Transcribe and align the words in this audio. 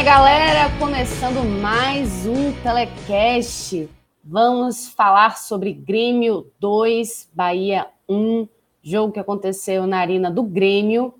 Minha 0.00 0.14
galera, 0.14 0.78
começando 0.78 1.44
mais 1.60 2.26
um 2.26 2.54
telecast. 2.62 3.86
Vamos 4.24 4.88
falar 4.88 5.36
sobre 5.36 5.74
Grêmio 5.74 6.50
2, 6.58 7.30
Bahia 7.34 7.86
1, 8.08 8.48
jogo 8.82 9.12
que 9.12 9.20
aconteceu 9.20 9.86
na 9.86 9.98
arena 9.98 10.30
do 10.30 10.42
Grêmio. 10.42 11.12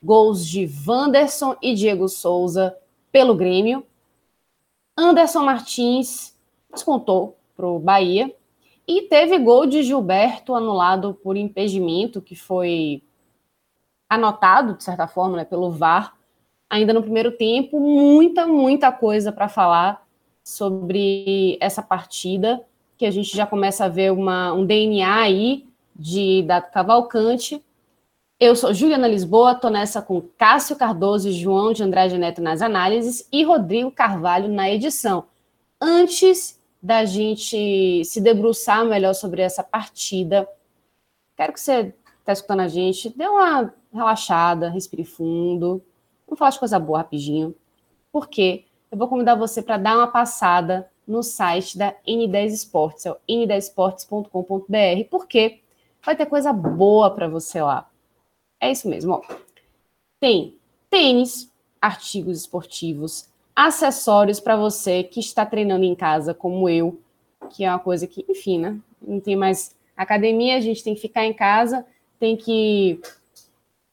Gols 0.00 0.46
de 0.46 0.70
Wanderson 0.86 1.56
e 1.60 1.74
Diego 1.74 2.08
Souza 2.08 2.76
pelo 3.10 3.34
Grêmio. 3.34 3.84
Anderson 4.96 5.42
Martins 5.42 6.38
descontou 6.72 7.36
para 7.56 7.66
o 7.66 7.80
Bahia. 7.80 8.32
E 8.86 9.02
teve 9.02 9.36
gol 9.40 9.66
de 9.66 9.82
Gilberto 9.82 10.54
anulado 10.54 11.14
por 11.14 11.36
impedimento, 11.36 12.22
que 12.22 12.36
foi 12.36 13.02
anotado, 14.08 14.74
de 14.74 14.84
certa 14.84 15.08
forma, 15.08 15.38
né, 15.38 15.44
pelo 15.44 15.72
VAR 15.72 16.14
ainda 16.74 16.92
no 16.92 17.02
primeiro 17.02 17.30
tempo, 17.30 17.78
muita, 17.78 18.48
muita 18.48 18.90
coisa 18.90 19.30
para 19.30 19.48
falar 19.48 20.04
sobre 20.42 21.56
essa 21.60 21.80
partida, 21.80 22.60
que 22.96 23.06
a 23.06 23.12
gente 23.12 23.34
já 23.34 23.46
começa 23.46 23.84
a 23.84 23.88
ver 23.88 24.10
uma, 24.10 24.52
um 24.52 24.66
DNA 24.66 25.14
aí 25.14 25.66
de 25.94 26.42
Dado 26.42 26.72
Cavalcante. 26.72 27.64
Eu 28.40 28.56
sou 28.56 28.74
Juliana 28.74 29.06
Lisboa, 29.06 29.52
estou 29.52 29.70
nessa 29.70 30.02
com 30.02 30.20
Cássio 30.36 30.74
Cardoso 30.74 31.28
e 31.28 31.32
João 31.32 31.72
de 31.72 31.84
Andrade 31.84 32.18
Neto 32.18 32.42
nas 32.42 32.60
análises 32.60 33.28
e 33.30 33.44
Rodrigo 33.44 33.92
Carvalho 33.92 34.48
na 34.48 34.68
edição. 34.68 35.26
Antes 35.80 36.60
da 36.82 37.04
gente 37.04 38.04
se 38.04 38.20
debruçar 38.20 38.84
melhor 38.84 39.14
sobre 39.14 39.42
essa 39.42 39.62
partida, 39.62 40.48
quero 41.36 41.52
que 41.52 41.60
você 41.60 41.94
está 42.18 42.32
escutando 42.32 42.60
a 42.60 42.68
gente, 42.68 43.16
dê 43.16 43.28
uma 43.28 43.72
relaxada, 43.92 44.70
respire 44.70 45.04
fundo, 45.04 45.80
Vamos 46.34 46.40
falar 46.40 46.50
de 46.50 46.58
coisa 46.58 46.80
boa 46.80 46.98
rapidinho. 46.98 47.54
Porque 48.10 48.64
eu 48.90 48.98
vou 48.98 49.06
convidar 49.06 49.36
você 49.36 49.62
para 49.62 49.76
dar 49.76 49.96
uma 49.96 50.08
passada 50.08 50.90
no 51.06 51.22
site 51.22 51.78
da 51.78 51.94
N10 52.04 52.46
Esportes, 52.46 53.06
é 53.06 53.12
o 53.12 53.16
n10esportes.com.br, 53.28 55.08
porque 55.08 55.60
vai 56.04 56.16
ter 56.16 56.26
coisa 56.26 56.52
boa 56.52 57.14
para 57.14 57.28
você 57.28 57.62
lá. 57.62 57.88
É 58.60 58.72
isso 58.72 58.88
mesmo, 58.88 59.12
ó. 59.12 59.22
Tem 60.20 60.58
tênis, 60.90 61.52
artigos 61.80 62.38
esportivos, 62.40 63.28
acessórios 63.54 64.40
para 64.40 64.56
você 64.56 65.04
que 65.04 65.20
está 65.20 65.46
treinando 65.46 65.84
em 65.84 65.94
casa, 65.94 66.34
como 66.34 66.68
eu, 66.68 67.00
que 67.50 67.62
é 67.62 67.70
uma 67.70 67.78
coisa 67.78 68.08
que, 68.08 68.24
enfim, 68.28 68.58
né? 68.58 68.76
Não 69.00 69.20
tem 69.20 69.36
mais 69.36 69.76
academia, 69.96 70.56
a 70.56 70.60
gente 70.60 70.82
tem 70.82 70.96
que 70.96 71.00
ficar 71.00 71.24
em 71.26 71.32
casa, 71.32 71.86
tem 72.18 72.36
que 72.36 73.00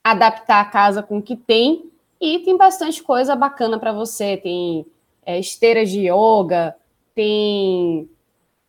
adaptar 0.03 0.61
a 0.61 0.65
casa 0.65 1.03
com 1.03 1.19
o 1.19 1.21
que 1.21 1.35
tem 1.35 1.90
e 2.21 2.39
tem 2.39 2.55
bastante 2.55 3.01
coisa 3.01 3.35
bacana 3.35 3.79
para 3.79 3.91
você. 3.91 4.37
Tem 4.37 4.85
é, 5.25 5.39
esteiras 5.39 5.89
de 5.89 6.07
yoga, 6.07 6.75
tem 7.15 8.07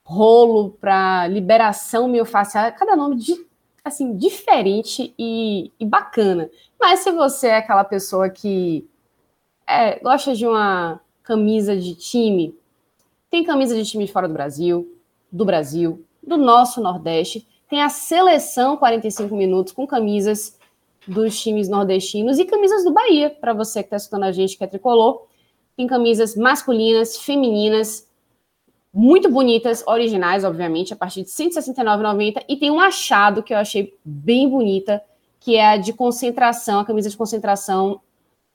rolo 0.03 0.71
para 0.81 1.29
liberação 1.29 2.09
miofascial, 2.09 2.73
cada 2.73 2.97
nome 2.97 3.17
de, 3.17 3.47
assim 3.85 4.17
diferente 4.17 5.15
e, 5.19 5.71
e, 5.79 5.85
bacana. 5.85 6.51
Mas 6.81 7.01
se 7.01 7.11
você 7.13 7.49
é 7.49 7.57
aquela 7.59 7.85
pessoa 7.85 8.31
que 8.31 8.89
é, 9.67 10.01
gosta 10.01 10.34
de 10.34 10.47
uma 10.47 11.01
camisa 11.23 11.77
de 11.77 11.95
time, 11.95 12.57
tem 13.31 13.45
camisa 13.45 13.77
de 13.77 13.84
time 13.84 14.09
fora 14.09 14.27
do 14.27 14.34
Brasil, 14.34 14.99
do 15.31 15.45
Brasil, 15.45 16.05
do 16.23 16.37
nosso 16.37 16.81
Nordeste, 16.81 17.47
tem 17.69 17.81
a 17.83 17.89
seleção 17.89 18.77
45 18.77 19.34
minutos 19.34 19.73
com 19.73 19.87
camisas 19.87 20.59
dos 21.07 21.41
times 21.41 21.69
nordestinos 21.69 22.39
e 22.39 22.45
camisas 22.45 22.85
do 22.85 22.93
Bahia, 22.93 23.31
para 23.31 23.53
você 23.53 23.83
que 23.83 23.87
está 23.87 23.97
escutando 23.97 24.25
a 24.25 24.33
gente 24.33 24.57
que 24.57 24.65
é 24.65 24.67
tricolor. 24.67 25.27
Tem 25.77 25.87
camisas 25.87 26.37
masculinas, 26.37 27.17
femininas, 27.17 28.09
muito 28.93 29.31
bonitas, 29.31 29.83
originais, 29.87 30.45
obviamente, 30.45 30.93
a 30.93 30.97
partir 30.97 31.23
de 31.23 31.31
R$ 31.31 31.51
169,90. 31.51 32.45
E 32.49 32.57
tem 32.57 32.71
um 32.71 32.79
achado 32.79 33.43
que 33.43 33.55
eu 33.55 33.59
achei 33.59 33.99
bem 34.05 34.49
bonita, 34.49 35.03
que 35.41 35.57
é 35.57 35.67
a 35.67 35.77
de 35.77 35.93
concentração, 35.93 36.81
a 36.81 36.85
camisa 36.85 37.09
de 37.09 37.17
concentração 37.17 38.01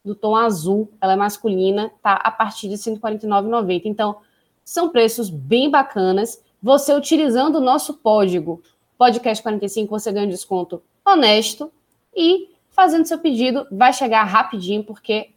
do 0.06 0.16
tom 0.16 0.36
azul, 0.36 0.90
ela 1.02 1.14
é 1.14 1.16
masculina, 1.16 1.92
tá 2.02 2.14
a 2.14 2.32
partir 2.32 2.70
de 2.70 2.76
R$ 2.76 2.98
149,90. 2.98 3.82
Então, 3.86 4.18
são 4.64 4.90
preços 4.90 5.30
bem 5.30 5.70
bacanas. 5.70 6.42
Você 6.62 6.94
utilizando 6.94 7.58
o 7.58 7.62
nosso 7.62 7.96
código 7.96 8.62
podcast 8.98 9.44
45, 9.44 9.90
você 9.90 10.12
ganha 10.12 10.26
um 10.26 10.30
desconto 10.30 10.82
honesto 11.06 11.72
e 12.18 12.50
fazendo 12.72 13.06
seu 13.06 13.20
pedido, 13.20 13.68
vai 13.72 13.94
chegar 13.94 14.24
rapidinho, 14.24 14.84
porque 14.84 15.30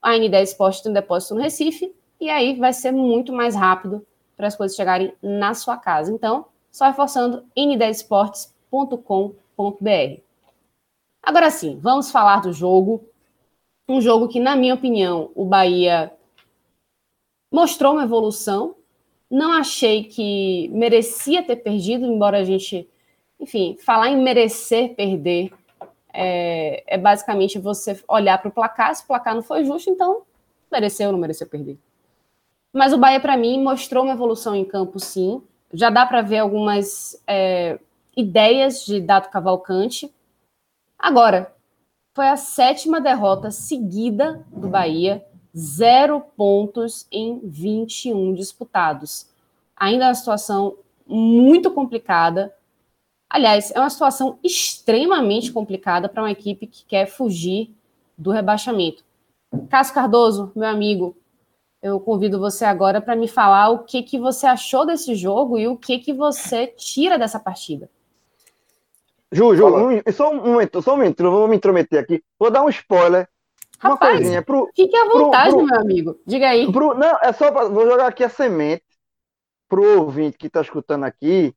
a 0.00 0.12
N10 0.12 0.42
Esporte 0.42 0.82
tem 0.82 0.90
um 0.90 0.94
depósito 0.94 1.34
no 1.34 1.42
Recife, 1.42 1.94
e 2.18 2.30
aí 2.30 2.58
vai 2.58 2.72
ser 2.72 2.90
muito 2.90 3.32
mais 3.32 3.54
rápido 3.54 4.04
para 4.36 4.46
as 4.46 4.56
coisas 4.56 4.76
chegarem 4.76 5.12
na 5.22 5.52
sua 5.52 5.76
casa. 5.76 6.10
Então, 6.10 6.46
só 6.72 6.86
reforçando 6.86 7.44
n10esportes.com.br. 7.56 10.20
Agora 11.22 11.50
sim, 11.50 11.78
vamos 11.78 12.10
falar 12.10 12.40
do 12.40 12.52
jogo. 12.52 13.04
Um 13.86 14.00
jogo 14.00 14.28
que, 14.28 14.40
na 14.40 14.56
minha 14.56 14.74
opinião, 14.74 15.30
o 15.34 15.44
Bahia 15.44 16.10
mostrou 17.52 17.92
uma 17.92 18.04
evolução. 18.04 18.76
Não 19.30 19.52
achei 19.52 20.04
que 20.04 20.68
merecia 20.68 21.42
ter 21.42 21.56
perdido, 21.56 22.06
embora 22.06 22.38
a 22.38 22.44
gente, 22.44 22.88
enfim, 23.38 23.76
falar 23.78 24.08
em 24.08 24.22
merecer 24.22 24.94
perder 24.94 25.52
é, 26.12 26.82
é 26.86 26.98
basicamente 26.98 27.58
você 27.58 28.02
olhar 28.08 28.38
para 28.38 28.48
o 28.48 28.52
placar, 28.52 28.94
se 28.94 29.02
o 29.02 29.06
placar 29.06 29.34
não 29.34 29.42
foi 29.42 29.64
justo, 29.64 29.90
então 29.90 30.22
mereceu 30.70 31.06
ou 31.06 31.12
não 31.12 31.18
mereceu 31.18 31.46
perder. 31.46 31.78
Mas 32.72 32.92
o 32.92 32.98
Bahia, 32.98 33.20
para 33.20 33.36
mim, 33.36 33.62
mostrou 33.62 34.04
uma 34.04 34.12
evolução 34.12 34.54
em 34.54 34.64
campo, 34.64 35.00
sim. 35.00 35.42
Já 35.72 35.90
dá 35.90 36.06
para 36.06 36.22
ver 36.22 36.38
algumas 36.38 37.20
é, 37.26 37.78
ideias 38.16 38.84
de 38.84 39.00
Dado 39.00 39.28
Cavalcante. 39.28 40.12
Agora, 40.98 41.52
foi 42.14 42.28
a 42.28 42.36
sétima 42.36 43.00
derrota 43.00 43.50
seguida 43.50 44.44
do 44.50 44.68
Bahia, 44.68 45.24
zero 45.56 46.20
pontos 46.36 47.06
em 47.10 47.40
21 47.42 48.34
disputados. 48.34 49.28
Ainda 49.76 50.04
é 50.04 50.08
uma 50.08 50.14
situação 50.14 50.76
muito 51.06 51.70
complicada. 51.70 52.54
Aliás, 53.30 53.70
é 53.70 53.78
uma 53.78 53.88
situação 53.88 54.40
extremamente 54.42 55.52
complicada 55.52 56.08
para 56.08 56.24
uma 56.24 56.32
equipe 56.32 56.66
que 56.66 56.84
quer 56.84 57.06
fugir 57.06 57.72
do 58.18 58.32
rebaixamento. 58.32 59.04
Cássio 59.70 59.94
Cardoso, 59.94 60.50
meu 60.56 60.68
amigo, 60.68 61.16
eu 61.80 62.00
convido 62.00 62.40
você 62.40 62.64
agora 62.64 63.00
para 63.00 63.14
me 63.14 63.28
falar 63.28 63.70
o 63.70 63.84
que, 63.84 64.02
que 64.02 64.18
você 64.18 64.46
achou 64.46 64.84
desse 64.84 65.14
jogo 65.14 65.56
e 65.56 65.68
o 65.68 65.76
que, 65.76 66.00
que 66.00 66.12
você 66.12 66.66
tira 66.66 67.16
dessa 67.16 67.38
partida. 67.38 67.88
Ju, 69.30 69.54
Ju, 69.54 69.66
um, 69.66 70.12
só 70.12 70.32
um 70.32 70.44
momento, 70.44 70.82
só 70.82 70.94
um 70.94 70.96
momento, 70.96 71.22
eu 71.22 71.30
vou 71.30 71.46
me 71.46 71.56
intrometer 71.56 72.02
aqui. 72.02 72.22
Vou 72.36 72.50
dar 72.50 72.64
um 72.64 72.68
spoiler. 72.68 73.28
Rapaz, 73.78 74.10
uma 74.10 74.18
coisinha. 74.18 74.42
Pro, 74.42 74.68
fique 74.74 74.96
à 74.96 75.04
vontade, 75.04 75.50
pro, 75.50 75.58
pro, 75.58 75.66
meu 75.66 75.80
amigo. 75.80 76.20
Diga 76.26 76.48
aí. 76.48 76.70
Pro, 76.70 76.94
não, 76.94 77.16
é 77.22 77.32
só 77.32 77.50
pra, 77.52 77.68
vou 77.68 77.86
jogar 77.88 78.08
aqui 78.08 78.24
a 78.24 78.28
semente 78.28 78.82
pro 79.68 80.00
ouvinte 80.00 80.36
que 80.36 80.48
está 80.48 80.60
escutando 80.60 81.04
aqui 81.04 81.54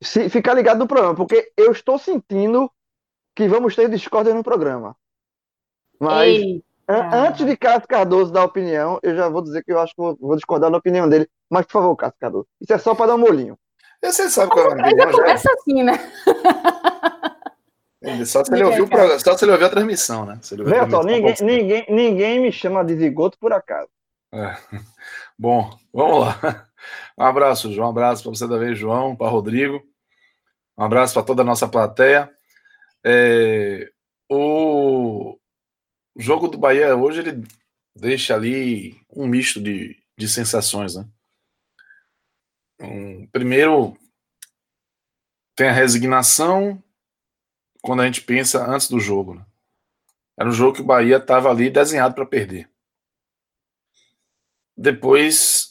se, 0.00 0.28
ficar 0.28 0.54
ligado 0.54 0.78
no 0.78 0.86
programa, 0.86 1.14
porque 1.14 1.52
eu 1.56 1.72
estou 1.72 1.98
sentindo 1.98 2.70
que 3.34 3.48
vamos 3.48 3.74
ter 3.74 3.88
discórdia 3.88 4.34
no 4.34 4.42
programa. 4.42 4.96
Mas 6.00 6.60
an 6.88 7.26
antes 7.26 7.44
de 7.44 7.56
Cássio 7.56 7.88
Cardoso 7.88 8.32
dar 8.32 8.44
opinião, 8.44 8.98
eu 9.02 9.14
já 9.16 9.28
vou 9.28 9.42
dizer 9.42 9.62
que 9.62 9.72
eu 9.72 9.80
acho 9.80 9.94
que 9.94 10.00
vou, 10.00 10.16
vou 10.20 10.36
discordar 10.36 10.70
da 10.70 10.78
opinião 10.78 11.08
dele. 11.08 11.28
Mas, 11.50 11.66
por 11.66 11.72
favor, 11.72 11.96
Cássio 11.96 12.18
Cardoso, 12.20 12.46
isso 12.60 12.72
é 12.72 12.78
só 12.78 12.94
para 12.94 13.08
dar 13.08 13.14
um 13.16 13.18
molinho. 13.18 13.58
Você 14.02 14.30
sabe 14.30 14.50
qual 14.52 14.70
é 14.70 14.72
a 14.72 14.74
minha 14.76 14.86
opinião, 14.86 15.10
já 15.10 15.18
começa 15.18 15.52
assim, 15.52 15.82
né? 15.82 15.92
Só 18.24 18.44
se, 18.44 18.54
ele 18.54 18.62
ouviu, 18.62 18.88
só 19.18 19.36
se 19.36 19.44
ele 19.44 19.50
ouviu 19.50 19.66
a 19.66 19.70
transmissão, 19.70 20.24
né? 20.24 20.38
Se 20.40 20.56
só, 20.88 21.02
ninguém, 21.02 21.34
ninguém, 21.40 21.86
ninguém 21.88 22.40
me 22.40 22.52
chama 22.52 22.84
de 22.84 22.96
zigoto 22.96 23.36
por 23.38 23.52
acaso. 23.52 23.88
É. 24.32 24.56
Bom, 25.36 25.76
vamos 25.92 26.20
lá. 26.20 26.67
Um 27.18 27.24
abraço, 27.24 27.72
João. 27.72 27.88
Um 27.88 27.90
abraço 27.90 28.22
para 28.22 28.30
você 28.30 28.46
da 28.46 28.56
vez, 28.56 28.78
João, 28.78 29.16
para 29.16 29.28
Rodrigo. 29.28 29.84
Um 30.76 30.84
abraço 30.84 31.14
para 31.14 31.24
toda 31.24 31.42
a 31.42 31.44
nossa 31.44 31.66
plateia. 31.66 32.32
É, 33.04 33.90
o 34.30 35.36
jogo 36.16 36.46
do 36.46 36.56
Bahia 36.56 36.94
hoje 36.94 37.20
ele 37.20 37.44
deixa 37.96 38.36
ali 38.36 39.00
um 39.10 39.26
misto 39.26 39.60
de, 39.60 40.00
de 40.16 40.28
sensações, 40.28 40.94
né? 40.94 41.08
Um, 42.80 43.26
primeiro, 43.26 43.98
tem 45.56 45.68
a 45.68 45.72
resignação 45.72 46.80
quando 47.82 48.02
a 48.02 48.06
gente 48.06 48.20
pensa 48.20 48.64
antes 48.64 48.88
do 48.88 49.00
jogo. 49.00 49.34
Né? 49.34 49.44
Era 50.38 50.48
um 50.48 50.52
jogo 50.52 50.76
que 50.76 50.82
o 50.82 50.86
Bahia 50.86 51.16
estava 51.16 51.50
ali 51.50 51.68
desenhado 51.68 52.14
para 52.14 52.24
perder. 52.24 52.70
Depois, 54.76 55.67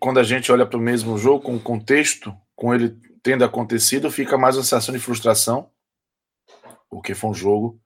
quando 0.00 0.18
a 0.18 0.22
gente 0.22 0.50
olha 0.50 0.66
para 0.66 0.78
o 0.78 0.82
mesmo 0.82 1.18
jogo, 1.18 1.44
com 1.44 1.56
o 1.56 1.60
contexto, 1.60 2.34
com 2.54 2.74
ele 2.74 2.96
tendo 3.22 3.44
acontecido, 3.44 4.10
fica 4.10 4.38
mais 4.38 4.56
uma 4.56 4.62
sensação 4.62 4.94
de 4.94 5.00
frustração, 5.00 5.70
porque 6.88 7.14
foi 7.14 7.30
um 7.30 7.34
jogo 7.34 7.80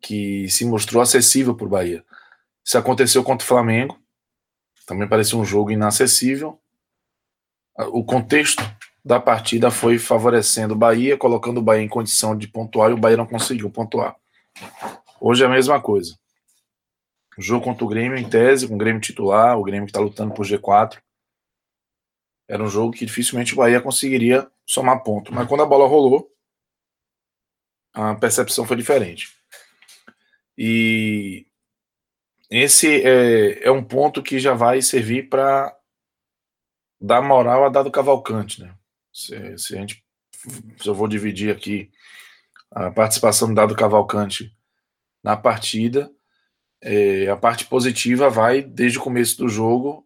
que 0.00 0.48
se 0.50 0.64
mostrou 0.64 1.02
acessível 1.02 1.54
para 1.54 1.66
o 1.66 1.70
Bahia. 1.70 2.04
Isso 2.64 2.76
aconteceu 2.76 3.24
contra 3.24 3.44
o 3.44 3.48
Flamengo, 3.48 3.98
também 4.86 5.08
parecia 5.08 5.38
um 5.38 5.44
jogo 5.44 5.70
inacessível. 5.70 6.60
O 7.88 8.04
contexto 8.04 8.62
da 9.04 9.18
partida 9.18 9.70
foi 9.70 9.98
favorecendo 9.98 10.74
o 10.74 10.76
Bahia, 10.76 11.16
colocando 11.16 11.58
o 11.58 11.62
Bahia 11.62 11.82
em 11.82 11.88
condição 11.88 12.36
de 12.36 12.48
pontuar 12.48 12.90
e 12.90 12.94
o 12.94 12.98
Bahia 12.98 13.16
não 13.16 13.26
conseguiu 13.26 13.70
pontuar. 13.70 14.14
Hoje 15.20 15.42
é 15.42 15.46
a 15.46 15.50
mesma 15.50 15.80
coisa. 15.80 16.16
O 17.36 17.42
jogo 17.42 17.64
contra 17.64 17.84
o 17.84 17.88
Grêmio, 17.88 18.16
em 18.16 18.28
tese, 18.28 18.68
com 18.68 18.74
o 18.74 18.78
Grêmio 18.78 19.00
titular, 19.00 19.58
o 19.58 19.64
Grêmio 19.64 19.86
que 19.86 19.90
está 19.90 20.00
lutando 20.00 20.32
por 20.32 20.46
G4. 20.46 20.98
Era 22.48 22.62
um 22.62 22.68
jogo 22.68 22.92
que 22.92 23.06
dificilmente 23.06 23.54
o 23.54 23.56
Bahia 23.56 23.80
conseguiria 23.80 24.50
somar 24.66 25.02
ponto. 25.02 25.32
Mas 25.32 25.48
quando 25.48 25.62
a 25.62 25.66
bola 25.66 25.86
rolou, 25.86 26.30
a 27.92 28.14
percepção 28.14 28.66
foi 28.66 28.76
diferente. 28.76 29.32
E 30.56 31.46
esse 32.50 33.02
é, 33.02 33.66
é 33.66 33.70
um 33.70 33.82
ponto 33.82 34.22
que 34.22 34.38
já 34.38 34.54
vai 34.54 34.82
servir 34.82 35.28
para 35.28 35.74
dar 37.00 37.22
moral 37.22 37.64
a 37.64 37.68
Dado 37.68 37.90
Cavalcante. 37.90 38.62
Né? 38.62 38.74
Se, 39.12 39.58
se 39.58 39.76
a 39.76 39.80
gente. 39.80 40.04
Se 40.76 40.86
eu 40.86 40.94
vou 40.94 41.08
dividir 41.08 41.50
aqui 41.50 41.90
a 42.70 42.90
participação 42.90 43.48
do 43.48 43.54
Dado 43.54 43.74
Cavalcante 43.74 44.54
na 45.22 45.36
partida 45.36 46.14
é, 46.84 47.28
a 47.28 47.36
parte 47.36 47.64
positiva 47.64 48.28
vai 48.28 48.60
desde 48.60 48.98
o 48.98 49.02
começo 49.02 49.38
do 49.38 49.48
jogo 49.48 50.03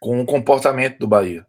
com 0.00 0.20
o 0.20 0.26
comportamento 0.26 0.98
do 0.98 1.06
Bahia. 1.06 1.46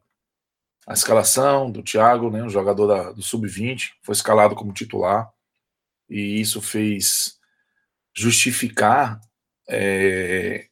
A 0.87 0.93
escalação 0.93 1.69
do 1.69 1.83
Thiago, 1.83 2.29
né, 2.29 2.43
o 2.43 2.49
jogador 2.49 2.87
da, 2.87 3.11
do 3.11 3.21
Sub-20, 3.21 3.91
foi 4.01 4.13
escalado 4.13 4.55
como 4.55 4.71
titular, 4.71 5.29
e 6.09 6.39
isso 6.39 6.61
fez 6.61 7.37
justificar 8.15 9.19
é, 9.69 10.67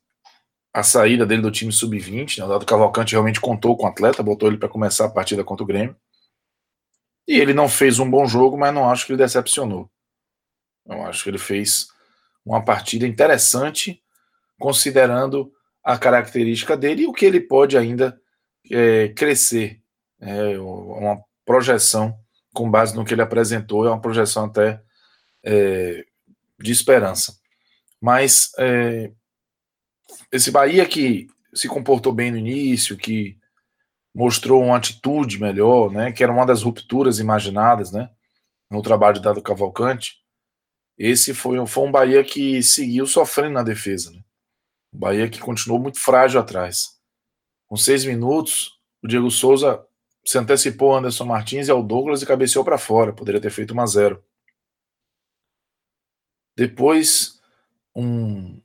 a 0.73 0.83
saída 0.83 1.25
dele 1.25 1.41
do 1.41 1.51
time 1.51 1.71
Sub-20. 1.71 2.39
Né, 2.39 2.45
o 2.45 2.47
Dado 2.47 2.65
Cavalcante 2.65 3.11
realmente 3.11 3.41
contou 3.41 3.75
com 3.75 3.85
o 3.85 3.89
atleta, 3.89 4.23
botou 4.23 4.47
ele 4.47 4.57
para 4.57 4.69
começar 4.69 5.05
a 5.05 5.09
partida 5.09 5.43
contra 5.43 5.63
o 5.63 5.67
Grêmio. 5.67 5.95
E 7.27 7.39
ele 7.39 7.53
não 7.53 7.67
fez 7.67 7.99
um 7.99 8.09
bom 8.09 8.25
jogo, 8.25 8.57
mas 8.57 8.73
não 8.73 8.89
acho 8.89 9.05
que 9.05 9.11
ele 9.11 9.21
decepcionou. 9.21 9.89
Eu 10.85 11.03
acho 11.03 11.23
que 11.23 11.29
ele 11.29 11.37
fez 11.37 11.89
uma 12.45 12.63
partida 12.63 13.07
interessante, 13.07 14.01
considerando 14.59 15.51
a 15.85 15.99
característica 15.99 16.75
dele 16.75 17.03
e 17.03 17.07
o 17.07 17.13
que 17.13 17.25
ele 17.25 17.39
pode 17.39 17.77
ainda 17.77 18.19
é, 18.71 19.09
crescer. 19.09 19.79
É 20.19 20.57
uma 20.57 21.23
projeção 21.45 22.17
com 22.55 22.71
base 22.71 22.95
no 22.95 23.05
que 23.05 23.13
ele 23.13 23.21
apresentou, 23.21 23.85
é 23.85 23.89
uma 23.89 24.01
projeção 24.01 24.45
até 24.45 24.81
é, 25.43 26.03
de 26.59 26.71
esperança. 26.71 27.37
Mas 28.01 28.51
é, 28.57 29.11
esse 30.31 30.49
Bahia 30.49 30.85
que 30.87 31.27
se 31.53 31.67
comportou 31.67 32.11
bem 32.11 32.31
no 32.31 32.37
início, 32.37 32.97
que 32.97 33.37
mostrou 34.13 34.63
uma 34.63 34.77
atitude 34.77 35.39
melhor, 35.39 35.91
né, 35.91 36.11
que 36.11 36.23
era 36.23 36.31
uma 36.31 36.45
das 36.45 36.63
rupturas 36.63 37.19
imaginadas, 37.19 37.91
né, 37.91 38.09
no 38.71 38.81
trabalho 38.81 39.21
Dado 39.21 39.41
Cavalcante, 39.41 40.15
esse 40.97 41.33
foi, 41.33 41.63
foi 41.67 41.87
um 41.87 41.91
Bahia 41.91 42.23
que 42.23 42.63
seguiu 42.63 43.05
sofrendo 43.05 43.53
na 43.53 43.63
defesa. 43.63 44.11
Né? 44.11 44.19
Um 44.95 44.97
Bahia 44.97 45.29
que 45.29 45.39
continuou 45.39 45.79
muito 45.79 45.99
frágil 45.99 46.39
atrás. 46.39 46.97
Com 47.67 47.75
seis 47.75 48.05
minutos, 48.05 48.79
o 49.03 49.07
Diego 49.07 49.29
Souza 49.29 49.85
se 50.25 50.37
antecipou 50.37 50.91
ao 50.91 50.99
Anderson 50.99 51.25
Martins 51.25 51.67
e 51.67 51.71
ao 51.71 51.83
Douglas 51.83 52.21
e 52.21 52.25
cabeceou 52.25 52.63
para 52.63 52.77
fora. 52.77 53.11
Poderia 53.11 53.41
ter 53.41 53.51
feito 53.51 53.75
1 53.75 53.81
a 53.81 53.85
0 53.85 54.23
Depois, 56.57 57.41
um, 57.93 58.61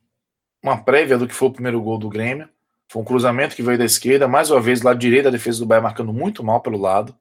uma 0.62 0.82
prévia 0.82 1.18
do 1.18 1.26
que 1.26 1.34
foi 1.34 1.48
o 1.48 1.52
primeiro 1.52 1.82
gol 1.82 1.98
do 1.98 2.08
Grêmio. 2.08 2.48
Foi 2.88 3.02
um 3.02 3.04
cruzamento 3.04 3.56
que 3.56 3.62
veio 3.62 3.78
da 3.78 3.84
esquerda, 3.84 4.28
mais 4.28 4.50
uma 4.50 4.60
vez, 4.60 4.82
lado 4.82 4.98
direito, 4.98 5.28
a 5.28 5.32
defesa 5.32 5.58
do 5.58 5.66
Bahia 5.66 5.82
marcando 5.82 6.12
muito 6.12 6.44
mal 6.44 6.60
pelo 6.60 6.78
lado. 6.78 7.14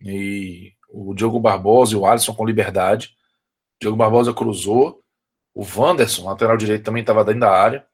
E 0.00 0.72
o 0.88 1.14
Diogo 1.14 1.38
Barbosa 1.38 1.94
e 1.94 1.96
o 1.96 2.04
Alisson 2.04 2.34
com 2.34 2.44
liberdade. 2.44 3.14
Diogo 3.80 3.96
Barbosa 3.96 4.34
cruzou. 4.34 5.00
O 5.54 5.64
Wanderson, 5.64 6.24
lateral 6.24 6.56
direito, 6.56 6.84
também 6.84 7.00
estava 7.00 7.24
dentro 7.24 7.40
da 7.40 7.50
área. 7.50 7.89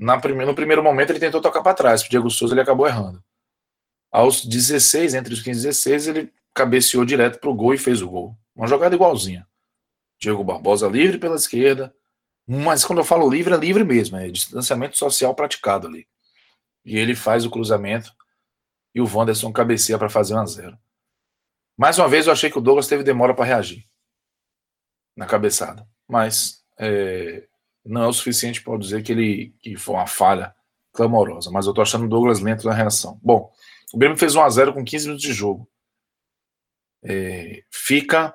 No 0.00 0.54
primeiro 0.54 0.82
momento, 0.82 1.10
ele 1.10 1.18
tentou 1.18 1.40
tocar 1.40 1.62
para 1.62 1.74
trás. 1.74 2.02
O 2.02 2.08
Diego 2.08 2.30
Souza 2.30 2.54
ele 2.54 2.60
acabou 2.60 2.86
errando. 2.86 3.22
Aos 4.10 4.44
16, 4.44 5.14
entre 5.14 5.32
os 5.32 5.42
15 5.42 5.58
e 5.58 5.62
16, 5.62 6.08
ele 6.08 6.32
cabeceou 6.54 7.04
direto 7.04 7.38
para 7.38 7.50
o 7.50 7.54
gol 7.54 7.74
e 7.74 7.78
fez 7.78 8.02
o 8.02 8.08
gol. 8.08 8.36
Uma 8.54 8.66
jogada 8.66 8.94
igualzinha. 8.94 9.46
Diego 10.18 10.44
Barbosa 10.44 10.88
livre 10.88 11.18
pela 11.18 11.36
esquerda. 11.36 11.94
Mas 12.46 12.84
quando 12.84 12.98
eu 12.98 13.04
falo 13.04 13.28
livre, 13.28 13.54
é 13.54 13.56
livre 13.56 13.84
mesmo. 13.84 14.16
É 14.16 14.28
distanciamento 14.28 14.96
social 14.96 15.34
praticado 15.34 15.86
ali. 15.86 16.06
E 16.84 16.96
ele 16.96 17.14
faz 17.14 17.44
o 17.44 17.50
cruzamento. 17.50 18.14
E 18.94 19.00
o 19.00 19.10
Wanderson 19.12 19.52
cabeceia 19.52 19.98
para 19.98 20.08
fazer 20.08 20.34
1 20.34 20.38
a 20.38 20.46
0 20.46 20.78
Mais 21.76 21.98
uma 21.98 22.08
vez, 22.08 22.26
eu 22.26 22.32
achei 22.32 22.50
que 22.50 22.58
o 22.58 22.62
Douglas 22.62 22.86
teve 22.86 23.02
demora 23.02 23.34
para 23.34 23.44
reagir 23.44 23.86
na 25.16 25.26
cabeçada. 25.26 25.88
Mas 26.06 26.64
é, 26.78 27.48
não 27.86 28.04
é 28.04 28.06
o 28.08 28.12
suficiente 28.12 28.62
para 28.62 28.78
dizer 28.78 29.02
que 29.02 29.12
ele 29.12 29.54
que 29.60 29.76
foi 29.76 29.94
uma 29.94 30.06
falha 30.06 30.54
clamorosa. 30.92 31.50
Mas 31.50 31.66
eu 31.66 31.74
tô 31.74 31.82
achando 31.82 32.06
o 32.06 32.08
Douglas 32.08 32.40
lento 32.40 32.66
na 32.66 32.74
reação. 32.74 33.20
Bom, 33.22 33.52
o 33.92 33.98
Grêmio 33.98 34.16
fez 34.16 34.34
1 34.34 34.42
a 34.42 34.48
0 34.50 34.74
com 34.74 34.84
15 34.84 35.06
minutos 35.06 35.26
de 35.26 35.32
jogo. 35.32 35.68
É, 37.04 37.62
fica 37.70 38.34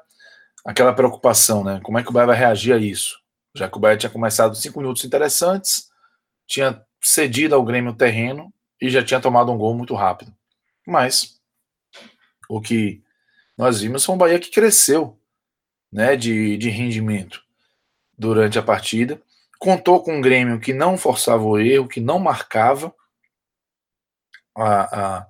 aquela 0.65 0.93
preocupação, 0.93 1.63
né? 1.63 1.79
Como 1.83 1.99
é 1.99 2.03
que 2.03 2.09
o 2.09 2.13
Bahia 2.13 2.27
vai 2.27 2.37
reagir 2.37 2.73
a 2.73 2.77
isso? 2.77 3.19
Já 3.53 3.69
que 3.69 3.77
o 3.77 3.79
Bahia 3.79 3.97
tinha 3.97 4.09
começado 4.09 4.55
cinco 4.55 4.79
minutos 4.79 5.03
interessantes, 5.03 5.89
tinha 6.47 6.85
cedido 7.01 7.55
ao 7.55 7.65
Grêmio 7.65 7.91
o 7.91 7.95
terreno 7.95 8.53
e 8.79 8.89
já 8.89 9.03
tinha 9.03 9.19
tomado 9.19 9.51
um 9.51 9.57
gol 9.57 9.75
muito 9.75 9.93
rápido. 9.93 10.33
Mas 10.87 11.39
o 12.49 12.61
que 12.61 13.03
nós 13.57 13.81
vimos 13.81 14.05
foi 14.05 14.15
um 14.15 14.17
Bahia 14.17 14.39
que 14.39 14.51
cresceu 14.51 15.19
né, 15.91 16.15
de, 16.15 16.57
de 16.57 16.69
rendimento 16.69 17.43
durante 18.17 18.57
a 18.57 18.63
partida. 18.63 19.21
Contou 19.61 20.01
com 20.01 20.17
um 20.17 20.21
Grêmio 20.21 20.59
que 20.59 20.73
não 20.73 20.97
forçava 20.97 21.43
o 21.43 21.59
erro, 21.59 21.87
que 21.87 22.01
não 22.01 22.17
marcava 22.17 22.91
a, 24.57 25.17
a, 25.19 25.27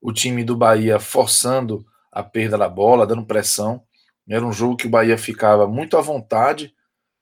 o 0.00 0.12
time 0.12 0.44
do 0.44 0.56
Bahia 0.56 1.00
forçando 1.00 1.84
a 2.12 2.22
perda 2.22 2.56
da 2.56 2.68
bola, 2.68 3.04
dando 3.04 3.26
pressão. 3.26 3.82
Era 4.28 4.46
um 4.46 4.52
jogo 4.52 4.76
que 4.76 4.86
o 4.86 4.90
Bahia 4.90 5.18
ficava 5.18 5.66
muito 5.66 5.96
à 5.96 6.00
vontade 6.00 6.72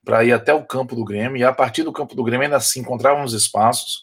para 0.04 0.22
ir 0.22 0.34
até 0.34 0.52
o 0.52 0.66
campo 0.66 0.94
do 0.94 1.02
Grêmio, 1.02 1.38
e 1.38 1.44
a 1.44 1.50
partir 1.50 1.82
do 1.82 1.94
campo 1.94 2.14
do 2.14 2.22
Grêmio 2.22 2.44
ainda 2.44 2.58
assim 2.58 2.80
encontravam 2.80 3.24
os 3.24 3.32
espaços. 3.32 4.02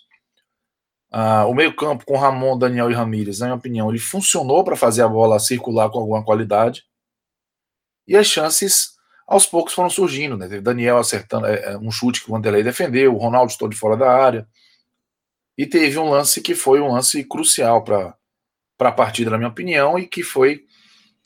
Ah, 1.11 1.45
o 1.45 1.53
meio-campo 1.53 2.03
com 2.07 2.17
Ramon, 2.17 2.57
Daniel 2.57 2.89
e 2.89 2.95
Ramírez, 2.95 3.37
na 3.37 3.45
minha 3.45 3.57
opinião, 3.57 3.87
ele 3.91 3.99
funcionou 3.99 4.63
para 4.63 4.75
fazer 4.75 5.03
a 5.03 5.07
bola 5.07 5.37
circular 5.37 5.91
com 5.91 5.99
alguma 5.99 6.25
qualidade. 6.25 6.85
E 8.07 8.17
as 8.17 8.25
chances 8.25 8.90
aos 9.31 9.45
poucos 9.45 9.73
foram 9.73 9.89
surgindo, 9.89 10.35
né? 10.35 10.45
Teve 10.45 10.59
Daniel 10.59 10.97
acertando 10.97 11.45
é, 11.47 11.71
é 11.71 11.77
um 11.77 11.89
chute 11.89 12.21
que 12.21 12.29
o 12.29 12.33
Vanderlei 12.33 12.63
defendeu, 12.63 13.15
o 13.15 13.17
Ronaldo 13.17 13.49
estou 13.49 13.69
de 13.69 13.77
fora 13.77 13.95
da 13.95 14.11
área. 14.11 14.45
E 15.57 15.65
teve 15.65 15.97
um 15.97 16.09
lance 16.09 16.41
que 16.41 16.53
foi 16.53 16.81
um 16.81 16.91
lance 16.91 17.23
crucial 17.23 17.81
para 17.81 18.13
a 18.77 18.91
partida, 18.91 19.31
na 19.31 19.37
minha 19.37 19.49
opinião, 19.49 19.97
e 19.97 20.05
que 20.05 20.21
foi 20.21 20.65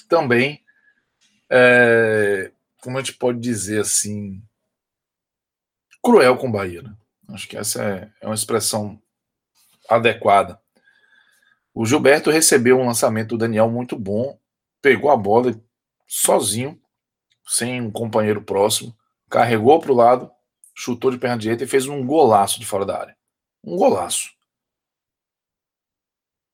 também, 0.07 0.63
é, 1.49 2.51
como 2.79 2.99
a 2.99 3.01
gente 3.01 3.13
pode 3.13 3.39
dizer 3.39 3.81
assim, 3.81 4.39
cruel 6.03 6.37
com 6.37 6.47
o 6.47 6.51
Bahia. 6.51 6.83
Né? 6.83 6.95
Acho 7.29 7.47
que 7.47 7.57
essa 7.57 7.83
é, 7.83 8.11
é 8.21 8.27
uma 8.27 8.35
expressão 8.35 9.01
adequada. 9.89 10.61
O 11.73 11.87
Gilberto 11.87 12.29
recebeu 12.29 12.79
um 12.79 12.85
lançamento 12.85 13.29
do 13.29 13.39
Daniel 13.39 13.67
muito 13.71 13.97
bom, 13.97 14.37
pegou 14.79 15.09
a 15.09 15.17
bola 15.17 15.59
sozinho, 16.07 16.79
sem 17.45 17.81
um 17.81 17.91
companheiro 17.91 18.41
próximo, 18.41 18.95
carregou 19.29 19.79
para 19.79 19.91
o 19.91 19.95
lado, 19.95 20.31
chutou 20.73 21.11
de 21.11 21.17
perna 21.17 21.37
direita 21.37 21.63
e 21.63 21.67
fez 21.67 21.87
um 21.87 22.05
golaço 22.05 22.59
de 22.59 22.65
fora 22.65 22.85
da 22.85 22.99
área. 22.99 23.17
Um 23.63 23.75
golaço. 23.75 24.31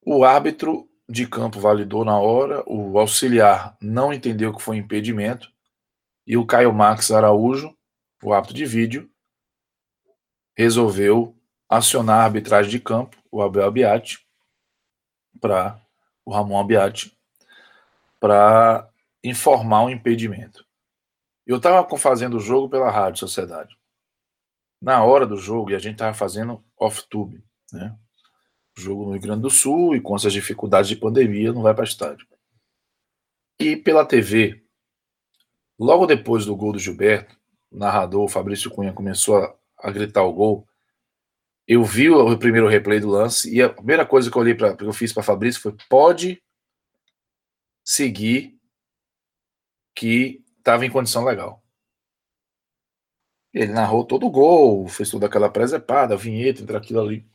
O 0.06 0.24
árbitro 0.24 0.90
de 1.08 1.28
campo 1.28 1.60
validou 1.60 2.06
na 2.06 2.18
hora, 2.20 2.64
o 2.66 2.98
auxiliar 2.98 3.78
não 3.82 4.14
entendeu 4.14 4.54
que 4.54 4.62
foi 4.62 4.78
impedimento, 4.78 5.52
e 6.26 6.38
o 6.38 6.46
Caio 6.46 6.74
Max 6.74 7.12
Araújo, 7.12 7.76
o 8.24 8.34
árbitro 8.34 8.56
de 8.56 8.66
vídeo, 8.66 9.12
resolveu 10.56 11.36
acionar 11.68 12.22
a 12.22 12.24
arbitragem 12.26 12.72
de 12.72 12.80
campo, 12.80 13.18
o 13.32 13.42
Abel 13.42 13.66
Abiati, 13.66 14.26
para 15.40 15.80
o 16.26 16.32
Ramon 16.32 16.60
Abiati, 16.60 17.18
para 18.20 18.90
informar 19.24 19.84
o 19.84 19.90
impedimento. 19.90 20.66
Eu 21.46 21.58
estava 21.58 21.98
fazendo 21.98 22.38
o 22.38 22.40
jogo 22.40 22.70
pela 22.70 22.92
Rádio 22.92 23.20
Sociedade. 23.20 23.78
Na 24.82 25.04
hora 25.04 25.26
do 25.26 25.38
jogo, 25.38 25.72
e 25.72 25.76
a 25.76 25.80
gente 25.80 25.94
estava 25.94 26.14
fazendo 26.14 26.64
off-tube, 26.78 27.44
né? 27.72 27.98
jogo 28.76 29.06
no 29.06 29.12
Rio 29.12 29.22
Grande 29.22 29.42
do 29.42 29.50
Sul 29.50 29.96
e 29.96 30.02
com 30.02 30.16
essas 30.16 30.34
dificuldades 30.34 30.90
de 30.90 30.96
pandemia 30.96 31.52
não 31.52 31.62
vai 31.62 31.74
para 31.74 31.84
estádio. 31.84 32.28
E 33.60 33.76
pela 33.76 34.06
TV, 34.06 34.64
logo 35.78 36.06
depois 36.06 36.46
do 36.46 36.56
gol 36.56 36.74
do 36.74 36.80
Gilberto, 36.80 37.38
o 37.70 37.78
narrador 37.78 38.28
Fabrício 38.28 38.72
Cunha 38.72 38.94
começou 38.94 39.38
a, 39.38 39.56
a 39.78 39.92
gritar 39.92 40.24
o 40.24 40.34
gol. 40.34 40.68
Eu 41.68 41.84
vi 41.84 42.10
o 42.10 42.38
primeiro 42.38 42.68
replay 42.68 43.00
do 43.00 43.10
lance 43.10 43.54
e 43.54 43.62
a 43.62 43.70
primeira 43.70 44.06
coisa 44.06 44.32
que 44.32 44.38
eu 44.38 44.42
olhei 44.42 44.56
para 44.56 44.76
que 44.76 44.84
eu 44.84 44.94
fiz 44.94 45.14
para 45.14 45.24
Fabrício 45.24 45.62
foi 45.62 45.76
pode 45.88 46.42
seguir 47.84 48.60
que 49.96 50.44
estava 50.62 50.86
em 50.86 50.90
condição 50.90 51.26
legal. 51.26 51.62
Ele 53.54 53.74
narrou 53.74 54.06
todo 54.06 54.26
o 54.26 54.30
gol, 54.30 54.88
fez 54.88 55.10
toda 55.10 55.26
aquela 55.26 55.50
presepada, 55.50 56.16
vinheta, 56.16 56.62
entre 56.62 56.78
aquilo 56.78 57.02
ali. 57.02 57.26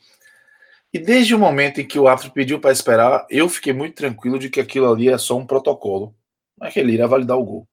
E 0.91 0.97
desde 0.97 1.35
o 1.35 1.39
momento 1.39 1.79
em 1.79 1.87
que 1.87 1.99
o 1.99 2.07
árbitro 2.07 2.31
pediu 2.31 2.59
para 2.59 2.71
esperar, 2.71 3.27
eu 3.29 3.47
fiquei 3.49 3.73
muito 3.73 3.95
tranquilo 3.95 4.39
de 4.39 4.49
que 4.49 4.59
aquilo 4.59 4.91
ali 4.91 5.09
é 5.09 5.17
só 5.17 5.37
um 5.37 5.45
protocolo, 5.45 6.15
mas 6.57 6.73
que 6.73 6.79
ele 6.79 6.93
iria 6.93 7.07
validar 7.07 7.37
o 7.37 7.43
gol. 7.43 7.67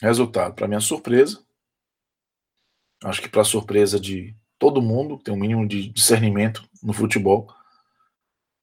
Resultado, 0.00 0.54
para 0.54 0.68
minha 0.68 0.80
surpresa, 0.80 1.44
acho 3.04 3.20
que 3.20 3.28
para 3.28 3.44
surpresa 3.44 3.98
de 4.00 4.34
todo 4.58 4.80
mundo, 4.80 5.18
que 5.18 5.24
tem 5.24 5.34
um 5.34 5.38
mínimo 5.38 5.66
de 5.66 5.88
discernimento 5.88 6.66
no 6.82 6.92
futebol, 6.92 7.52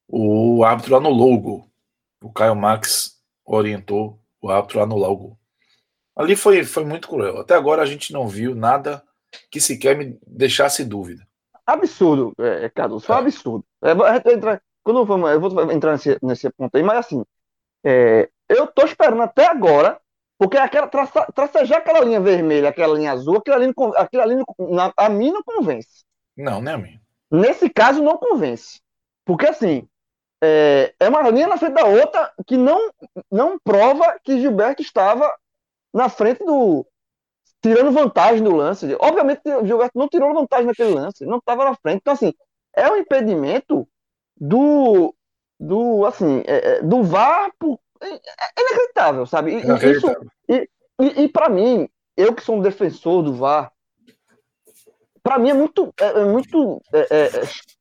o 0.07 0.63
árbitro 0.63 0.95
anulou 0.95 1.33
o 1.33 1.39
gol. 1.39 1.71
O 2.23 2.31
Caio 2.31 2.55
Max 2.55 3.21
orientou 3.43 4.19
o 4.41 4.49
árbitro 4.49 4.79
a 4.79 4.83
anular 4.83 5.11
o 5.11 5.17
gol. 5.17 5.39
Ali 6.15 6.35
foi, 6.35 6.63
foi 6.63 6.85
muito 6.85 7.07
cruel. 7.07 7.39
Até 7.39 7.55
agora 7.55 7.81
a 7.81 7.85
gente 7.85 8.13
não 8.13 8.27
viu 8.27 8.55
nada 8.55 9.03
que 9.51 9.59
sequer 9.59 9.97
me 9.97 10.17
deixasse 10.25 10.85
dúvida 10.85 11.25
absurdo, 11.65 12.33
é, 12.39 12.65
é 12.65 12.69
Carlos, 12.69 13.03
foi 13.03 13.15
um 13.15 13.17
é. 13.17 13.21
absurdo. 13.21 13.65
É, 13.83 14.33
entra, 14.33 14.61
quando 14.83 15.05
vamos, 15.05 15.29
eu 15.31 15.39
vou 15.39 15.71
entrar 15.71 15.93
nesse, 15.93 16.17
nesse 16.21 16.49
ponto 16.51 16.75
aí, 16.75 16.83
mas 16.83 16.99
assim, 16.99 17.23
é, 17.83 18.29
eu 18.47 18.67
tô 18.67 18.85
esperando 18.85 19.23
até 19.23 19.47
agora, 19.47 19.99
porque 20.37 20.57
aquela, 20.57 20.87
traça, 20.87 21.25
tracejar 21.33 21.79
aquela 21.79 22.01
linha 22.01 22.19
vermelha, 22.19 22.69
aquela 22.69 22.95
linha 22.95 23.11
azul, 23.11 23.37
aquilo 23.37 23.55
ali, 23.55 23.73
aquilo 23.97 24.21
ali 24.21 24.35
na, 24.59 24.93
a 24.95 25.09
mim 25.09 25.31
não 25.31 25.41
convence. 25.43 26.03
Não, 26.37 26.61
nem 26.61 26.73
a 26.73 26.77
mim. 26.77 26.99
Nesse 27.31 27.69
caso, 27.69 28.03
não 28.03 28.17
convence. 28.17 28.81
Porque 29.25 29.47
assim, 29.47 29.87
é, 30.43 30.93
é 30.99 31.09
uma 31.09 31.27
linha 31.29 31.47
na 31.47 31.57
frente 31.57 31.73
da 31.73 31.85
outra 31.85 32.31
que 32.45 32.57
não, 32.57 32.91
não 33.31 33.57
prova 33.57 34.19
que 34.23 34.39
Gilberto 34.39 34.81
estava 34.81 35.33
na 35.95 36.09
frente 36.09 36.43
do, 36.43 36.85
tirando 37.61 37.93
vantagem 37.93 38.43
do 38.43 38.53
lance. 38.53 38.85
Obviamente, 38.99 39.41
o 39.45 39.65
Gilberto 39.65 39.97
não 39.97 40.09
tirou 40.09 40.33
vantagem 40.33 40.65
naquele 40.65 40.93
lance, 40.93 41.25
não 41.25 41.37
estava 41.37 41.63
na 41.63 41.73
frente. 41.75 41.99
Então, 42.01 42.13
assim, 42.13 42.33
é 42.75 42.91
um 42.91 42.97
impedimento 42.97 43.87
do, 44.35 45.15
do 45.57 46.05
assim, 46.05 46.43
é, 46.45 46.75
é 46.75 46.81
do 46.81 47.01
VAR 47.01 47.49
por, 47.57 47.79
é, 48.01 48.07
é 48.09 48.61
inacreditável, 48.61 49.25
sabe? 49.25 49.53
E. 49.53 49.91
Isso, 49.91 50.07
e, 50.49 50.69
e, 50.99 51.23
e 51.23 51.29
para 51.29 51.47
mim, 51.47 51.87
eu 52.17 52.35
que 52.35 52.43
sou 52.43 52.57
um 52.57 52.61
defensor 52.61 53.23
do 53.23 53.33
VAR, 53.33 53.71
para 55.23 55.39
mim 55.39 55.49
é 55.49 55.53
muito, 55.53 55.93
é, 55.97 56.07
é 56.07 56.25
muito 56.25 56.81
é, 56.93 57.29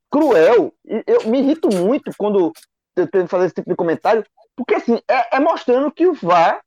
cruel. 0.08 0.72
E 0.84 1.02
eu 1.04 1.28
me 1.28 1.40
irrito 1.40 1.68
muito 1.68 2.12
quando 2.16 2.52
eu 2.94 3.08
tenho 3.08 3.24
que 3.24 3.30
fazer 3.30 3.46
esse 3.46 3.56
tipo 3.56 3.68
de 3.68 3.76
comentário, 3.76 4.24
porque 4.54 4.76
assim, 4.76 5.00
é, 5.08 5.40
mostrando 5.40 5.90
que 5.90 6.06
o 6.06 6.14
VAR 6.14 6.63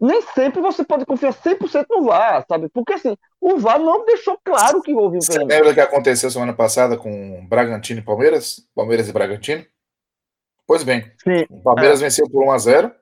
nem 0.00 0.22
sempre 0.22 0.62
você 0.62 0.82
pode 0.82 1.04
confiar 1.04 1.34
100% 1.34 1.86
no 1.90 2.04
VAR, 2.04 2.44
sabe? 2.48 2.70
Porque 2.70 2.94
assim, 2.94 3.14
o 3.38 3.58
VAR 3.58 3.78
não 3.78 4.04
deixou 4.06 4.38
claro 4.42 4.80
que 4.80 4.94
houve 4.94 5.18
Você 5.18 5.38
lembra 5.38 5.70
o 5.70 5.74
que 5.74 5.80
aconteceu 5.80 6.30
semana 6.30 6.54
passada 6.54 6.96
com 6.96 7.46
Bragantino 7.46 8.00
e 8.00 8.04
Palmeiras? 8.04 8.66
Palmeiras 8.74 9.08
e 9.08 9.12
Bragantino? 9.12 9.66
Pois 10.66 10.82
bem, 10.82 11.12
Sim, 11.22 11.44
o 11.50 11.60
Palmeiras 11.60 12.00
é. 12.00 12.04
venceu 12.04 12.30
por 12.30 12.42
1 12.44 12.50
a 12.50 12.58
0 12.58 12.94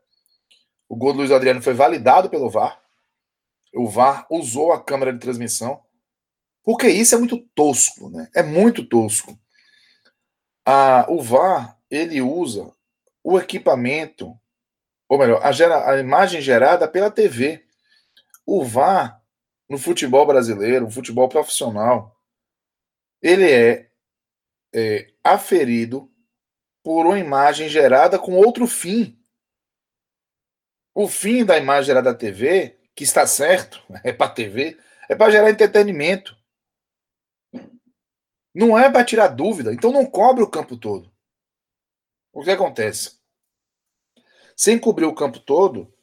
O 0.88 0.96
gol 0.96 1.12
do 1.12 1.18
Luiz 1.18 1.30
Adriano 1.30 1.62
foi 1.62 1.74
validado 1.74 2.28
pelo 2.28 2.50
VAR. 2.50 2.80
O 3.72 3.88
VAR 3.88 4.26
usou 4.28 4.72
a 4.72 4.82
câmera 4.82 5.12
de 5.12 5.20
transmissão. 5.20 5.80
Porque 6.64 6.88
isso 6.88 7.14
é 7.14 7.18
muito 7.18 7.38
tosco, 7.54 8.10
né? 8.10 8.28
É 8.34 8.42
muito 8.42 8.84
tosco. 8.84 9.38
Ah, 10.66 11.06
o 11.08 11.22
VAR, 11.22 11.78
ele 11.90 12.20
usa 12.20 12.72
o 13.22 13.38
equipamento 13.38 14.34
ou 15.08 15.18
melhor, 15.18 15.40
a, 15.44 15.50
gera, 15.50 15.90
a 15.90 15.98
imagem 15.98 16.40
gerada 16.40 16.86
pela 16.86 17.10
TV. 17.10 17.64
O 18.44 18.64
VAR, 18.64 19.22
no 19.68 19.78
futebol 19.78 20.26
brasileiro, 20.26 20.86
no 20.86 20.90
futebol 20.90 21.28
profissional, 21.28 22.16
ele 23.22 23.50
é, 23.50 23.90
é 24.74 25.12
aferido 25.24 26.10
por 26.82 27.06
uma 27.06 27.18
imagem 27.18 27.68
gerada 27.68 28.18
com 28.18 28.34
outro 28.34 28.66
fim. 28.66 29.18
O 30.94 31.08
fim 31.08 31.44
da 31.44 31.58
imagem 31.58 31.86
gerada 31.86 32.12
da 32.12 32.18
TV, 32.18 32.78
que 32.94 33.04
está 33.04 33.26
certo, 33.26 33.82
é 34.04 34.12
para 34.12 34.30
TV, 34.30 34.78
é 35.08 35.16
para 35.16 35.30
gerar 35.30 35.50
entretenimento. 35.50 36.36
Não 38.54 38.78
é 38.78 38.90
para 38.90 39.04
tirar 39.04 39.28
dúvida. 39.28 39.72
Então 39.72 39.92
não 39.92 40.04
cobre 40.04 40.42
o 40.42 40.50
campo 40.50 40.76
todo. 40.76 41.12
O 42.32 42.42
que 42.42 42.50
acontece? 42.50 43.17
Sem 44.58 44.76
cobrir 44.76 45.04
o 45.04 45.14
campo 45.14 45.38
todo, 45.38 45.94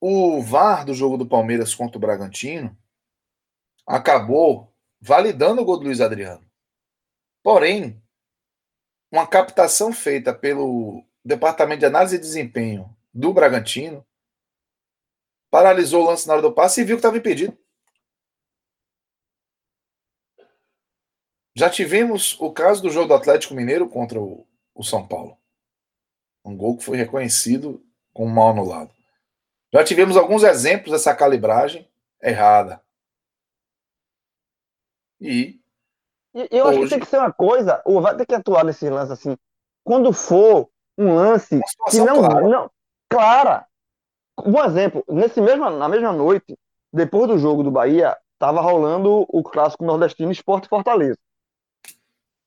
o 0.00 0.40
VAR 0.40 0.86
do 0.86 0.94
jogo 0.94 1.18
do 1.18 1.28
Palmeiras 1.28 1.74
contra 1.74 1.98
o 1.98 2.00
Bragantino 2.00 2.74
acabou 3.86 4.72
validando 4.98 5.60
o 5.60 5.64
gol 5.64 5.76
do 5.76 5.84
Luiz 5.84 6.00
Adriano. 6.00 6.48
Porém, 7.42 8.02
uma 9.12 9.26
captação 9.26 9.92
feita 9.92 10.32
pelo 10.32 11.04
Departamento 11.22 11.80
de 11.80 11.86
Análise 11.86 12.16
e 12.16 12.20
Desempenho 12.20 12.96
do 13.12 13.32
Bragantino 13.32 14.06
paralisou 15.50 16.04
o 16.04 16.06
lance 16.06 16.26
na 16.26 16.32
hora 16.32 16.42
do 16.42 16.52
passe 16.52 16.80
e 16.80 16.84
viu 16.84 16.96
que 16.96 17.00
estava 17.00 17.18
impedido. 17.18 17.56
Já 21.54 21.68
tivemos 21.68 22.40
o 22.40 22.52
caso 22.52 22.80
do 22.80 22.90
jogo 22.90 23.08
do 23.08 23.14
Atlético 23.14 23.54
Mineiro 23.54 23.88
contra 23.88 24.18
o, 24.18 24.46
o 24.74 24.82
São 24.82 25.06
Paulo. 25.06 25.36
Um 26.44 26.56
gol 26.56 26.76
que 26.76 26.84
foi 26.84 26.96
reconhecido 26.96 27.82
como 28.12 28.34
mal 28.34 28.50
anulado. 28.50 28.90
Já 29.72 29.84
tivemos 29.84 30.16
alguns 30.16 30.42
exemplos 30.42 30.92
dessa 30.92 31.14
calibragem 31.14 31.86
errada. 32.22 32.80
E. 35.20 35.60
Eu 36.34 36.66
hoje... 36.66 36.78
acho 36.78 36.84
que 36.84 36.90
tem 36.90 37.00
que 37.00 37.06
ser 37.06 37.18
uma 37.18 37.32
coisa, 37.32 37.82
ou 37.84 38.00
vai 38.00 38.16
ter 38.16 38.26
que 38.26 38.34
atuar 38.34 38.64
nesse 38.64 38.88
lance 38.88 39.12
assim. 39.12 39.36
Quando 39.84 40.12
for 40.12 40.68
um 40.96 41.14
lance 41.14 41.60
que 41.90 41.98
não, 41.98 42.18
clara. 42.18 42.48
não. 42.48 42.70
Clara. 43.08 43.66
Um 44.44 44.62
exemplo, 44.64 45.04
nesse 45.08 45.40
mesmo, 45.40 45.68
na 45.70 45.88
mesma 45.88 46.12
noite, 46.12 46.56
depois 46.92 47.28
do 47.28 47.38
jogo 47.38 47.62
do 47.62 47.70
Bahia, 47.70 48.16
estava 48.34 48.60
rolando 48.60 49.26
o 49.28 49.42
clássico 49.42 49.84
nordestino 49.84 50.30
Esporte 50.30 50.68
Fortaleza. 50.68 51.18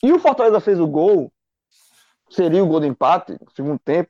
E 0.02 0.12
o 0.12 0.20
Fortaleza 0.20 0.60
fez 0.60 0.80
o 0.80 0.88
gol 0.88 1.32
seria 2.32 2.64
o 2.64 2.68
gol 2.68 2.80
do 2.80 2.86
empate, 2.86 3.34
no 3.34 3.52
segundo 3.52 3.80
tempo, 3.80 4.10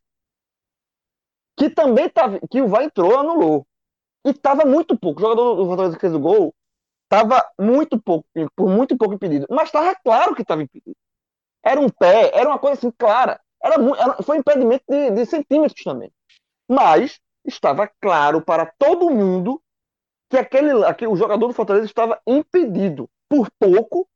que 1.57 1.69
também 1.69 2.09
tava, 2.09 2.39
que 2.49 2.61
o 2.61 2.67
VAR 2.67 2.83
entrou 2.83 3.19
anulou. 3.19 3.67
E 4.25 4.33
tava 4.33 4.65
muito 4.65 4.97
pouco. 4.97 5.19
O 5.19 5.23
jogador 5.23 5.55
do 5.55 5.65
Fortaleza 5.65 5.95
que 5.95 6.01
fez 6.01 6.13
o 6.13 6.19
gol 6.19 6.53
tava 7.09 7.43
muito 7.59 7.99
pouco, 7.99 8.25
por 8.55 8.69
muito 8.69 8.95
pouco 8.97 9.15
impedido. 9.15 9.47
Mas 9.49 9.65
estava 9.65 9.95
claro 9.95 10.35
que 10.35 10.43
estava 10.43 10.61
impedido. 10.61 10.95
Era 11.63 11.79
um 11.79 11.89
pé, 11.89 12.31
era 12.33 12.47
uma 12.47 12.59
coisa 12.59 12.77
assim 12.77 12.91
clara. 12.91 13.39
Era, 13.61 13.75
era 13.75 14.23
foi 14.23 14.37
impedimento 14.37 14.83
de, 14.87 15.11
de 15.11 15.25
centímetros 15.25 15.83
também. 15.83 16.11
Mas 16.69 17.19
estava 17.45 17.89
claro 17.99 18.41
para 18.41 18.65
todo 18.77 19.09
mundo 19.09 19.61
que 20.29 20.37
aquele, 20.37 20.85
aquele 20.85 21.11
o 21.11 21.15
jogador 21.15 21.47
do 21.47 21.53
Fortaleza 21.53 21.85
estava 21.85 22.21
impedido. 22.25 23.09
Por 23.27 23.49
pouco, 23.59 24.07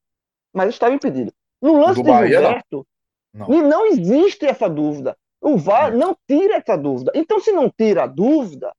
mas 0.53 0.69
estava 0.69 0.93
impedido. 0.93 1.33
No 1.61 1.79
lance 1.79 2.01
do 2.01 2.03
de 2.03 2.11
Bahia, 2.11 2.39
Gilberto, 2.39 2.87
não. 3.35 3.53
E 3.53 3.61
não 3.61 3.85
existe 3.85 4.45
essa 4.45 4.69
dúvida. 4.69 5.15
O 5.41 5.57
VAR 5.57 5.91
não. 5.91 6.07
não 6.09 6.17
tira 6.27 6.55
essa 6.55 6.75
dúvida. 6.77 7.11
Então, 7.13 7.39
se 7.39 7.51
não 7.51 7.69
tira 7.69 8.03
a 8.03 8.07
dúvida, 8.07 8.73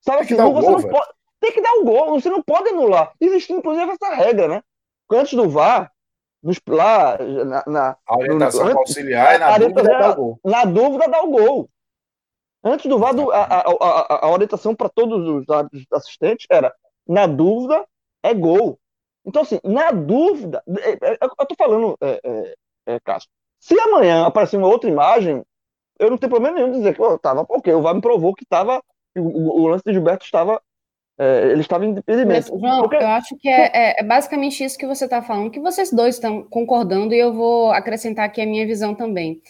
Sabe 0.00 0.18
Tem 0.26 0.26
que 0.28 0.34
assim, 0.40 0.52
gol, 0.52 0.62
não 0.62 0.82
pode. 0.88 1.08
Tem 1.40 1.52
que 1.52 1.60
dar 1.60 1.72
o 1.74 1.84
gol, 1.84 2.20
você 2.20 2.30
não 2.30 2.42
pode 2.42 2.70
anular. 2.70 3.12
Existe, 3.20 3.52
inclusive, 3.52 3.90
essa 3.92 4.14
regra, 4.14 4.48
né? 4.48 4.62
Antes 5.12 5.34
do 5.34 5.48
VAR, 5.50 5.92
nos, 6.42 6.58
lá 6.68 7.18
na, 7.18 7.64
na, 7.66 7.96
A 8.06 8.16
orientação 8.16 8.62
Antes- 8.62 8.72
para 8.72 8.80
auxiliar 8.80 9.34
é 9.34 9.38
na 9.38 9.54
a 9.54 9.58
dúvida 9.58 9.82
dá 9.82 10.12
gol. 10.14 10.40
na 10.44 10.64
dúvida, 10.64 11.08
dá 11.08 11.22
o 11.22 11.30
gol. 11.30 11.68
Antes 12.64 12.86
do 12.86 12.98
VAR, 12.98 13.14
do- 13.14 13.30
a, 13.30 13.42
a, 13.42 13.60
a, 13.60 14.26
a 14.26 14.30
orientação 14.30 14.74
para 14.74 14.88
todos 14.88 15.28
os 15.28 15.44
assistentes 15.92 16.46
era: 16.50 16.74
na 17.06 17.26
dúvida, 17.26 17.84
é 18.22 18.32
gol. 18.34 18.78
Então, 19.24 19.42
assim, 19.42 19.60
na 19.62 19.90
dúvida, 19.90 20.62
é- 20.78 20.92
é- 21.12 21.18
eu 21.20 21.46
tô 21.46 21.54
falando, 21.56 21.96
é, 22.00 22.20
é, 22.24 22.54
é, 22.88 22.98
Cássio, 23.00 23.28
se 23.60 23.78
amanhã 23.78 24.24
aparecer 24.26 24.56
uma 24.56 24.68
outra 24.68 24.88
imagem, 24.90 25.42
eu 25.98 26.10
não 26.10 26.18
tenho 26.18 26.30
problema 26.30 26.56
nenhum 26.56 26.70
de 26.72 26.78
dizer 26.78 26.94
que 26.94 27.02
eu 27.02 27.18
tava, 27.18 27.44
ok, 27.48 27.72
o 27.74 27.82
VAR 27.82 27.94
me 27.94 28.00
provou 28.00 28.34
que 28.34 28.44
tava, 28.46 28.82
o, 29.16 29.20
o- 29.20 29.60
o 29.62 29.66
lance 29.68 29.82
de 29.84 29.92
Gilberto 29.92 30.24
estava, 30.24 30.60
é, 31.18 31.50
ele 31.52 31.60
estava 31.60 31.84
em 31.84 31.88
Mas, 31.90 31.98
impedimento. 31.98 32.58
João, 32.58 32.82
Porque- 32.82 32.96
eu 32.96 33.06
acho 33.08 33.36
que 33.36 33.48
é, 33.48 33.70
é- 33.74 34.00
é 34.00 34.02
basicamente 34.04 34.62
isso 34.64 34.78
que 34.78 34.86
você 34.86 35.04
está 35.04 35.20
falando, 35.22 35.50
que 35.50 35.60
vocês 35.60 35.90
dois 35.92 36.14
estão 36.14 36.42
concordando, 36.44 37.12
e 37.14 37.18
eu 37.18 37.32
vou 37.32 37.72
acrescentar 37.72 38.26
aqui 38.26 38.40
a 38.40 38.46
minha 38.46 38.66
visão 38.66 38.94
também. 38.94 39.42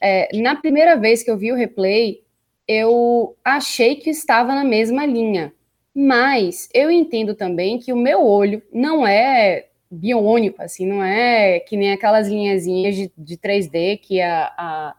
É, 0.00 0.28
na 0.40 0.54
primeira 0.56 0.96
vez 0.96 1.22
que 1.22 1.30
eu 1.30 1.36
vi 1.36 1.50
o 1.52 1.56
replay, 1.56 2.22
eu 2.68 3.36
achei 3.44 3.96
que 3.96 4.10
estava 4.10 4.54
na 4.54 4.64
mesma 4.64 5.04
linha, 5.06 5.52
mas 5.94 6.68
eu 6.74 6.90
entendo 6.90 7.34
também 7.34 7.78
que 7.78 7.92
o 7.92 7.96
meu 7.96 8.24
olho 8.24 8.62
não 8.72 9.06
é 9.06 9.66
biônico, 9.90 10.62
assim, 10.62 10.86
não 10.86 11.02
é 11.02 11.60
que 11.60 11.76
nem 11.76 11.92
aquelas 11.92 12.28
linhazinhas 12.28 12.94
de, 12.96 13.12
de 13.16 13.36
3D 13.36 13.98
que 13.98 14.20
a, 14.20 14.52
a- 14.56 14.94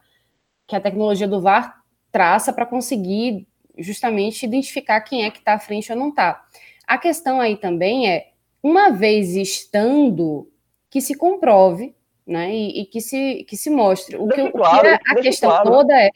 que 0.68 0.76
a 0.76 0.82
tecnologia 0.82 1.28
do 1.28 1.42
VAR 1.42 1.82
traça 2.12 2.52
para 2.54 2.66
conseguir 2.66 3.48
justamente 3.78 4.46
identificar 4.46 5.02
quem 5.02 5.24
é 5.26 5.32
que 5.32 5.40
está 5.40 5.54
à 5.54 5.60
frente 5.60 5.92
ou 5.92 5.98
não 5.98 6.10
está. 6.10 6.46
A 6.88 6.98
questão 6.98 7.40
aí 7.40 7.56
também 7.58 8.10
é, 8.10 8.30
uma 8.64 8.90
vez 8.90 9.36
estando, 9.36 10.50
que 10.90 11.00
se 11.02 11.16
comprove, 11.16 11.96
né, 12.26 12.54
e, 12.54 12.82
e 12.82 12.86
que, 12.86 13.00
se, 13.00 13.46
que 13.48 13.56
se 13.56 13.70
mostre. 13.70 14.18
O 14.18 14.28
que, 14.28 14.36
Deixa 14.36 14.50
o 14.50 14.52
que 14.52 14.58
claro, 14.58 14.88
é- 14.88 15.00
a 15.08 15.16
questão 15.16 15.50
claro. 15.50 15.70
toda 15.70 15.94
é, 16.02 16.10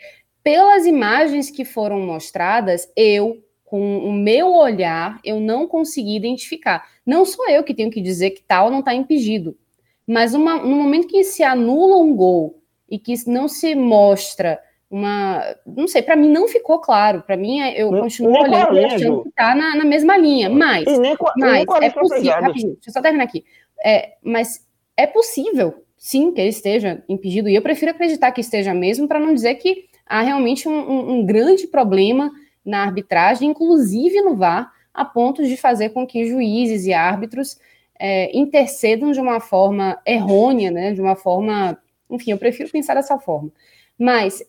pelas 0.43 0.85
imagens 0.85 1.49
que 1.49 1.63
foram 1.63 1.99
mostradas, 2.01 2.91
eu, 2.95 3.37
com 3.71 3.99
o 3.99 4.11
meu 4.11 4.51
olhar, 4.53 5.17
eu 5.23 5.39
não 5.39 5.65
consegui 5.65 6.17
identificar. 6.17 6.85
Não 7.05 7.23
sou 7.23 7.47
eu 7.49 7.63
que 7.63 7.73
tenho 7.73 7.89
que 7.89 8.01
dizer 8.01 8.31
que 8.31 8.43
tal 8.43 8.69
não 8.69 8.79
está 8.79 8.93
impedido, 8.93 9.55
mas 10.05 10.33
uma- 10.33 10.57
no 10.57 10.75
momento 10.75 11.07
que 11.07 11.23
se 11.23 11.41
anula 11.41 11.95
um 11.95 12.13
gol 12.13 12.61
e 12.89 12.99
que 12.99 13.13
não 13.29 13.47
se 13.47 13.73
mostra 13.73 14.59
uma. 14.89 15.41
Não 15.65 15.87
sei, 15.87 16.01
para 16.01 16.17
mim 16.17 16.27
não 16.29 16.49
ficou 16.49 16.79
claro. 16.81 17.21
Para 17.25 17.37
mim, 17.37 17.61
é- 17.61 17.81
eu 17.81 17.89
continuo 18.01 18.33
nem 18.33 18.41
olhando 18.41 18.75
e 18.77 18.85
achando 18.85 19.23
que 19.23 19.29
está 19.29 19.55
na, 19.55 19.75
na 19.77 19.85
mesma 19.85 20.17
linha. 20.17 20.49
Mas, 20.49 20.83
nem 20.85 21.15
mas 21.37 21.61
é 21.61 21.65
possível. 21.65 21.91
trocejada. 21.93 22.47
Rapidinho, 22.47 22.73
deixa 22.73 22.89
eu 22.89 22.93
só 22.93 23.01
terminar 23.01 23.23
aqui. 23.23 23.45
É, 23.85 24.15
mas 24.21 24.67
é 24.97 25.07
possível, 25.07 25.85
sim, 25.95 26.33
que 26.33 26.41
ele 26.41 26.49
esteja 26.49 27.01
impedido. 27.07 27.47
E 27.47 27.55
eu 27.55 27.61
prefiro 27.61 27.91
acreditar 27.91 28.33
que 28.33 28.41
esteja 28.41 28.73
mesmo, 28.73 29.07
para 29.07 29.17
não 29.17 29.33
dizer 29.33 29.55
que 29.55 29.85
há 30.05 30.21
realmente 30.21 30.67
um, 30.67 30.73
um- 30.73 31.11
um 31.13 31.25
grande 31.25 31.67
problema 31.67 32.29
na 32.65 32.83
arbitragem, 32.83 33.49
inclusive 33.49 34.21
no 34.21 34.35
VAR, 34.35 34.71
a 34.93 35.05
ponto 35.05 35.43
de 35.43 35.57
fazer 35.57 35.89
com 35.89 36.05
que 36.05 36.27
juízes 36.27 36.85
e 36.85 36.93
árbitros 36.93 37.57
é, 37.99 38.35
intercedam 38.37 39.11
de 39.11 39.19
uma 39.19 39.39
forma 39.39 40.01
errônea, 40.05 40.71
né? 40.71 40.93
De 40.93 41.01
uma 41.01 41.15
forma. 41.15 41.77
Enfim, 42.09 42.31
eu 42.31 42.37
prefiro 42.37 42.69
pensar 42.69 42.95
dessa 42.95 43.17
forma. 43.19 43.51
Mas 43.97 44.43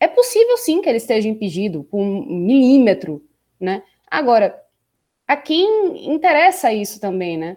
é 0.00 0.06
possível 0.06 0.56
sim 0.58 0.82
que 0.82 0.88
ele 0.88 0.98
esteja 0.98 1.28
impedido 1.28 1.84
por 1.84 1.98
um 2.00 2.24
milímetro, 2.26 3.24
né? 3.60 3.82
Agora, 4.10 4.60
a 5.26 5.36
quem 5.36 6.12
interessa 6.12 6.72
isso 6.72 7.00
também, 7.00 7.36
né? 7.36 7.56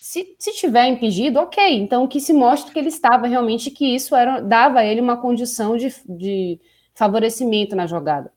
Se, 0.00 0.34
se 0.38 0.52
tiver 0.52 0.86
impedido, 0.88 1.38
ok, 1.38 1.74
então 1.76 2.06
que 2.08 2.20
se 2.20 2.32
mostre 2.32 2.72
que 2.72 2.78
ele 2.78 2.88
estava 2.88 3.26
realmente, 3.26 3.70
que 3.70 3.94
isso 3.94 4.14
era, 4.14 4.40
dava 4.40 4.80
a 4.80 4.84
ele 4.84 5.00
uma 5.00 5.16
condição 5.16 5.76
de, 5.76 5.94
de 6.06 6.60
favorecimento 6.94 7.74
na 7.76 7.86
jogada. 7.86 8.32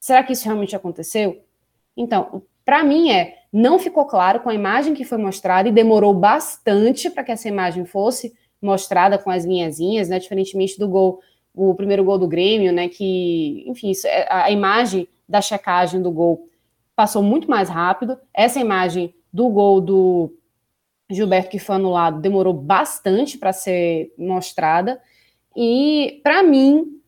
Será 0.00 0.22
que 0.22 0.32
isso 0.32 0.44
realmente 0.44 0.76
aconteceu? 0.76 1.42
Então, 1.96 2.42
para 2.64 2.82
mim 2.84 3.10
é, 3.10 3.38
não 3.52 3.78
ficou 3.78 4.04
claro 4.04 4.40
com 4.40 4.48
a 4.50 4.54
imagem 4.54 4.94
que 4.94 5.04
foi 5.04 5.18
mostrada 5.18 5.68
e 5.68 5.72
demorou 5.72 6.12
bastante 6.12 7.08
para 7.10 7.24
que 7.24 7.32
essa 7.32 7.48
imagem 7.48 7.84
fosse 7.84 8.34
mostrada 8.60 9.18
com 9.18 9.30
as 9.30 9.44
linhazinhas, 9.44 10.08
né? 10.08 10.18
Diferentemente 10.18 10.78
do 10.78 10.88
gol, 10.88 11.20
o 11.54 11.74
primeiro 11.74 12.04
gol 12.04 12.18
do 12.18 12.26
Grêmio, 12.28 12.72
né? 12.72 12.88
Que, 12.88 13.64
enfim, 13.68 13.92
é- 14.04 14.26
a 14.30 14.50
imagem 14.50 15.08
da 15.28 15.40
checagem 15.40 16.02
do 16.02 16.10
gol 16.10 16.48
passou 16.94 17.22
muito 17.22 17.48
mais 17.48 17.68
rápido. 17.68 18.18
Essa 18.34 18.58
imagem 18.58 19.14
do 19.32 19.48
gol 19.48 19.80
do 19.80 20.34
Gilberto 21.10 21.50
que 21.50 21.58
foi 21.58 21.76
anulado 21.76 22.20
demorou 22.20 22.52
bastante 22.52 23.38
para 23.38 23.52
ser 23.52 24.12
mostrada. 24.18 25.00
E 25.54 26.20
para 26.22 26.42
mim, 26.42 27.00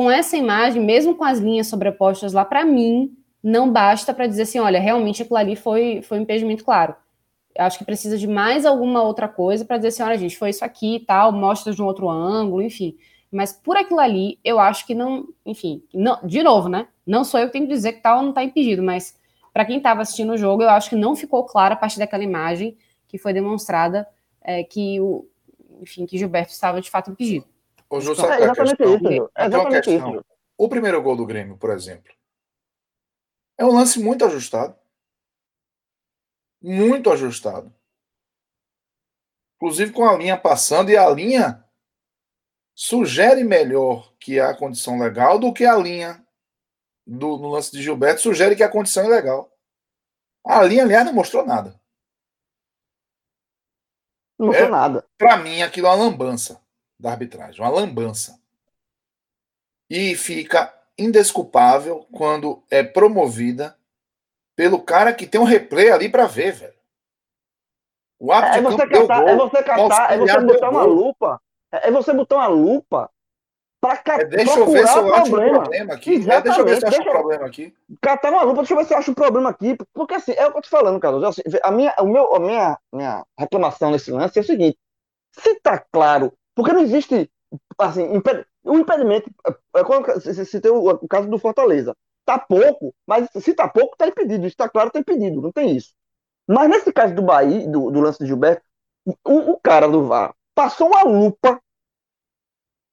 com 0.00 0.10
essa 0.10 0.34
imagem, 0.34 0.82
mesmo 0.82 1.14
com 1.14 1.24
as 1.24 1.40
linhas 1.40 1.66
sobrepostas 1.66 2.32
lá, 2.32 2.42
para 2.42 2.64
mim 2.64 3.14
não 3.42 3.70
basta 3.70 4.14
para 4.14 4.26
dizer 4.26 4.44
assim, 4.44 4.58
olha, 4.58 4.80
realmente 4.80 5.20
aquilo 5.20 5.36
ali 5.36 5.54
foi 5.54 6.00
foi 6.00 6.18
um 6.18 6.22
impedimento 6.22 6.64
claro. 6.64 6.96
Eu 7.54 7.66
acho 7.66 7.76
que 7.76 7.84
precisa 7.84 8.16
de 8.16 8.26
mais 8.26 8.64
alguma 8.64 9.02
outra 9.02 9.28
coisa 9.28 9.62
para 9.62 9.76
dizer 9.76 9.88
assim, 9.88 10.02
olha, 10.02 10.16
gente, 10.16 10.38
foi 10.38 10.48
isso 10.48 10.64
aqui 10.64 10.96
e 10.96 11.00
tal, 11.00 11.32
mostra 11.32 11.74
de 11.74 11.82
um 11.82 11.84
outro 11.84 12.08
ângulo, 12.08 12.62
enfim. 12.62 12.96
Mas 13.30 13.52
por 13.52 13.76
aquilo 13.76 14.00
ali, 14.00 14.38
eu 14.42 14.58
acho 14.58 14.86
que 14.86 14.94
não, 14.94 15.28
enfim, 15.44 15.82
não, 15.92 16.18
de 16.24 16.42
novo, 16.42 16.70
né? 16.70 16.88
Não 17.06 17.22
sou 17.22 17.38
eu 17.38 17.48
que 17.48 17.52
tenho 17.52 17.66
que 17.66 17.74
dizer 17.74 17.92
que 17.92 18.00
tal 18.00 18.22
não 18.22 18.30
está 18.30 18.42
impedido, 18.42 18.82
mas 18.82 19.20
para 19.52 19.66
quem 19.66 19.76
estava 19.76 20.00
assistindo 20.00 20.32
o 20.32 20.38
jogo, 20.38 20.62
eu 20.62 20.70
acho 20.70 20.88
que 20.88 20.96
não 20.96 21.14
ficou 21.14 21.44
claro 21.44 21.74
a 21.74 21.76
partir 21.76 21.98
daquela 21.98 22.24
imagem 22.24 22.74
que 23.06 23.18
foi 23.18 23.34
demonstrada 23.34 24.08
é, 24.40 24.64
que 24.64 24.98
o, 24.98 25.28
enfim, 25.82 26.06
que 26.06 26.16
Gilberto 26.16 26.52
estava 26.52 26.80
de 26.80 26.90
fato 26.90 27.10
impedido. 27.10 27.44
Ô, 27.90 28.00
Ju, 28.00 28.12
É 28.12 28.14
sabe 28.14 28.28
É 28.28 28.30
é 28.30 28.36
a 28.36 28.44
exatamente 28.44 28.76
questão? 28.76 28.94
isso. 28.94 29.30
É 29.34 29.40
uma 29.42 29.46
exatamente 29.48 29.84
questão. 29.84 30.14
isso. 30.14 30.24
O 30.56 30.68
primeiro 30.68 31.02
gol 31.02 31.16
do 31.16 31.26
Grêmio, 31.26 31.56
por 31.58 31.70
exemplo, 31.70 32.12
é 33.58 33.64
um 33.64 33.72
lance 33.72 33.98
muito 33.98 34.24
ajustado. 34.24 34.78
Muito 36.62 37.10
ajustado. 37.10 37.74
Inclusive 39.56 39.92
com 39.92 40.06
a 40.08 40.16
linha 40.16 40.38
passando, 40.38 40.90
e 40.90 40.96
a 40.96 41.08
linha 41.10 41.64
sugere 42.74 43.42
melhor 43.44 44.14
que 44.18 44.38
há 44.40 44.54
condição 44.56 44.98
legal 44.98 45.38
do 45.38 45.52
que 45.52 45.64
a 45.66 45.76
linha 45.76 46.24
do, 47.06 47.36
no 47.38 47.48
lance 47.48 47.72
de 47.72 47.82
Gilberto 47.82 48.20
sugere 48.20 48.54
que 48.56 48.62
a 48.62 48.70
condição 48.70 49.04
é 49.04 49.08
legal. 49.08 49.52
A 50.46 50.62
linha, 50.62 50.84
aliás, 50.84 51.04
não 51.04 51.12
mostrou 51.12 51.44
nada. 51.44 51.78
Não 54.38 54.46
mostrou 54.46 54.68
É. 54.68 54.70
nada. 54.70 55.06
Para 55.18 55.36
mim, 55.38 55.60
aquilo 55.60 55.86
é 55.86 55.90
uma 55.90 55.96
lambança 56.04 56.62
da 57.00 57.10
arbitragem, 57.12 57.60
uma 57.60 57.70
lambança. 57.70 58.38
E 59.88 60.14
fica 60.14 60.72
indesculpável 60.98 62.06
quando 62.12 62.62
é 62.70 62.82
promovida 62.82 63.76
pelo 64.54 64.82
cara 64.82 65.12
que 65.12 65.26
tem 65.26 65.40
um 65.40 65.44
replay 65.44 65.90
ali 65.90 66.08
para 66.08 66.26
ver, 66.26 66.52
velho. 66.52 66.74
O 68.18 68.32
árbitro 68.32 68.58
É 68.58 68.60
de 68.60 68.64
você 68.76 68.86
catar, 68.86 69.28
é 69.28 69.34
gol. 69.34 69.48
você 69.48 69.62
catar, 69.62 70.12
é 70.12 70.18
você 70.18 70.40
botar 70.40 70.70
uma 70.70 70.84
gol. 70.84 70.94
lupa. 70.94 71.40
É 71.72 71.88
é 71.88 71.90
você 71.90 72.12
botar 72.12 72.36
uma 72.36 72.46
lupa 72.48 73.10
para 73.80 73.94
É, 74.20 74.24
deixa 74.26 74.58
eu 74.58 74.66
ver 74.68 74.86
se 74.86 74.98
eu 74.98 75.14
acho 75.14 75.26
um 75.26 75.30
problema. 75.30 75.60
problema 75.62 75.94
aqui. 75.94 76.14
É, 76.30 76.40
deixa 76.42 76.60
eu 76.60 76.64
ver 76.66 76.76
se 76.76 76.84
eu 76.84 76.88
acho 76.88 77.00
um 77.00 77.04
problema 77.04 77.46
aqui. 77.46 77.74
Catar 78.02 78.30
uma 78.30 78.42
lupa, 78.42 78.56
deixa 78.58 78.74
eu 78.74 78.78
ver 78.78 78.84
se 78.84 78.92
eu 78.92 78.98
acho 78.98 79.10
um 79.10 79.14
problema 79.14 79.48
aqui. 79.50 79.76
Porque 79.94 80.14
assim, 80.14 80.32
é 80.32 80.46
o 80.46 80.52
que 80.52 80.58
eu 80.58 80.62
tô 80.62 80.68
falando, 80.68 81.00
Carlos. 81.00 81.24
Assim, 81.24 81.40
a 81.62 81.70
minha, 81.70 81.94
o 81.98 82.06
meu, 82.06 82.34
a 82.34 82.40
minha, 82.40 82.78
minha 82.92 83.24
reclamação 83.38 83.90
nesse 83.90 84.10
lance 84.10 84.38
é 84.38 84.42
o 84.42 84.44
seguinte: 84.44 84.78
se 85.32 85.54
tá 85.60 85.78
claro, 85.78 86.30
porque 86.60 86.74
não 86.74 86.82
existe 86.82 87.30
assim, 87.78 88.06
o 88.62 88.78
impedimento. 88.78 89.30
É 89.74 89.82
quando 89.82 90.04
você 90.06 90.44
citou 90.44 90.90
o, 91.02 91.08
caso 91.08 91.26
do 91.26 91.38
Fortaleza. 91.38 91.96
Tá 92.26 92.38
pouco, 92.38 92.94
mas 93.06 93.28
se 93.40 93.54
tá 93.54 93.66
pouco, 93.66 93.96
tá 93.96 94.06
impedido. 94.06 94.48
Se 94.48 94.54
tá 94.54 94.68
claro, 94.68 94.90
tá 94.90 94.98
impedido. 94.98 95.40
Não 95.40 95.50
tem 95.50 95.74
isso. 95.74 95.94
Mas 96.46 96.68
nesse 96.68 96.92
caso 96.92 97.14
do 97.14 97.22
Bahia, 97.22 97.66
do, 97.66 97.90
do 97.90 98.00
lance 98.00 98.18
de 98.18 98.26
Gilberto, 98.26 98.62
o, 99.06 99.52
o 99.52 99.60
cara 99.60 99.88
do 99.88 100.06
VAR 100.06 100.34
passou 100.54 100.88
uma 100.88 101.02
lupa, 101.02 101.58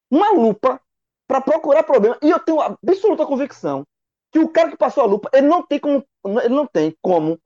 uma 0.10 0.32
lupa, 0.32 0.80
para 1.27 1.41
procurar 1.41 1.84
problema. 1.84 2.17
E 2.21 2.30
eu 2.30 2.39
tenho 2.39 2.62
absoluta 2.62 3.25
convicção 3.25 3.86
que 4.32 4.39
o 4.39 4.47
cara 4.47 4.69
que 4.71 4.77
passou 4.77 5.03
a 5.03 5.08
lupa, 5.08 5.30
ele 5.34 5.47
não 5.47 5.62
tem 5.62 5.77
como, 5.77 6.06
ele 6.41 6.56
não 6.56 6.65
tem 6.65 6.95
como 7.01 7.38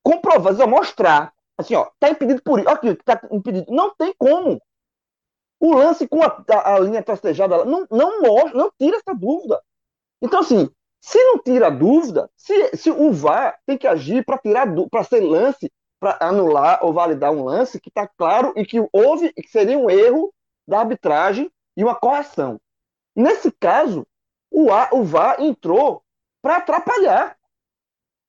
comprovar, 0.00 0.54
mostrar, 0.68 1.32
assim, 1.58 1.74
ó, 1.74 1.90
tá 1.98 2.08
impedido 2.08 2.40
por 2.42 2.60
isso, 2.60 2.68
aqui, 2.68 2.94
tá 3.04 3.20
impedido. 3.32 3.66
Não 3.72 3.92
tem 3.96 4.14
como. 4.16 4.60
O 5.60 5.74
lance 5.74 6.08
com 6.08 6.22
a, 6.22 6.44
a, 6.48 6.74
a 6.74 6.78
linha 6.80 7.02
trastejada 7.02 7.64
não, 7.64 7.86
não 7.90 8.22
mostra, 8.22 8.58
não 8.58 8.72
tira 8.78 8.96
essa 8.96 9.14
dúvida. 9.14 9.62
Então, 10.22 10.40
assim, 10.40 10.68
se 11.00 11.22
não 11.24 11.38
tira 11.38 11.66
a 11.68 11.70
dúvida, 11.70 12.30
se, 12.36 12.76
se 12.76 12.90
o 12.90 13.12
VAR 13.12 13.58
tem 13.66 13.76
que 13.76 13.86
agir 13.86 14.24
para 14.24 14.38
tirar 14.38 14.66
para 14.90 15.04
ser 15.04 15.20
lance, 15.20 15.70
para 15.98 16.16
anular 16.20 16.78
ou 16.82 16.92
validar 16.92 17.30
um 17.30 17.44
lance 17.44 17.80
que 17.80 17.90
está 17.90 18.08
claro 18.08 18.52
e 18.56 18.64
que 18.64 18.78
houve, 18.92 19.32
que 19.34 19.48
seria 19.48 19.78
um 19.78 19.90
erro 19.90 20.32
da 20.66 20.80
arbitragem 20.80 21.50
e 21.76 21.84
uma 21.84 21.94
correção. 21.94 22.58
Nesse 23.14 23.52
caso, 23.52 24.06
o, 24.50 24.72
A, 24.72 24.88
o 24.92 25.04
VAR 25.04 25.40
entrou 25.40 26.02
para 26.42 26.56
atrapalhar. 26.56 27.36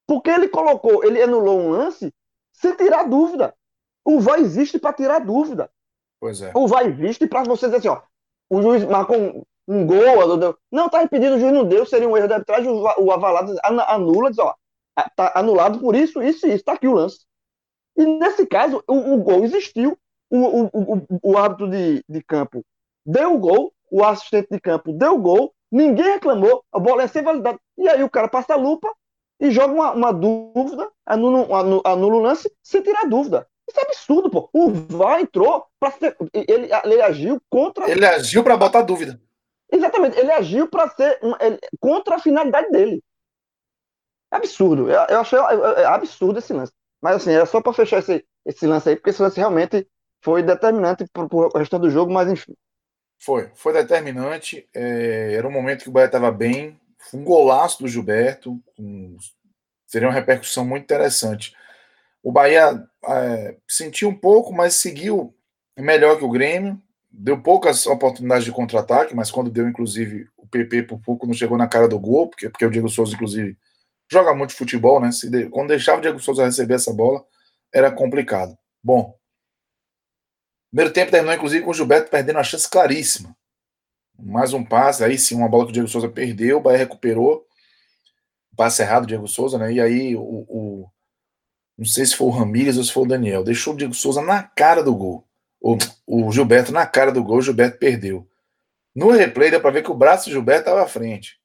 Porque 0.06 0.30
ele 0.30 0.50
colocou, 0.50 1.04
ele 1.06 1.22
anulou 1.22 1.60
um 1.60 1.70
lance 1.70 2.14
sem 2.52 2.76
tirar 2.76 3.04
dúvida. 3.04 3.56
O 4.04 4.20
VAR 4.20 4.40
existe 4.40 4.78
para 4.78 4.94
tirar 4.94 5.20
dúvida. 5.20 5.72
Pois 6.22 6.40
é. 6.40 6.52
O 6.56 6.68
VAR 6.68 6.86
existe 6.86 7.26
para 7.26 7.44
você 7.44 7.66
dizer 7.66 7.80
assim, 7.80 7.88
ó, 7.88 8.00
o 8.48 8.62
juiz 8.62 8.86
marcou 8.86 9.18
um, 9.18 9.44
um 9.68 9.88
gol, 9.88 9.98
não 10.72 10.88
tá 10.88 11.02
impedido, 11.02 11.36
o 11.36 11.40
juiz 11.40 11.52
não 11.52 11.68
deu, 11.68 11.84
seria 11.84 12.08
um 12.08 12.16
erro 12.16 12.28
de 12.28 12.34
arbitragem, 12.34 12.70
o, 12.70 12.84
o 12.84 13.12
avalado 13.12 13.56
anula, 13.64 14.30
diz, 14.30 14.38
ó, 14.38 14.54
tá 15.16 15.32
anulado 15.34 15.80
por 15.80 15.96
isso, 15.96 16.22
isso 16.22 16.46
e 16.46 16.54
isso, 16.54 16.64
tá 16.64 16.74
aqui 16.74 16.88
o 16.88 16.94
lance. 16.94 17.26
E 17.98 18.06
nesse 18.06 18.46
caso, 18.46 18.84
o, 18.88 19.16
o 19.16 19.18
gol 19.18 19.44
existiu, 19.44 19.98
o, 20.30 20.38
o, 20.38 20.70
o, 20.74 21.08
o 21.24 21.38
árbitro 21.38 21.70
de, 21.70 22.04
de 22.08 22.24
campo 22.24 22.64
deu 23.04 23.34
o 23.34 23.40
gol, 23.40 23.74
o 23.92 24.04
assistente 24.04 24.50
de 24.52 24.60
campo 24.60 24.94
deu 24.94 25.16
o 25.16 25.22
gol, 25.22 25.54
ninguém 25.72 26.14
reclamou, 26.14 26.64
a 26.72 26.80
bola 26.80 27.04
é 27.04 27.08
sem 27.08 27.24
validade. 27.24 27.58
E 27.78 27.90
aí 27.90 28.04
o 28.04 28.10
cara 28.10 28.28
passa 28.28 28.54
a 28.54 28.58
lupa 28.58 28.88
e 29.40 29.50
joga 29.50 29.74
uma, 29.74 29.92
uma 29.92 30.14
dúvida, 30.14 30.88
anula, 31.06 31.60
anula, 31.60 31.82
anula 31.84 32.16
o 32.16 32.20
lance 32.20 32.52
sem 32.62 32.82
tirar 32.84 33.10
dúvida. 33.10 33.48
Isso 33.72 33.80
é 33.80 33.84
absurdo, 33.84 34.30
pô. 34.30 34.50
O 34.52 34.70
VAR 34.70 35.22
entrou 35.22 35.66
para 35.80 35.92
ser. 35.92 36.16
Ele, 36.34 36.70
ele 36.84 37.02
agiu 37.02 37.42
contra. 37.50 37.90
Ele 37.90 38.06
agiu 38.06 38.44
para 38.44 38.58
botar 38.58 38.82
dúvida. 38.82 39.20
Exatamente. 39.72 40.18
Ele 40.20 40.32
agiu 40.32 40.68
para 40.68 40.90
ser 40.90 41.18
ele, 41.40 41.58
contra 41.80 42.16
a 42.16 42.20
finalidade 42.20 42.70
dele. 42.70 43.02
É 44.32 44.36
absurdo. 44.36 44.90
Eu, 44.90 45.00
eu 45.08 45.20
achei 45.22 45.40
é, 45.40 45.86
absurdo 45.86 46.40
esse 46.40 46.52
lance. 46.52 46.74
Mas 47.02 47.16
assim, 47.16 47.32
era 47.32 47.46
só 47.46 47.62
para 47.62 47.74
fechar 47.74 48.00
esse, 48.00 48.26
esse 48.46 48.68
lance 48.68 48.90
aí, 48.90 48.96
porque 48.96 49.10
esse 49.10 49.22
lance 49.22 49.38
realmente 49.38 49.88
foi 50.22 50.44
determinante 50.44 51.06
para 51.12 51.24
o 51.34 51.58
restante 51.58 51.82
do 51.82 51.90
jogo, 51.90 52.12
mas 52.12 52.30
enfim. 52.30 52.54
Foi, 53.20 53.50
foi 53.56 53.72
determinante. 53.72 54.68
É, 54.74 55.34
era 55.34 55.48
um 55.48 55.52
momento 55.52 55.84
que 55.84 55.90
o 55.90 55.92
Bahia 55.94 56.08
estava 56.08 56.30
bem. 56.30 56.78
Foi 57.00 57.22
um 57.22 57.24
golaço 57.24 57.82
do 57.82 57.88
Gilberto. 57.88 58.62
Um, 58.78 59.16
seria 59.88 60.10
uma 60.10 60.14
repercussão 60.14 60.66
muito 60.66 60.84
interessante. 60.84 61.56
O 62.24 62.32
Bahia 62.32 62.84
é, 63.06 63.58
sentiu 63.68 64.10
um 64.10 64.16
pouco, 64.16 64.54
mas 64.54 64.76
seguiu 64.76 65.36
melhor 65.78 66.18
que 66.18 66.24
o 66.24 66.30
Grêmio. 66.30 66.82
Deu 67.14 67.42
poucas 67.42 67.86
oportunidades 67.88 68.46
de 68.46 68.52
contra-ataque, 68.54 69.14
mas 69.14 69.30
quando 69.30 69.52
deu, 69.52 69.68
inclusive, 69.68 70.28
o 70.38 70.48
PP 70.48 70.84
por 70.84 71.00
pouco 71.00 71.28
não 71.28 71.34
chegou 71.34 71.58
na 71.58 71.68
cara 71.68 71.88
do 71.88 72.00
gol, 72.00 72.30
porque, 72.30 72.50
porque 72.50 72.66
o 72.66 72.72
Diego 72.72 72.88
Souza, 72.88 73.14
inclusive, 73.14 73.58
joga 74.10 74.34
muito 74.34 74.54
futebol, 74.54 75.02
né? 75.02 75.12
Se 75.12 75.30
quando 75.50 75.70
deixava 75.70 75.98
o 75.98 76.02
Diego 76.02 76.20
Souza 76.20 76.46
receber 76.46 76.76
essa 76.76 76.94
bola, 76.94 77.26
era 77.74 77.92
complicado. 77.92 78.58
Bom, 78.82 79.14
Primeiro 80.72 80.94
tempo 80.94 81.12
terminou, 81.12 81.36
inclusive, 81.36 81.66
com 81.66 81.72
o 81.72 81.74
Gilberto 81.74 82.10
perdendo 82.10 82.38
uma 82.38 82.46
chance 82.46 82.70
claríssima. 82.70 83.36
Mais 84.18 84.54
um 84.54 84.64
passe, 84.64 85.04
aí 85.04 85.18
sim, 85.18 85.36
uma 85.36 85.50
bola 85.50 85.66
que 85.66 85.72
o 85.72 85.74
Diego 85.74 85.88
Souza 85.90 86.08
perdeu, 86.08 86.58
o 86.58 86.62
Bahia 86.62 86.78
recuperou. 86.78 87.46
Passe 88.56 88.82
errado, 88.82 89.06
Diego 89.06 89.28
Souza, 89.28 89.58
né? 89.58 89.74
E 89.74 89.82
aí 89.82 90.16
o, 90.16 90.22
o, 90.22 90.90
Não 91.82 91.88
sei 91.88 92.06
se 92.06 92.16
foi 92.16 92.28
o 92.28 92.30
Ramírez 92.30 92.78
ou 92.78 92.84
se 92.84 92.94
foi 92.94 93.06
o 93.06 93.08
Daniel. 93.08 93.44
Deixou 93.44 93.74
o 93.74 93.76
Diego 93.76 93.96
Souza 93.96 94.22
na 94.22 94.44
cara 94.44 94.84
do 94.84 94.96
gol. 94.96 95.28
O, 95.60 95.76
o 96.06 96.32
Gilberto 96.32 96.72
na 96.72 96.86
cara 96.86 97.12
do 97.12 97.24
gol, 97.24 97.38
o 97.38 97.42
Gilberto 97.42 97.80
perdeu. 97.80 98.30
No 98.94 99.10
replay 99.10 99.50
dá 99.50 99.60
para 99.60 99.72
ver 99.72 99.84
que 99.84 99.90
o 99.90 99.96
braço 99.96 100.30
do 100.30 100.32
Gilberto 100.32 100.62
estava 100.62 100.84
à 100.84 100.88
frente. 100.88 101.40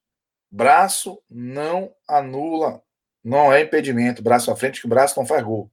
Braço 0.50 1.18
não 1.30 1.90
anula, 2.06 2.82
não 3.24 3.50
é 3.50 3.62
impedimento. 3.62 4.22
Braço 4.22 4.50
à 4.50 4.56
frente, 4.56 4.78
que 4.78 4.86
o 4.86 4.90
braço 4.90 5.18
não 5.18 5.24
faz 5.24 5.42
gol. 5.42 5.70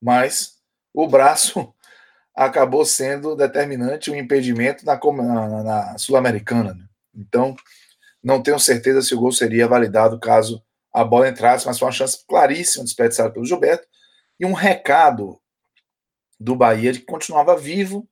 Mas 0.00 0.54
o 0.94 1.06
braço 1.06 1.70
acabou 2.34 2.86
sendo 2.86 3.36
determinante 3.36 4.10
o 4.10 4.14
um 4.14 4.16
impedimento 4.16 4.86
na, 4.86 4.98
na, 4.98 5.62
na 5.62 5.98
Sul-Americana. 5.98 6.72
Né? 6.72 6.84
Então, 7.14 7.54
não 8.24 8.42
tenho 8.42 8.58
certeza 8.58 9.02
se 9.02 9.14
o 9.14 9.20
gol 9.20 9.32
seria 9.32 9.68
validado 9.68 10.18
caso 10.18 10.64
a 10.94 11.04
bola 11.04 11.28
entrasse, 11.28 11.66
mas 11.66 11.78
foi 11.78 11.86
uma 11.86 11.92
chance 11.92 12.24
claríssima 12.26 12.84
desperdiçada 12.84 13.30
pelo 13.30 13.44
Gilberto 13.44 13.86
e 14.38 14.46
um 14.46 14.52
recado 14.52 15.40
do 16.38 16.54
Bahia 16.54 16.92
de 16.92 17.00
que 17.00 17.06
continuava 17.06 17.56
vivo 17.56 18.08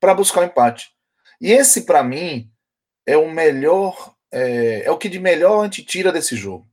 para 0.00 0.14
buscar 0.14 0.42
o 0.42 0.44
empate. 0.44 0.94
E 1.40 1.50
esse, 1.50 1.84
para 1.84 2.02
mim, 2.02 2.50
é 3.04 3.16
o 3.16 3.30
melhor, 3.30 4.14
é, 4.30 4.84
é 4.84 4.90
o 4.90 4.98
que 4.98 5.08
de 5.08 5.18
melhor 5.18 5.60
a 5.60 5.64
gente 5.64 5.84
tira 5.84 6.12
desse 6.12 6.36
jogo. 6.36 6.68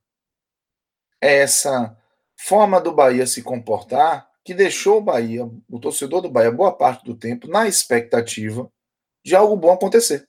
É 1.22 1.38
essa 1.38 1.98
forma 2.38 2.80
do 2.80 2.94
Bahia 2.94 3.26
se 3.26 3.42
comportar 3.42 4.30
que 4.44 4.54
deixou 4.54 4.98
o 4.98 5.02
Bahia, 5.02 5.50
o 5.70 5.80
torcedor 5.80 6.22
do 6.22 6.30
Bahia, 6.30 6.52
boa 6.52 6.76
parte 6.76 7.06
do 7.06 7.16
tempo, 7.16 7.48
na 7.48 7.68
expectativa 7.68 8.70
de 9.24 9.36
algo 9.36 9.56
bom 9.56 9.72
acontecer. 9.72 10.28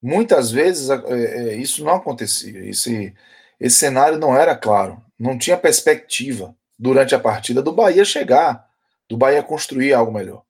Muitas 0.00 0.52
vezes 0.52 0.88
é, 0.88 0.94
é, 0.94 1.56
isso 1.56 1.84
não 1.84 1.96
acontecia, 1.96 2.64
esse, 2.64 3.12
esse 3.58 3.76
cenário 3.76 4.18
não 4.18 4.36
era 4.36 4.56
claro, 4.56 5.02
não 5.18 5.38
tinha 5.38 5.56
perspectiva 5.56 6.54
durante 6.78 7.14
a 7.14 7.20
partida 7.20 7.62
do 7.62 7.72
Bahia 7.72 8.04
chegar, 8.04 8.68
do 9.08 9.16
Bahia 9.16 9.42
construir 9.42 9.92
algo 9.92 10.12
melhor. 10.12 10.42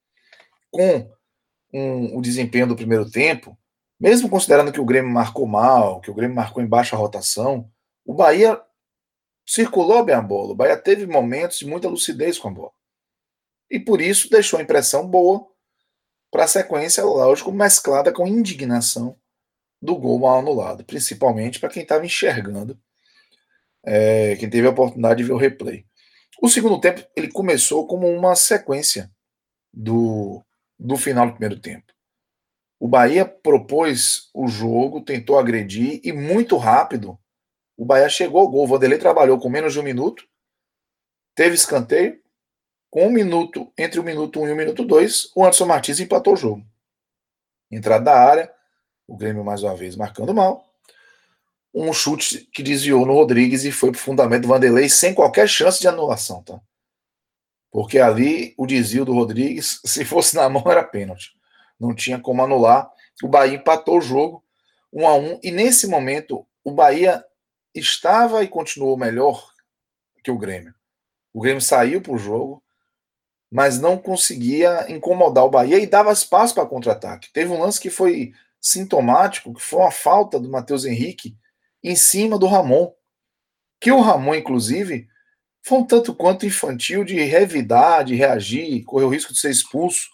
Com 0.70 1.10
um, 1.72 2.16
o 2.16 2.22
desempenho 2.22 2.66
do 2.66 2.76
primeiro 2.76 3.08
tempo, 3.10 3.56
mesmo 3.98 4.28
considerando 4.28 4.72
que 4.72 4.80
o 4.80 4.84
Grêmio 4.84 5.10
marcou 5.10 5.46
mal, 5.46 6.00
que 6.00 6.10
o 6.10 6.14
Grêmio 6.14 6.36
marcou 6.36 6.62
em 6.62 6.66
baixa 6.66 6.96
rotação, 6.96 7.70
o 8.04 8.12
Bahia 8.12 8.60
circulou 9.46 10.04
bem 10.04 10.14
a 10.14 10.20
bola. 10.20 10.52
O 10.52 10.56
Bahia 10.56 10.76
teve 10.76 11.06
momentos 11.06 11.58
de 11.58 11.66
muita 11.66 11.88
lucidez 11.88 12.38
com 12.38 12.48
a 12.48 12.52
bola. 12.52 12.72
E 13.70 13.78
por 13.78 14.00
isso 14.00 14.30
deixou 14.30 14.58
a 14.58 14.62
impressão 14.62 15.06
boa 15.06 15.46
para 16.30 16.44
a 16.44 16.48
sequência, 16.48 17.04
lógico, 17.04 17.52
mesclada 17.52 18.12
com 18.12 18.26
indignação 18.26 19.16
do 19.80 19.96
gol 19.96 20.18
mal 20.18 20.38
anulado, 20.38 20.84
principalmente 20.84 21.60
para 21.60 21.68
quem 21.68 21.82
estava 21.82 22.04
enxergando, 22.04 22.78
é, 23.86 24.36
quem 24.36 24.50
teve 24.50 24.66
a 24.66 24.70
oportunidade 24.70 25.22
de 25.22 25.24
ver 25.24 25.32
o 25.32 25.38
replay. 25.38 25.86
O 26.42 26.48
segundo 26.48 26.80
tempo 26.80 27.02
ele 27.16 27.30
começou 27.30 27.86
como 27.86 28.06
uma 28.08 28.34
sequência 28.34 29.10
do, 29.72 30.44
do 30.78 30.96
final 30.96 31.26
do 31.26 31.32
primeiro 31.32 31.58
tempo. 31.58 31.86
O 32.78 32.88
Bahia 32.88 33.24
propôs 33.24 34.28
o 34.34 34.48
jogo, 34.48 35.00
tentou 35.00 35.38
agredir 35.38 36.00
e 36.04 36.12
muito 36.12 36.56
rápido 36.56 37.18
o 37.76 37.84
Bahia 37.84 38.08
chegou 38.08 38.40
ao 38.40 38.48
gol. 38.48 38.64
O 38.64 38.66
Vanderlei 38.66 38.98
trabalhou 38.98 39.38
com 39.38 39.50
menos 39.50 39.72
de 39.72 39.80
um 39.80 39.82
minuto, 39.82 40.26
teve 41.34 41.54
escanteio. 41.54 42.20
Com 42.88 43.08
um 43.08 43.10
minuto, 43.10 43.70
entre 43.76 44.00
o 44.00 44.02
minuto 44.02 44.40
1 44.40 44.42
um 44.42 44.48
e 44.48 44.52
o 44.52 44.56
minuto 44.56 44.84
2, 44.84 45.32
o 45.34 45.42
Anderson 45.42 45.66
Martins 45.66 46.00
empatou 46.00 46.32
o 46.32 46.36
jogo. 46.36 46.64
Entrada 47.70 48.04
da 48.04 48.14
área, 48.14 48.52
o 49.06 49.16
Grêmio 49.16 49.44
mais 49.44 49.62
uma 49.62 49.76
vez 49.76 49.96
marcando 49.96 50.32
mal. 50.32 50.65
Um 51.78 51.92
chute 51.92 52.48
que 52.52 52.62
desviou 52.62 53.04
no 53.04 53.12
Rodrigues 53.12 53.64
e 53.64 53.70
foi 53.70 53.90
para 53.90 53.98
o 53.98 54.00
fundamento 54.00 54.42
do 54.42 54.48
Vanderlei 54.48 54.88
sem 54.88 55.12
qualquer 55.12 55.46
chance 55.46 55.78
de 55.78 55.86
anulação, 55.86 56.42
tá? 56.42 56.58
Porque 57.70 57.98
ali 57.98 58.54
o 58.56 58.66
desvio 58.66 59.04
do 59.04 59.12
Rodrigues, 59.12 59.80
se 59.84 60.02
fosse 60.02 60.34
na 60.34 60.48
mão, 60.48 60.64
era 60.66 60.82
pênalti. 60.82 61.32
Não 61.78 61.94
tinha 61.94 62.18
como 62.18 62.42
anular. 62.42 62.90
O 63.22 63.28
Bahia 63.28 63.56
empatou 63.56 63.98
o 63.98 64.00
jogo 64.00 64.42
um 64.90 65.06
a 65.06 65.14
um. 65.14 65.38
E 65.42 65.50
nesse 65.50 65.86
momento, 65.86 66.46
o 66.64 66.72
Bahia 66.72 67.22
estava 67.74 68.42
e 68.42 68.48
continuou 68.48 68.96
melhor 68.96 69.52
que 70.24 70.30
o 70.30 70.38
Grêmio. 70.38 70.74
O 71.34 71.40
Grêmio 71.42 71.60
saiu 71.60 72.00
para 72.00 72.14
o 72.14 72.18
jogo, 72.18 72.62
mas 73.52 73.78
não 73.78 73.98
conseguia 73.98 74.90
incomodar 74.90 75.44
o 75.44 75.50
Bahia 75.50 75.78
e 75.78 75.86
dava 75.86 76.10
espaço 76.12 76.54
para 76.54 76.64
contra-ataque. 76.64 77.30
Teve 77.32 77.52
um 77.52 77.60
lance 77.60 77.78
que 77.78 77.90
foi 77.90 78.32
sintomático, 78.58 79.52
que 79.52 79.60
foi 79.60 79.80
uma 79.80 79.90
falta 79.90 80.40
do 80.40 80.50
Matheus 80.50 80.86
Henrique 80.86 81.36
em 81.82 81.96
cima 81.96 82.38
do 82.38 82.46
Ramon. 82.46 82.92
Que 83.80 83.92
o 83.92 84.00
Ramon, 84.00 84.34
inclusive, 84.34 85.08
foi 85.64 85.78
um 85.78 85.84
tanto 85.84 86.14
quanto 86.14 86.46
infantil 86.46 87.04
de 87.04 87.20
revidar, 87.22 88.04
de 88.04 88.14
reagir, 88.14 88.84
correu 88.84 89.08
o 89.08 89.10
risco 89.10 89.32
de 89.32 89.38
ser 89.38 89.50
expulso. 89.50 90.08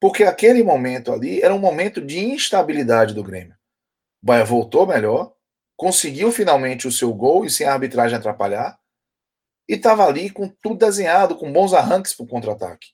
Porque 0.00 0.24
aquele 0.24 0.62
momento 0.62 1.12
ali 1.12 1.40
era 1.40 1.54
um 1.54 1.58
momento 1.58 2.00
de 2.00 2.18
instabilidade 2.18 3.14
do 3.14 3.22
Grêmio. 3.22 3.54
O 4.22 4.26
Bahia 4.26 4.44
voltou 4.44 4.86
melhor, 4.86 5.34
conseguiu 5.76 6.32
finalmente 6.32 6.88
o 6.88 6.92
seu 6.92 7.12
gol 7.12 7.44
e 7.44 7.50
sem 7.50 7.66
a 7.66 7.72
arbitragem 7.72 8.16
atrapalhar, 8.16 8.78
e 9.68 9.74
estava 9.74 10.06
ali 10.06 10.30
com 10.30 10.48
tudo 10.62 10.76
desenhado, 10.76 11.36
com 11.36 11.52
bons 11.52 11.72
arranques 11.72 12.12
para 12.14 12.24
o 12.24 12.28
contra-ataque. 12.28 12.88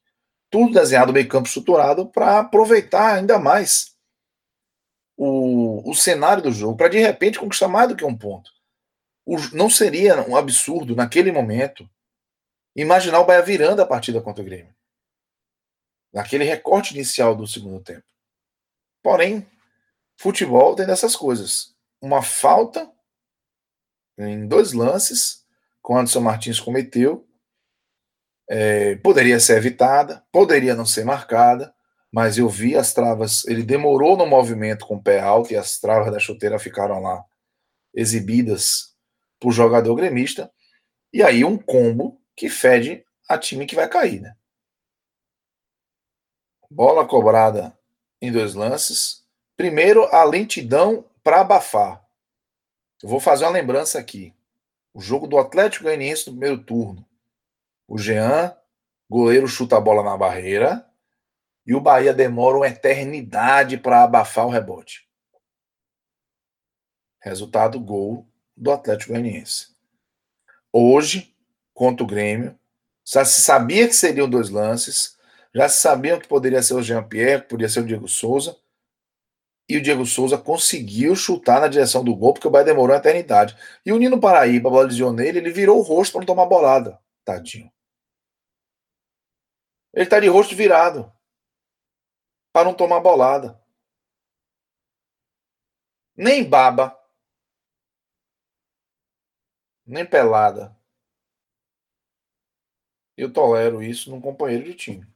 Tudo 0.51 0.75
desenhado, 0.75 1.13
meio 1.13 1.29
campo 1.29 1.47
estruturado, 1.47 2.11
para 2.11 2.41
aproveitar 2.41 3.15
ainda 3.15 3.39
mais 3.39 3.97
o, 5.23 5.91
o 5.91 5.95
cenário 5.95 6.43
do 6.43 6.51
jogo, 6.51 6.79
para 6.79 6.89
de 6.89 6.99
repente 6.99 7.39
conquistar 7.39 7.69
mais 7.69 7.87
do 7.87 7.95
que 7.95 8.07
um 8.07 8.17
ponto. 8.17 8.51
O, 9.27 9.37
não 9.55 9.69
seria 9.69 10.27
um 10.27 10.35
absurdo, 10.35 10.97
naquele 10.97 11.31
momento, 11.31 11.87
imaginar 12.75 13.21
o 13.21 13.27
Bahia 13.27 13.43
virando 13.43 13.83
a 13.83 13.87
partida 13.87 14.23
contra 14.23 14.41
o 14.41 14.45
Grêmio. 14.47 14.75
Naquele 16.11 16.45
recorte 16.45 16.95
inicial 16.95 17.37
do 17.37 17.47
segundo 17.47 17.85
tempo. 17.85 18.07
Porém, 19.03 19.47
futebol 20.17 20.75
tem 20.75 20.87
dessas 20.87 21.15
coisas 21.15 21.77
uma 22.01 22.23
falta 22.23 22.91
em 24.17 24.49
dois 24.49 24.73
lances 24.73 25.45
que 25.85 25.93
o 25.93 25.97
Anderson 25.99 26.21
Martins 26.21 26.59
cometeu. 26.59 27.29
É, 28.49 28.97
poderia 28.97 29.39
ser 29.39 29.59
evitada, 29.59 30.25
poderia 30.33 30.75
não 30.75 30.87
ser 30.87 31.05
marcada, 31.05 31.75
mas 32.13 32.39
eu 32.39 32.49
vi 32.49 32.77
as 32.77 32.93
travas. 32.93 33.45
Ele 33.47 33.63
demorou 33.63 34.17
no 34.17 34.27
movimento 34.27 34.87
com 34.87 34.97
o 34.97 35.03
pé 35.03 35.21
alto 35.21 35.53
e 35.53 35.57
as 35.57 35.79
travas 35.79 36.13
da 36.13 36.19
chuteira 36.19 36.59
ficaram 36.59 37.01
lá 37.01 37.25
exibidas 37.95 38.95
o 39.43 39.51
jogador 39.51 39.95
gremista. 39.95 40.53
E 41.13 41.23
aí 41.23 41.45
um 41.45 41.57
combo 41.57 42.21
que 42.37 42.49
fede 42.49 43.05
a 43.29 43.39
time 43.39 43.67
que 43.67 43.75
vai 43.75 43.89
cair, 43.89 44.21
né? 44.21 44.35
Bola 46.71 47.07
cobrada 47.07 47.77
em 48.21 48.31
dois 48.31 48.55
lances. 48.55 49.25
Primeiro, 49.57 50.05
a 50.15 50.23
lentidão 50.25 51.05
para 51.23 51.41
abafar. 51.41 52.05
Eu 53.03 53.09
vou 53.09 53.21
fazer 53.21 53.45
uma 53.45 53.51
lembrança 53.51 53.99
aqui. 53.99 54.35
O 54.95 55.01
jogo 55.01 55.27
do 55.27 55.39
Atlético 55.39 55.85
Goianiense 55.85 56.27
no 56.27 56.33
primeiro 56.33 56.63
turno. 56.63 57.07
O 57.89 57.99
Jean, 57.99 58.57
goleiro, 59.09 59.49
chuta 59.49 59.77
a 59.77 59.81
bola 59.81 60.03
na 60.03 60.17
barreira. 60.17 60.90
E 61.71 61.75
o 61.77 61.81
Bahia 61.81 62.13
demora 62.13 62.57
uma 62.57 62.67
eternidade 62.67 63.79
para 63.79 64.03
abafar 64.03 64.45
o 64.45 64.51
rebote. 64.51 65.09
Resultado: 67.23 67.79
gol 67.79 68.27
do 68.57 68.73
Atlético 68.73 69.13
Goianiense. 69.13 69.69
Hoje, 70.73 71.33
contra 71.73 72.03
o 72.03 72.09
Grêmio, 72.09 72.59
já 73.07 73.25
se 73.25 73.41
sabia 73.43 73.87
que 73.87 73.95
seriam 73.95 74.29
dois 74.29 74.51
lances, 74.51 75.17
já 75.55 75.69
se 75.69 75.81
sabia 75.81 76.19
que 76.19 76.27
poderia 76.27 76.61
ser 76.61 76.75
o 76.75 76.83
Jean-Pierre, 76.83 77.45
poderia 77.45 77.69
ser 77.69 77.83
o 77.83 77.87
Diego 77.87 78.09
Souza, 78.09 78.57
e 79.69 79.77
o 79.77 79.81
Diego 79.81 80.05
Souza 80.05 80.37
conseguiu 80.37 81.15
chutar 81.15 81.61
na 81.61 81.69
direção 81.69 82.03
do 82.03 82.17
gol, 82.17 82.33
porque 82.33 82.49
o 82.49 82.51
Bahia 82.51 82.65
demorou 82.65 82.97
uma 82.97 83.01
eternidade. 83.01 83.57
E 83.87 83.93
o 83.93 83.97
Nino 83.97 84.19
Paraíba, 84.19 84.89
desviou 84.89 85.13
nele, 85.13 85.39
ele 85.39 85.53
virou 85.53 85.79
o 85.79 85.83
rosto 85.83 86.15
para 86.15 86.23
não 86.23 86.27
tomar 86.27 86.47
bolada. 86.47 86.99
Tadinho. 87.25 87.71
Ele 89.95 90.07
tá 90.07 90.19
de 90.19 90.27
rosto 90.27 90.57
virado. 90.57 91.13
Para 92.53 92.65
não 92.67 92.75
tomar 92.75 93.01
bolada. 93.01 93.61
Nem 96.17 96.49
baba. 96.49 96.99
Nem 99.87 100.05
pelada. 100.05 100.77
Eu 103.17 103.33
tolero 103.33 103.83
isso 103.83 104.11
num 104.11 104.21
companheiro 104.21 104.65
de 104.65 104.75
time. 104.75 105.07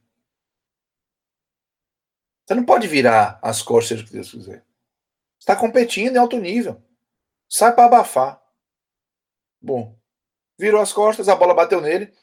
Você 2.45 2.53
não 2.53 2.63
pode 2.63 2.87
virar 2.87 3.39
as 3.41 3.61
costas, 3.63 4.03
que 4.03 4.11
Deus 4.11 4.29
quiser. 4.29 4.63
Está 5.39 5.55
competindo 5.55 6.15
em 6.15 6.19
alto 6.19 6.37
nível. 6.37 6.81
Sai 7.49 7.73
para 7.73 7.85
abafar. 7.85 8.41
Bom, 9.59 9.97
virou 10.57 10.79
as 10.79 10.93
costas, 10.93 11.27
a 11.27 11.35
bola 11.35 11.55
bateu 11.55 11.81
nele. 11.81 12.13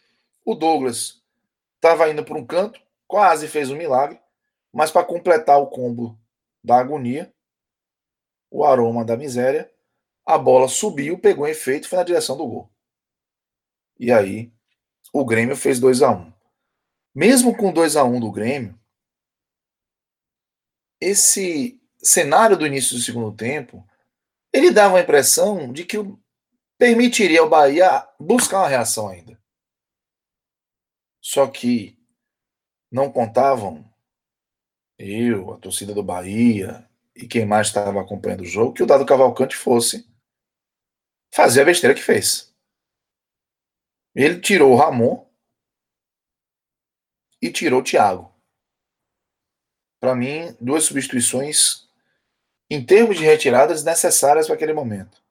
O 0.45 0.55
Douglas 0.55 1.21
estava 1.75 2.09
indo 2.09 2.25
por 2.25 2.37
um 2.37 2.47
canto, 2.47 2.81
quase 3.09 3.49
fez 3.49 3.69
um 3.69 3.77
milagre, 3.77 4.22
mas 4.73 4.91
para 4.91 5.05
completar 5.05 5.59
o 5.61 5.67
combo 5.67 6.19
da 6.63 6.79
agonia, 6.79 7.33
o 8.51 8.65
aroma 8.65 9.05
da 9.05 9.17
miséria, 9.17 9.71
a 10.25 10.39
bola 10.39 10.69
subiu, 10.69 11.19
pegou 11.19 11.47
efeito 11.47 11.85
e 11.85 11.89
foi 11.89 11.99
na 11.99 12.05
direção 12.05 12.37
do 12.37 12.47
gol. 12.47 12.71
E 13.99 14.13
aí, 14.13 14.53
o 15.13 15.25
Grêmio 15.25 15.57
fez 15.57 15.79
2 15.79 16.03
a 16.03 16.11
1 16.11 16.15
um. 16.15 16.33
Mesmo 17.15 17.57
com 17.57 17.73
2 17.73 17.97
a 17.97 18.05
1 18.05 18.17
um 18.17 18.21
do 18.21 18.33
Grêmio, 18.33 18.79
esse 21.01 21.81
cenário 21.99 22.57
do 22.57 22.67
início 22.67 22.97
do 22.97 23.03
segundo 23.03 23.37
tempo, 23.37 23.87
ele 24.53 24.71
dava 24.71 24.99
a 24.99 25.01
impressão 25.01 25.73
de 25.73 25.85
que 25.85 25.97
permitiria 26.79 27.41
ao 27.41 27.49
Bahia 27.49 28.07
buscar 28.19 28.61
uma 28.61 28.69
reação 28.69 29.09
ainda. 29.09 29.41
Só 31.21 31.47
que 31.47 31.99
não 32.91 33.11
contavam 33.11 33.92
eu, 35.03 35.53
a 35.53 35.59
torcida 35.59 35.95
do 35.95 36.03
Bahia 36.03 36.89
e 37.15 37.27
quem 37.27 37.45
mais 37.45 37.69
estava 37.69 38.01
acompanhando 38.01 38.43
o 38.43 38.47
jogo 38.47 38.73
que 38.73 38.83
o 38.83 38.87
Dado 38.87 39.07
Cavalcante 39.07 39.57
fosse 39.57 40.09
fazer 41.35 41.63
a 41.63 41.65
besteira 41.65 41.95
que 41.95 42.03
fez. 42.03 42.55
Ele 44.15 44.41
tirou 44.41 44.73
o 44.73 44.77
Ramon 44.77 45.27
e 47.41 47.51
tirou 47.51 47.81
o 47.81 47.85
Thiago 47.85 48.33
para 50.03 50.17
mim, 50.17 50.53
duas 50.61 50.83
substituições 50.83 51.87
em 52.69 52.85
termos 52.85 53.17
de 53.17 53.25
retiradas 53.25 53.85
necessárias 53.85 54.47
para 54.47 54.57
aquele 54.57 54.73
momento. 54.73 55.23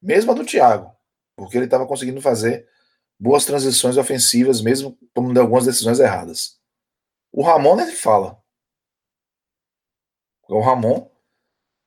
Mesmo 0.00 0.30
a 0.30 0.34
do 0.36 0.46
Thiago, 0.46 0.94
porque 1.34 1.58
ele 1.58 1.64
estava 1.64 1.84
conseguindo 1.84 2.20
fazer 2.22 2.68
boas 3.18 3.44
transições 3.44 3.96
ofensivas, 3.96 4.60
mesmo 4.60 4.96
tomando 5.12 5.40
algumas 5.40 5.64
decisões 5.64 5.98
erradas. 5.98 6.60
O 7.32 7.42
Ramon 7.42 7.74
nem 7.74 7.90
fala. 7.90 8.39
O 10.50 10.60
Ramon, 10.60 11.08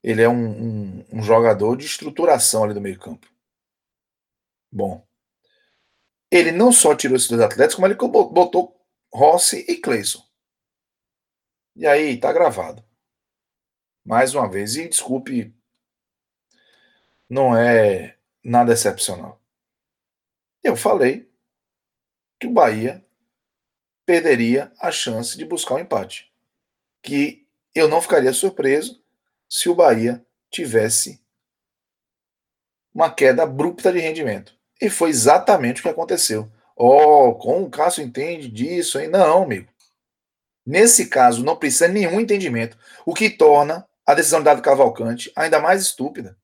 ele 0.01 0.21
é 0.21 0.29
um, 0.29 0.99
um, 0.99 1.05
um 1.11 1.23
jogador 1.23 1.75
de 1.75 1.85
estruturação 1.85 2.63
ali 2.63 2.73
do 2.73 2.81
meio 2.81 2.97
campo. 2.97 3.27
Bom, 4.71 5.05
ele 6.31 6.51
não 6.51 6.71
só 6.71 6.95
tirou 6.95 7.17
esses 7.17 7.27
dois 7.27 7.41
atletas, 7.41 7.75
como 7.75 7.87
ele 7.87 7.95
botou 7.95 8.79
Rossi 9.13 9.65
e 9.67 9.75
Cleison. 9.77 10.25
E 11.75 11.85
aí, 11.85 12.17
tá 12.19 12.31
gravado. 12.31 12.83
Mais 14.05 14.33
uma 14.33 14.49
vez, 14.49 14.75
e 14.75 14.87
desculpe, 14.87 15.53
não 17.29 17.55
é 17.55 18.17
nada 18.43 18.73
excepcional. 18.73 19.41
Eu 20.63 20.75
falei 20.75 21.29
que 22.39 22.47
o 22.47 22.51
Bahia 22.51 23.05
perderia 24.05 24.71
a 24.79 24.91
chance 24.91 25.37
de 25.37 25.45
buscar 25.45 25.75
um 25.75 25.79
empate. 25.79 26.33
Que 27.01 27.42
eu 27.73 27.87
não 27.87 28.01
ficaria 28.01 28.33
surpreso 28.33 29.01
se 29.49 29.69
o 29.69 29.75
Bahia 29.75 30.25
tivesse 30.49 31.21
uma 32.93 33.11
queda 33.11 33.43
abrupta 33.43 33.91
de 33.91 33.99
rendimento. 33.99 34.55
E 34.79 34.89
foi 34.89 35.09
exatamente 35.09 35.79
o 35.79 35.83
que 35.83 35.89
aconteceu. 35.89 36.51
Oh, 36.75 37.33
como 37.35 37.65
o 37.65 37.69
Cássio 37.69 38.03
entende 38.03 38.49
disso, 38.49 38.99
hein? 38.99 39.07
Não, 39.07 39.43
amigo. 39.43 39.71
Nesse 40.65 41.07
caso, 41.07 41.43
não 41.43 41.55
precisa 41.55 41.87
nenhum 41.87 42.19
entendimento, 42.19 42.77
o 43.05 43.13
que 43.13 43.29
torna 43.29 43.87
a 44.05 44.13
decisão 44.13 44.39
de 44.39 44.45
Dado 44.45 44.61
Cavalcante 44.61 45.31
ainda 45.35 45.59
mais 45.59 45.81
estúpida. 45.81 46.37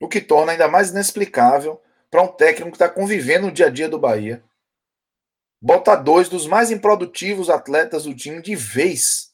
O 0.00 0.08
que 0.08 0.20
torna 0.20 0.52
ainda 0.52 0.68
mais 0.68 0.90
inexplicável 0.90 1.80
para 2.10 2.22
um 2.22 2.28
técnico 2.28 2.70
que 2.70 2.76
está 2.76 2.88
convivendo 2.88 3.46
no 3.46 3.52
dia 3.52 3.66
a 3.66 3.70
dia 3.70 3.88
do 3.88 3.98
Bahia. 3.98 4.44
Bota 5.60 5.96
dois 5.96 6.28
dos 6.28 6.46
mais 6.46 6.70
improdutivos 6.70 7.48
atletas 7.48 8.04
do 8.04 8.14
time 8.14 8.42
de 8.42 8.54
vez. 8.54 9.31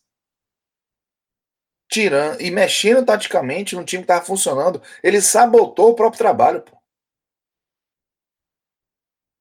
Tirando 1.88 2.40
e 2.40 2.50
mexendo 2.50 3.04
taticamente 3.04 3.74
no 3.74 3.84
time 3.84 4.02
que 4.02 4.04
estava 4.04 4.24
funcionando. 4.24 4.82
Ele 5.02 5.20
sabotou 5.20 5.90
o 5.90 5.94
próprio 5.94 6.18
trabalho. 6.18 6.62
Pô. 6.62 6.76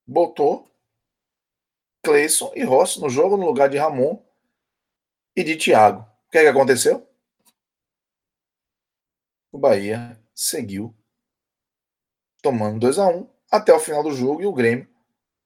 Botou 0.05 0.71
Cleison 2.03 2.53
e 2.55 2.63
Rossi 2.63 3.01
no 3.01 3.09
jogo 3.09 3.35
no 3.35 3.45
lugar 3.45 3.69
de 3.69 3.77
Ramon 3.77 4.23
e 5.35 5.43
de 5.43 5.57
Thiago. 5.57 6.01
O 6.27 6.31
que, 6.31 6.37
é 6.37 6.43
que 6.43 6.47
aconteceu? 6.47 7.05
O 9.51 9.57
Bahia 9.57 10.17
seguiu 10.33 10.95
tomando 12.41 12.79
2 12.79 12.99
a 12.99 13.07
1 13.07 13.17
um, 13.17 13.29
até 13.51 13.73
o 13.73 13.79
final 13.79 14.03
do 14.03 14.13
jogo 14.13 14.41
e 14.41 14.45
o 14.45 14.53
Grêmio 14.53 14.87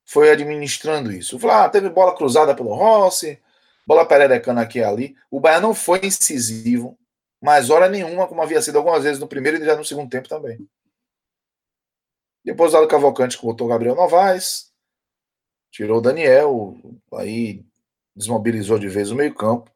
foi 0.06 0.30
administrando 0.30 1.12
isso. 1.12 1.40
Falou, 1.40 1.56
ah, 1.56 1.70
teve 1.70 1.90
bola 1.90 2.16
cruzada 2.16 2.56
pelo 2.56 2.74
Rossi, 2.74 3.42
bola 3.86 4.06
pererecana 4.06 4.62
aqui 4.62 4.80
e 4.80 4.84
ali. 4.84 5.16
O 5.30 5.40
Bahia 5.40 5.60
não 5.60 5.74
foi 5.74 6.00
incisivo, 6.04 6.98
mas 7.42 7.70
hora 7.70 7.90
nenhuma, 7.90 8.28
como 8.28 8.42
havia 8.42 8.62
sido 8.62 8.78
algumas 8.78 9.04
vezes 9.04 9.20
no 9.20 9.28
primeiro 9.28 9.58
e 9.58 9.66
já 9.66 9.76
no 9.76 9.86
segundo 9.86 10.10
tempo 10.10 10.30
também. 10.30 10.68
Depois 12.44 12.74
o 12.74 12.88
Cavalcante 12.88 13.40
botou 13.42 13.68
o 13.68 13.70
Gabriel 13.70 13.96
Novaes, 13.96 14.72
tirou 15.72 16.00
o 16.00 16.02
Daniel, 16.02 16.76
aí 17.14 17.64
desmobilizou 18.16 18.80
de 18.80 18.90
vez 18.90 19.12
o 19.12 19.16
meio-campo, 19.16 19.72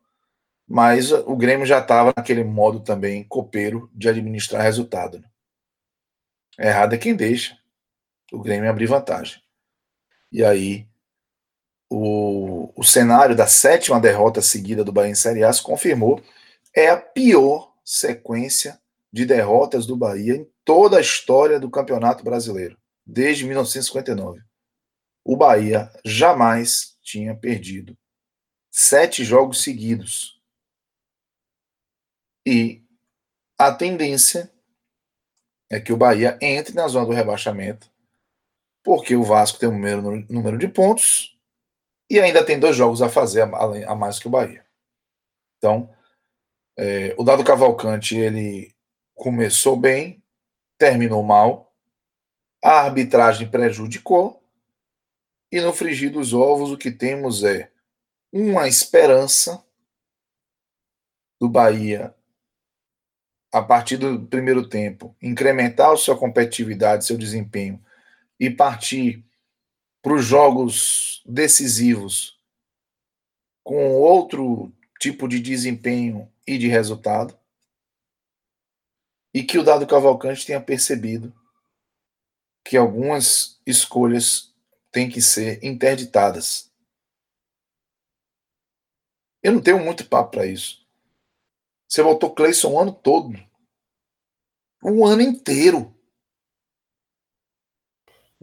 mas 0.67 1.11
o 1.11 1.35
Grêmio 1.35 1.65
já 1.65 1.79
estava 1.79 2.13
naquele 2.15 2.43
modo 2.43 2.79
também 2.79 3.23
copeiro 3.23 3.89
de 3.93 4.09
administrar 4.09 4.61
resultado. 4.61 5.19
Né? 5.19 5.29
Errado 6.57 6.93
é 6.93 6.97
quem 6.97 7.15
deixa 7.15 7.57
o 8.31 8.41
Grêmio 8.41 8.69
abrir 8.69 8.87
vantagem. 8.87 9.41
E 10.31 10.43
aí 10.43 10.87
o, 11.97 12.71
o 12.75 12.83
cenário 12.83 13.35
da 13.35 13.47
sétima 13.47 13.99
derrota 13.99 14.41
seguida 14.41 14.83
do 14.83 14.91
Bahia 14.91 15.11
em 15.11 15.15
Série 15.15 15.43
A 15.43 15.53
se 15.53 15.61
confirmou. 15.61 16.21
É 16.75 16.89
a 16.89 16.97
pior 16.97 17.73
sequência 17.83 18.79
de 19.11 19.25
derrotas 19.25 19.85
do 19.85 19.95
Bahia 19.95 20.35
em 20.35 20.47
toda 20.65 20.97
a 20.97 21.01
história 21.01 21.59
do 21.59 21.69
Campeonato 21.69 22.23
Brasileiro, 22.23 22.77
desde 23.05 23.45
1959 23.45 24.41
o 25.25 25.35
Bahia 25.35 25.91
jamais 26.05 26.95
tinha 27.01 27.35
perdido 27.35 27.97
sete 28.69 29.23
jogos 29.25 29.63
seguidos. 29.63 30.39
E 32.45 32.83
a 33.57 33.73
tendência 33.73 34.53
é 35.67 35.79
que 35.79 35.91
o 35.91 35.97
Bahia 35.97 36.37
entre 36.39 36.75
na 36.75 36.87
zona 36.87 37.07
do 37.07 37.11
rebaixamento, 37.11 37.89
porque 38.83 39.15
o 39.15 39.23
Vasco 39.23 39.57
tem 39.57 39.67
o 39.67 39.73
mesmo 39.73 40.23
número 40.29 40.59
de 40.59 40.67
pontos 40.67 41.34
e 42.09 42.19
ainda 42.19 42.45
tem 42.45 42.59
dois 42.59 42.75
jogos 42.75 43.01
a 43.01 43.09
fazer 43.09 43.41
a, 43.41 43.91
a 43.91 43.95
mais 43.95 44.19
que 44.19 44.27
o 44.27 44.31
Bahia. 44.31 44.65
Então, 45.57 45.89
é, 46.77 47.15
o 47.17 47.23
Dado 47.23 47.43
Cavalcante 47.43 48.15
ele 48.15 48.75
começou 49.15 49.77
bem, 49.77 50.21
terminou 50.77 51.23
mal, 51.23 51.73
A 52.63 52.81
arbitragem 52.81 53.49
prejudicou. 53.49 54.43
E 55.51 55.61
no 55.61 55.71
frigir 55.71 56.11
dos 56.11 56.33
ovos, 56.33 56.71
o 56.71 56.77
que 56.77 56.91
temos 56.91 57.43
é 57.43 57.71
uma 58.33 58.67
esperança 58.67 59.63
do 61.39 61.47
Bahia, 61.47 62.13
a 63.53 63.61
partir 63.61 63.97
do 63.97 64.25
primeiro 64.25 64.67
tempo, 64.67 65.15
incrementar 65.21 65.95
sua 65.97 66.17
competitividade, 66.17 67.05
seu 67.05 67.17
desempenho 67.17 67.81
e 68.39 68.49
partir 68.49 69.23
para 70.05 70.13
os 70.13 70.23
jogos 70.23 71.23
decisivos 71.25 72.39
com 73.63 73.91
outro 73.95 74.71
tipo 74.99 75.27
de 75.27 75.39
desempenho 75.39 76.31
e 76.45 76.59
de 76.59 76.67
resultado. 76.67 77.35
E 79.33 79.43
que 79.43 79.57
o 79.57 79.63
Dado 79.63 79.87
Cavalcante 79.87 80.45
tenha 80.45 80.61
percebido 80.61 81.33
que 82.63 82.77
algumas 82.77 83.59
escolhas 83.65 84.53
têm 84.91 85.09
que 85.09 85.23
ser 85.23 85.57
interditadas. 85.65 86.71
Eu 89.41 89.53
não 89.53 89.61
tenho 89.61 89.83
muito 89.83 90.07
papo 90.07 90.33
para 90.33 90.45
isso. 90.45 90.87
Você 91.87 92.03
voltou 92.03 92.35
Cleison 92.35 92.73
o 92.73 92.79
ano 92.79 92.93
todo. 92.93 93.33
Um 94.83 95.03
ano 95.03 95.23
inteiro. 95.23 95.94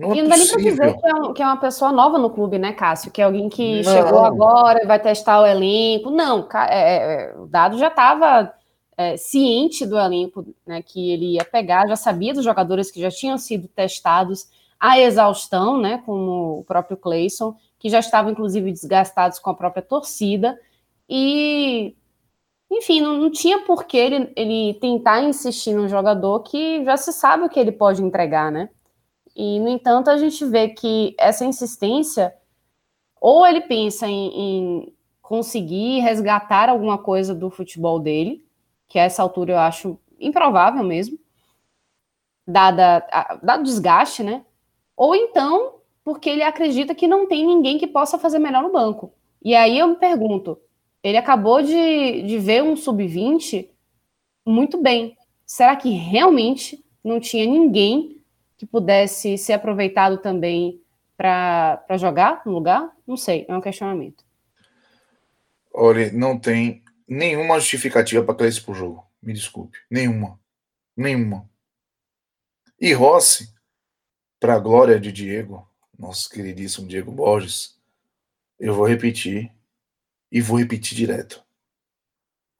Não 0.02 0.12
é 0.12 0.16
e 0.16 0.22
não 0.22 0.28
dá 0.28 0.36
nem 0.36 0.48
pra 0.48 0.56
dizer 0.56 0.98
que 0.98 1.06
é, 1.06 1.14
um, 1.14 1.32
que 1.32 1.42
é, 1.42 1.46
uma 1.46 1.56
pessoa 1.56 1.92
nova 1.92 2.18
no 2.18 2.28
clube, 2.28 2.58
né, 2.58 2.72
Cássio? 2.72 3.12
Que 3.12 3.22
é 3.22 3.24
alguém 3.24 3.48
que 3.48 3.82
não. 3.82 3.92
chegou 3.92 4.24
agora 4.24 4.82
e 4.82 4.86
vai 4.86 4.98
testar 4.98 5.40
o 5.40 5.46
elenco. 5.46 6.10
Não, 6.10 6.48
é, 6.52 6.74
é, 6.74 6.96
é, 6.96 7.34
o 7.38 7.46
Dado 7.46 7.78
já 7.78 7.86
estava 7.86 8.52
é, 8.96 9.16
ciente 9.16 9.86
do 9.86 9.96
elenco 9.96 10.44
né, 10.66 10.82
que 10.82 11.12
ele 11.12 11.34
ia 11.34 11.44
pegar, 11.44 11.86
já 11.86 11.96
sabia 11.96 12.34
dos 12.34 12.44
jogadores 12.44 12.90
que 12.90 13.00
já 13.00 13.10
tinham 13.10 13.38
sido 13.38 13.68
testados 13.68 14.48
à 14.78 14.98
exaustão, 14.98 15.78
né, 15.78 16.02
como 16.04 16.58
o 16.58 16.64
próprio 16.64 16.96
Cleison, 16.96 17.54
que 17.78 17.88
já 17.88 18.00
estavam, 18.00 18.32
inclusive, 18.32 18.72
desgastados 18.72 19.38
com 19.38 19.50
a 19.50 19.54
própria 19.54 19.82
torcida. 19.82 20.58
E 21.08 21.94
enfim, 22.70 23.00
não, 23.00 23.18
não 23.18 23.30
tinha 23.30 23.60
por 23.60 23.84
que 23.84 23.98
ele, 23.98 24.32
ele 24.34 24.74
tentar 24.80 25.22
insistir 25.22 25.74
num 25.74 25.88
jogador 25.88 26.40
que 26.40 26.82
já 26.84 26.96
se 26.96 27.12
sabe 27.12 27.44
o 27.44 27.48
que 27.48 27.60
ele 27.60 27.70
pode 27.70 28.02
entregar, 28.02 28.50
né? 28.50 28.70
E, 29.34 29.58
no 29.60 29.68
entanto, 29.68 30.10
a 30.10 30.16
gente 30.16 30.44
vê 30.44 30.68
que 30.68 31.14
essa 31.18 31.44
insistência, 31.44 32.34
ou 33.20 33.46
ele 33.46 33.62
pensa 33.62 34.06
em, 34.06 34.28
em 34.28 34.94
conseguir 35.20 36.00
resgatar 36.00 36.68
alguma 36.68 36.98
coisa 36.98 37.34
do 37.34 37.50
futebol 37.50 37.98
dele, 37.98 38.44
que 38.88 38.98
a 38.98 39.04
essa 39.04 39.22
altura 39.22 39.52
eu 39.52 39.58
acho 39.58 39.98
improvável 40.20 40.84
mesmo, 40.84 41.18
dada, 42.46 43.06
dado 43.42 43.60
o 43.60 43.64
desgaste, 43.64 44.22
né? 44.22 44.44
Ou 44.96 45.14
então, 45.14 45.76
porque 46.04 46.28
ele 46.28 46.42
acredita 46.42 46.94
que 46.94 47.08
não 47.08 47.26
tem 47.26 47.46
ninguém 47.46 47.78
que 47.78 47.86
possa 47.86 48.18
fazer 48.18 48.38
melhor 48.38 48.62
no 48.62 48.72
banco. 48.72 49.14
E 49.42 49.54
aí 49.54 49.78
eu 49.78 49.88
me 49.88 49.96
pergunto, 49.96 50.58
ele 51.02 51.16
acabou 51.16 51.62
de, 51.62 52.22
de 52.22 52.38
ver 52.38 52.62
um 52.62 52.76
sub-20 52.76 53.68
muito 54.46 54.80
bem. 54.80 55.16
Será 55.44 55.74
que 55.74 55.90
realmente 55.90 56.84
não 57.02 57.18
tinha 57.18 57.46
ninguém 57.46 58.21
que 58.62 58.66
pudesse 58.66 59.36
ser 59.36 59.54
aproveitado 59.54 60.18
também 60.18 60.80
para 61.16 61.84
jogar 61.98 62.42
no 62.46 62.52
lugar? 62.52 62.96
Não 63.04 63.16
sei, 63.16 63.44
é 63.48 63.56
um 63.56 63.60
questionamento. 63.60 64.24
Olha, 65.74 66.12
não 66.12 66.38
tem 66.38 66.84
nenhuma 67.08 67.58
justificativa 67.58 68.24
para 68.24 68.36
Cleice 68.36 68.60
pro 68.60 68.72
jogo. 68.72 69.04
Me 69.20 69.32
desculpe. 69.32 69.76
Nenhuma. 69.90 70.38
Nenhuma. 70.96 71.50
E 72.80 72.92
Rossi, 72.92 73.52
para 74.38 74.54
a 74.54 74.60
glória 74.60 75.00
de 75.00 75.10
Diego, 75.10 75.68
nosso 75.98 76.30
queridíssimo 76.30 76.86
Diego 76.86 77.10
Borges, 77.10 77.76
eu 78.60 78.74
vou 78.74 78.86
repetir 78.86 79.50
e 80.30 80.40
vou 80.40 80.56
repetir 80.56 80.96
direto. 80.96 81.44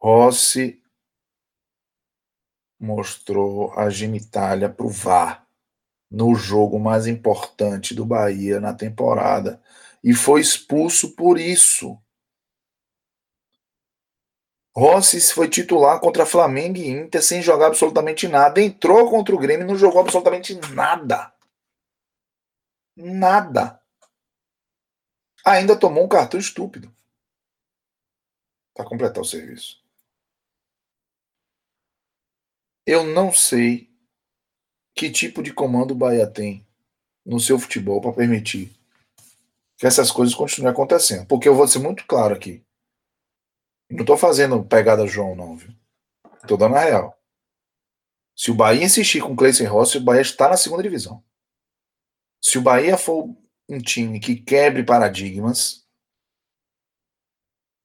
Rossi 0.01 0.83
mostrou 2.81 3.73
a 3.79 3.89
genitália 3.89 4.69
para 4.69 4.85
o 4.85 4.89
VAR 4.89 5.42
no 6.13 6.35
jogo 6.35 6.79
mais 6.79 7.07
importante 7.07 7.95
do 7.95 8.05
Bahia 8.05 8.61
na 8.61 8.75
temporada 8.75 9.61
e 10.05 10.13
foi 10.13 10.43
expulso 10.43 11.17
por 11.17 11.39
isso. 11.39 11.99
Rossi 14.77 15.21
foi 15.33 15.49
titular 15.49 16.01
contra 16.01 16.27
Flamengo 16.27 16.79
e 16.79 16.89
Inter 16.89 17.23
sem 17.23 17.41
jogar 17.41 17.69
absolutamente 17.69 18.29
nada. 18.29 18.61
Entrou 18.61 19.11
contra 19.11 19.35
o 19.35 19.39
Grêmio 19.39 19.65
e 19.65 19.67
não 19.67 19.77
jogou 19.77 20.01
absolutamente 20.01 20.55
nada. 20.75 21.33
Nada. 22.95 23.81
Ainda 25.45 25.79
tomou 25.79 26.05
um 26.05 26.09
cartão 26.09 26.39
estúpido 26.39 26.95
para 28.75 28.85
completar 28.85 29.23
o 29.23 29.27
serviço. 29.27 29.83
Eu 32.87 33.05
não 33.05 33.33
sei 33.33 33.92
que 34.95 35.11
tipo 35.11 35.43
de 35.43 35.53
comando 35.53 35.93
o 35.93 35.97
Bahia 35.97 36.27
tem 36.27 36.67
no 37.25 37.41
seu 37.41 37.59
futebol 37.59 38.01
para 38.01 38.13
permitir 38.13 38.73
que 39.77 39.87
essas 39.87 40.11
coisas 40.11 40.35
continuem 40.35 40.73
acontecendo. 40.73 41.27
Porque 41.27 41.49
eu 41.49 41.55
vou 41.55 41.67
ser 41.67 41.79
muito 41.79 42.07
claro 42.07 42.35
aqui. 42.35 42.65
Não 43.91 44.01
estou 44.01 44.17
fazendo 44.17 44.63
pegada 44.65 45.07
João, 45.07 45.35
não, 45.35 45.57
viu? 45.57 45.75
Estou 46.43 46.57
dando 46.57 46.77
a 46.77 46.81
real. 46.81 47.19
Se 48.35 48.51
o 48.51 48.55
Bahia 48.55 48.85
insistir 48.85 49.23
com 49.23 49.33
o 49.33 49.37
Cleiton 49.37 49.67
Rossi, 49.67 49.99
o 49.99 50.03
Bahia 50.03 50.23
está 50.23 50.49
na 50.49 50.57
segunda 50.57 50.83
divisão. 50.83 51.23
Se 52.41 52.59
o 52.59 52.63
Bahia 52.63 52.97
for 52.97 53.29
um 53.69 53.79
time 53.79 54.19
que 54.19 54.37
quebre 54.37 54.83
paradigmas, 54.83 55.87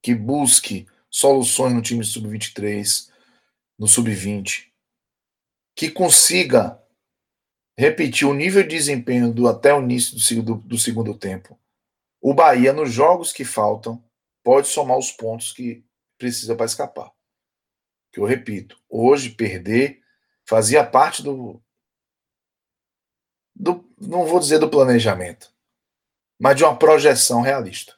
que 0.02 0.14
busque 0.14 0.86
soluções 1.10 1.74
no 1.74 1.82
time 1.82 2.04
sub-23, 2.04 3.10
no 3.78 3.86
sub-20, 3.86 4.68
que 5.76 5.90
consiga 5.90 6.82
repetir 7.78 8.26
o 8.26 8.34
nível 8.34 8.64
de 8.64 8.70
desempenho 8.70 9.32
do 9.32 9.46
até 9.46 9.72
o 9.72 9.80
início 9.80 10.16
do, 10.16 10.42
do, 10.42 10.54
do 10.56 10.78
segundo 10.78 11.16
tempo. 11.16 11.56
O 12.20 12.34
Bahia, 12.34 12.72
nos 12.72 12.92
jogos 12.92 13.32
que 13.32 13.44
faltam, 13.44 14.04
pode 14.42 14.66
somar 14.66 14.98
os 14.98 15.12
pontos 15.12 15.52
que 15.52 15.86
precisa 16.18 16.56
para 16.56 16.66
escapar. 16.66 17.12
Que 18.12 18.18
eu 18.18 18.24
repito, 18.24 18.82
hoje 18.88 19.30
perder 19.30 20.02
fazia 20.44 20.84
parte 20.84 21.22
do, 21.22 21.62
do, 23.54 23.88
não 23.96 24.26
vou 24.26 24.40
dizer 24.40 24.58
do 24.58 24.68
planejamento, 24.68 25.54
mas 26.36 26.56
de 26.56 26.64
uma 26.64 26.76
projeção 26.76 27.42
realista. 27.42 27.96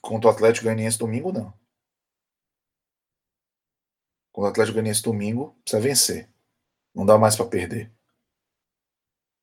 Contra 0.00 0.30
o 0.30 0.32
Atlético 0.32 0.64
Goianiense 0.64 0.98
domingo, 0.98 1.32
não. 1.32 1.56
Contra 4.32 4.48
o 4.48 4.50
Atlético 4.50 4.74
Goianiense 4.74 5.02
domingo, 5.02 5.56
precisa 5.62 5.80
vencer. 5.80 6.37
Não 6.98 7.06
dá 7.06 7.16
mais 7.16 7.36
para 7.36 7.46
perder. 7.46 7.92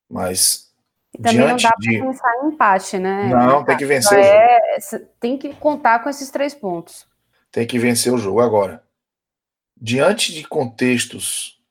Mas. 0.09 0.75
Também 1.15 1.37
não 1.37 1.55
dá 1.55 1.69
de... 1.79 1.97
para 1.97 2.07
pensar 2.07 2.43
em 2.43 2.47
empate, 2.49 2.99
né? 2.99 3.29
Não, 3.29 3.63
tem 3.63 3.77
que 3.77 3.85
vencer 3.85 4.19
é... 4.19 4.59
Tem 5.21 5.37
que 5.37 5.55
contar 5.55 5.99
com 6.03 6.09
esses 6.09 6.29
três 6.29 6.53
pontos. 6.53 7.07
Tem 7.49 7.65
que 7.65 7.79
vencer 7.79 8.13
o 8.13 8.17
jogo. 8.17 8.41
Agora, 8.41 8.83
diante 9.77 10.33
de 10.33 10.45
contextos 10.45 11.63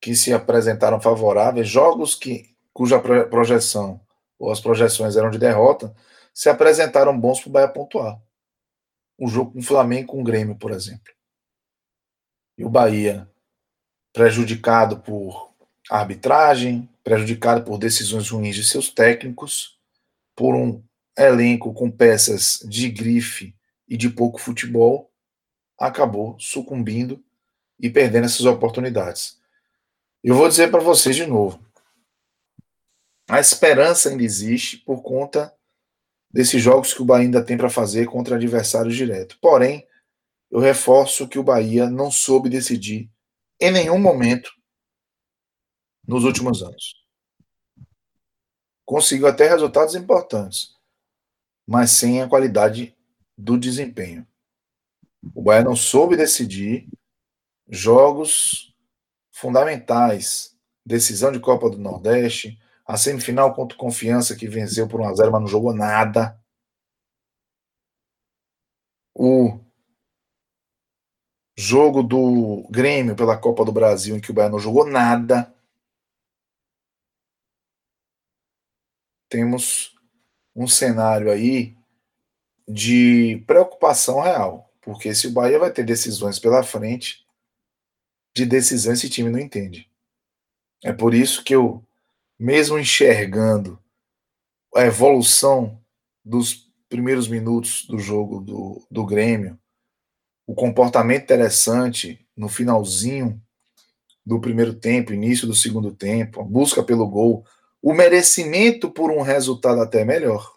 que 0.00 0.16
se 0.16 0.32
apresentaram 0.32 1.00
favoráveis, 1.00 1.68
jogos 1.68 2.16
que, 2.16 2.52
cuja 2.72 2.98
projeção 2.98 4.00
ou 4.36 4.50
as 4.50 4.60
projeções 4.60 5.16
eram 5.16 5.30
de 5.30 5.38
derrota, 5.38 5.94
se 6.34 6.48
apresentaram 6.48 7.16
bons 7.16 7.38
para 7.38 7.48
o 7.48 7.52
Bahia 7.52 7.68
pontuar. 7.68 8.20
Um 9.16 9.28
jogo 9.28 9.52
com 9.52 9.60
o 9.60 9.62
Flamengo 9.62 10.08
com 10.08 10.20
o 10.20 10.24
Grêmio, 10.24 10.56
por 10.56 10.72
exemplo. 10.72 11.14
E 12.58 12.64
o 12.64 12.68
Bahia 12.68 13.30
prejudicado 14.16 15.00
por 15.00 15.52
arbitragem, 15.90 16.88
prejudicado 17.04 17.62
por 17.62 17.76
decisões 17.76 18.30
ruins 18.30 18.56
de 18.56 18.64
seus 18.64 18.88
técnicos, 18.88 19.78
por 20.34 20.54
um 20.54 20.82
elenco 21.18 21.74
com 21.74 21.90
peças 21.90 22.60
de 22.64 22.88
grife 22.88 23.54
e 23.86 23.94
de 23.94 24.08
pouco 24.08 24.38
futebol, 24.38 25.12
acabou 25.78 26.34
sucumbindo 26.40 27.22
e 27.78 27.90
perdendo 27.90 28.24
essas 28.24 28.46
oportunidades. 28.46 29.38
Eu 30.24 30.34
vou 30.34 30.48
dizer 30.48 30.70
para 30.70 30.80
vocês 30.80 31.14
de 31.14 31.26
novo: 31.26 31.60
a 33.28 33.38
esperança 33.38 34.08
ainda 34.08 34.22
existe 34.22 34.78
por 34.78 35.02
conta 35.02 35.54
desses 36.30 36.62
jogos 36.62 36.94
que 36.94 37.02
o 37.02 37.04
Bahia 37.04 37.26
ainda 37.26 37.44
tem 37.44 37.58
para 37.58 37.68
fazer 37.68 38.06
contra 38.06 38.36
adversários 38.36 38.96
diretos. 38.96 39.36
Porém, 39.42 39.86
eu 40.50 40.58
reforço 40.58 41.28
que 41.28 41.38
o 41.38 41.44
Bahia 41.44 41.90
não 41.90 42.10
soube 42.10 42.48
decidir 42.48 43.10
em 43.60 43.70
nenhum 43.70 43.98
momento 43.98 44.50
nos 46.06 46.24
últimos 46.24 46.62
anos. 46.62 47.04
Conseguiu 48.84 49.26
até 49.26 49.48
resultados 49.48 49.94
importantes, 49.94 50.74
mas 51.66 51.90
sem 51.90 52.22
a 52.22 52.28
qualidade 52.28 52.96
do 53.36 53.58
desempenho. 53.58 54.26
O 55.34 55.42
Bahia 55.42 55.64
não 55.64 55.74
soube 55.74 56.16
decidir 56.16 56.88
jogos 57.68 58.72
fundamentais 59.32 60.56
decisão 60.84 61.32
de 61.32 61.40
Copa 61.40 61.68
do 61.68 61.78
Nordeste, 61.78 62.60
a 62.86 62.96
semifinal 62.96 63.52
contra 63.52 63.76
Confiança, 63.76 64.36
que 64.36 64.46
venceu 64.46 64.86
por 64.86 65.00
1x0, 65.00 65.32
mas 65.32 65.40
não 65.40 65.48
jogou 65.48 65.74
nada. 65.74 66.40
O 69.12 69.58
jogo 71.56 72.02
do 72.02 72.66
Grêmio 72.70 73.16
pela 73.16 73.36
Copa 73.36 73.64
do 73.64 73.72
Brasil, 73.72 74.16
em 74.16 74.20
que 74.20 74.30
o 74.30 74.34
Bahia 74.34 74.50
não 74.50 74.58
jogou 74.58 74.86
nada. 74.86 75.52
Temos 79.28 79.96
um 80.54 80.68
cenário 80.68 81.30
aí 81.30 81.76
de 82.68 83.42
preocupação 83.46 84.20
real, 84.20 84.72
porque 84.80 85.14
se 85.14 85.28
o 85.28 85.32
Bahia 85.32 85.58
vai 85.58 85.72
ter 85.72 85.84
decisões 85.84 86.38
pela 86.38 86.62
frente, 86.62 87.26
de 88.34 88.44
decisão 88.44 88.92
esse 88.92 89.08
time 89.08 89.30
não 89.30 89.38
entende. 89.38 89.90
É 90.84 90.92
por 90.92 91.14
isso 91.14 91.42
que 91.42 91.54
eu 91.54 91.82
mesmo 92.38 92.78
enxergando 92.78 93.82
a 94.74 94.82
evolução 94.82 95.80
dos 96.22 96.70
primeiros 96.88 97.28
minutos 97.28 97.86
do 97.86 97.98
jogo 97.98 98.40
do, 98.40 98.86
do 98.90 99.06
Grêmio, 99.06 99.58
o 100.46 100.54
comportamento 100.54 101.24
interessante 101.24 102.24
no 102.36 102.48
finalzinho 102.48 103.42
do 104.24 104.40
primeiro 104.40 104.74
tempo, 104.74 105.12
início 105.12 105.46
do 105.46 105.54
segundo 105.54 105.94
tempo, 105.94 106.40
a 106.40 106.44
busca 106.44 106.82
pelo 106.82 107.08
gol, 107.08 107.44
o 107.82 107.92
merecimento 107.92 108.90
por 108.90 109.10
um 109.10 109.22
resultado 109.22 109.80
até 109.80 110.04
melhor. 110.04 110.56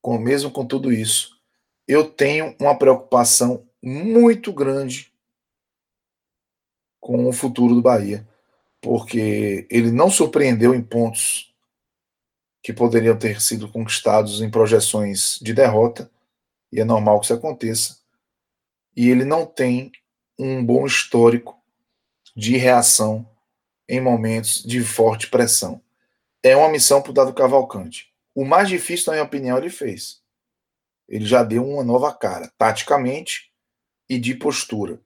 Com, 0.00 0.18
mesmo 0.18 0.50
com 0.50 0.66
tudo 0.66 0.92
isso, 0.92 1.40
eu 1.86 2.08
tenho 2.08 2.56
uma 2.60 2.76
preocupação 2.76 3.66
muito 3.82 4.52
grande 4.52 5.12
com 7.00 7.28
o 7.28 7.32
futuro 7.32 7.74
do 7.74 7.82
Bahia 7.82 8.26
porque 8.82 9.64
ele 9.70 9.92
não 9.92 10.10
surpreendeu 10.10 10.74
em 10.74 10.82
pontos 10.82 11.54
que 12.60 12.72
poderiam 12.72 13.16
ter 13.16 13.40
sido 13.40 13.68
conquistados 13.68 14.42
em 14.42 14.50
projeções 14.50 15.38
de 15.40 15.54
derrota, 15.54 16.10
e 16.72 16.80
é 16.80 16.84
normal 16.84 17.20
que 17.20 17.26
isso 17.26 17.34
aconteça. 17.34 17.98
E 18.96 19.08
ele 19.10 19.24
não 19.24 19.46
tem 19.46 19.92
um 20.38 20.64
bom 20.64 20.86
histórico 20.86 21.60
de 22.34 22.56
reação 22.56 23.28
em 23.88 24.00
momentos 24.00 24.62
de 24.62 24.82
forte 24.82 25.28
pressão. 25.28 25.80
É 26.42 26.56
uma 26.56 26.68
missão 26.68 27.02
para 27.02 27.10
o 27.10 27.14
Dado 27.14 27.34
Cavalcante. 27.34 28.12
O 28.34 28.44
mais 28.44 28.68
difícil, 28.68 29.06
na 29.06 29.12
minha 29.12 29.24
opinião, 29.24 29.58
ele 29.58 29.70
fez. 29.70 30.22
Ele 31.08 31.26
já 31.26 31.42
deu 31.42 31.68
uma 31.68 31.84
nova 31.84 32.12
cara, 32.12 32.50
taticamente 32.56 33.52
e 34.08 34.18
de 34.18 34.34
postura. 34.34 35.00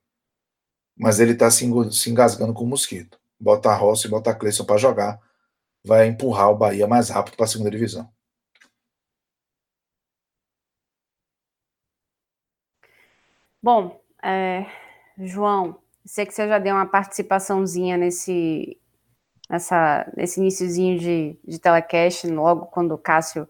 Mas 0.96 1.20
ele 1.20 1.32
está 1.32 1.50
se 1.50 1.64
engasgando 2.08 2.54
com 2.54 2.64
o 2.64 2.68
mosquito 2.68 3.18
bota 3.38 3.70
a 3.70 3.74
Rossi, 3.74 4.08
bota 4.08 4.30
a 4.30 4.34
Cleison 4.34 4.64
para 4.64 4.78
jogar, 4.78 5.20
vai 5.84 6.06
empurrar 6.06 6.50
o 6.50 6.56
Bahia 6.56 6.86
mais 6.86 7.10
rápido 7.10 7.36
para 7.36 7.44
a 7.44 7.48
segunda 7.48 7.70
divisão. 7.70 8.10
Bom, 13.66 14.00
é, 14.22 14.64
João, 15.18 15.78
sei 16.04 16.24
que 16.24 16.32
você 16.32 16.46
já 16.46 16.56
deu 16.56 16.72
uma 16.72 16.86
participaçãozinha 16.86 17.96
nesse, 17.96 18.78
nessa, 19.50 20.08
nesse 20.16 20.38
iníciozinho 20.38 20.96
de, 21.00 21.36
de 21.44 21.58
telecast, 21.58 22.28
logo 22.28 22.66
quando 22.66 22.92
o 22.92 22.98
Cássio 22.98 23.48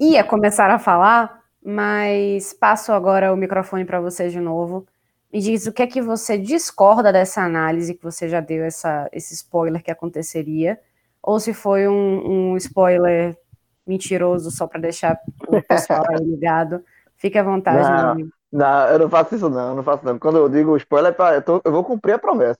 ia 0.00 0.24
começar 0.24 0.68
a 0.68 0.80
falar, 0.80 1.44
mas 1.64 2.52
passo 2.54 2.90
agora 2.90 3.32
o 3.32 3.36
microfone 3.36 3.84
para 3.84 4.00
você 4.00 4.28
de 4.28 4.40
novo 4.40 4.84
me 5.32 5.40
diz 5.40 5.64
o 5.68 5.72
que 5.72 5.82
é 5.82 5.86
que 5.86 6.02
você 6.02 6.36
discorda 6.36 7.12
dessa 7.12 7.40
análise 7.40 7.94
que 7.94 8.02
você 8.02 8.28
já 8.28 8.40
deu 8.40 8.64
essa, 8.64 9.08
esse 9.12 9.32
spoiler 9.32 9.80
que 9.80 9.92
aconteceria, 9.92 10.76
ou 11.22 11.38
se 11.38 11.54
foi 11.54 11.86
um, 11.86 12.50
um 12.52 12.56
spoiler 12.56 13.38
mentiroso 13.86 14.50
só 14.50 14.66
para 14.66 14.80
deixar 14.80 15.16
o 15.46 15.62
pessoal 15.62 16.02
ligado. 16.20 16.82
Fique 17.16 17.38
à 17.38 17.44
vontade. 17.44 18.18
Não, 18.20 18.28
não, 18.52 18.88
eu 18.88 18.98
não 18.98 19.10
faço 19.10 19.34
isso 19.34 19.48
não, 19.48 19.70
eu 19.70 19.74
não 19.74 19.82
faço 19.82 20.04
não. 20.04 20.18
Quando 20.18 20.38
eu 20.38 20.48
digo 20.48 20.76
spoiler, 20.76 21.14
é 21.18 21.36
eu, 21.36 21.42
tô, 21.42 21.60
eu 21.64 21.72
vou 21.72 21.84
cumprir 21.84 22.12
a 22.12 22.18
promessa. 22.18 22.58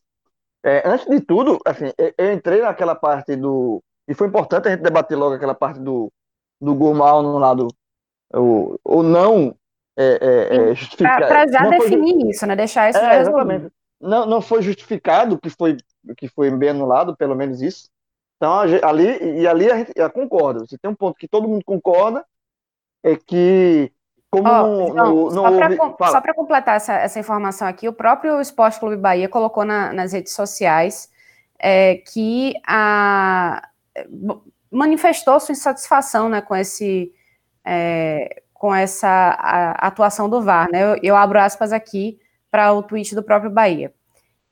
É, 0.65 0.83
antes 0.85 1.07
de 1.07 1.21
tudo, 1.21 1.61
assim, 1.65 1.93
eu 2.19 2.33
entrei 2.33 2.61
naquela 2.61 2.95
parte 2.95 3.37
do. 3.37 3.83
E 4.09 4.15
foi 4.15 4.27
importante 4.27 4.69
a 4.69 4.73
gente 4.73 4.83
debater 4.83 5.17
logo 5.17 5.35
aquela 5.35 5.55
parte 5.55 5.79
do, 5.79 6.13
do 6.61 6.75
gol 6.75 6.95
mal 6.95 7.23
no 7.23 7.39
lado. 7.39 7.69
O, 8.35 8.77
o 8.85 9.03
não 9.03 9.55
é, 9.97 10.19
é, 10.21 10.57
é 10.71 10.75
justificado. 10.75 11.27
Para 11.27 11.47
já 11.47 11.69
definir 11.69 12.21
foi, 12.21 12.31
isso, 12.31 12.47
né? 12.47 12.57
Deixar 12.57 12.91
isso 12.91 12.99
é, 12.99 13.21
exatamente. 13.21 13.73
Não, 14.01 14.27
não 14.27 14.41
foi 14.41 14.61
justificado 14.61 15.39
que 15.39 15.49
foi, 15.49 15.77
que 16.17 16.29
foi 16.29 16.51
bem 16.51 16.71
anulado, 16.71 17.17
pelo 17.17 17.35
menos 17.35 17.63
isso. 17.63 17.89
Então, 18.37 18.53
ali, 18.83 19.41
e 19.41 19.47
ali 19.47 19.71
a 19.71 19.77
gente 19.79 19.93
concorda. 20.13 20.61
Você 20.61 20.77
tem 20.77 20.91
um 20.91 20.95
ponto 20.95 21.17
que 21.17 21.29
todo 21.29 21.49
mundo 21.49 21.65
concorda, 21.65 22.25
é 23.03 23.17
que 23.17 23.91
como 24.43 24.91
oh, 24.91 24.95
não, 24.95 25.31
não, 25.31 25.95
só 25.99 26.21
para 26.21 26.35
completar 26.35 26.77
essa, 26.77 26.95
essa 26.95 27.19
informação 27.19 27.67
aqui, 27.67 27.89
o 27.89 27.93
próprio 27.93 28.41
Esporte 28.41 28.79
Clube 28.79 28.97
Bahia 28.97 29.29
colocou 29.29 29.65
na, 29.65 29.93
nas 29.93 30.13
redes 30.13 30.33
sociais 30.33 31.11
é, 31.59 31.97
que 31.97 32.55
a, 32.67 33.69
manifestou 34.71 35.41
sua 35.41 35.53
insatisfação 35.53 36.29
né, 36.29 36.41
com 36.41 36.55
esse 36.55 37.13
é, 37.65 38.43
com 38.53 38.75
essa 38.75 39.31
atuação 39.79 40.29
do 40.29 40.41
VAR. 40.41 40.71
Né? 40.71 40.83
Eu, 40.83 40.99
eu 41.03 41.17
abro 41.17 41.39
aspas 41.39 41.73
aqui 41.73 42.19
para 42.51 42.73
o 42.73 42.83
tweet 42.83 43.15
do 43.15 43.23
próprio 43.23 43.51
Bahia. 43.51 43.93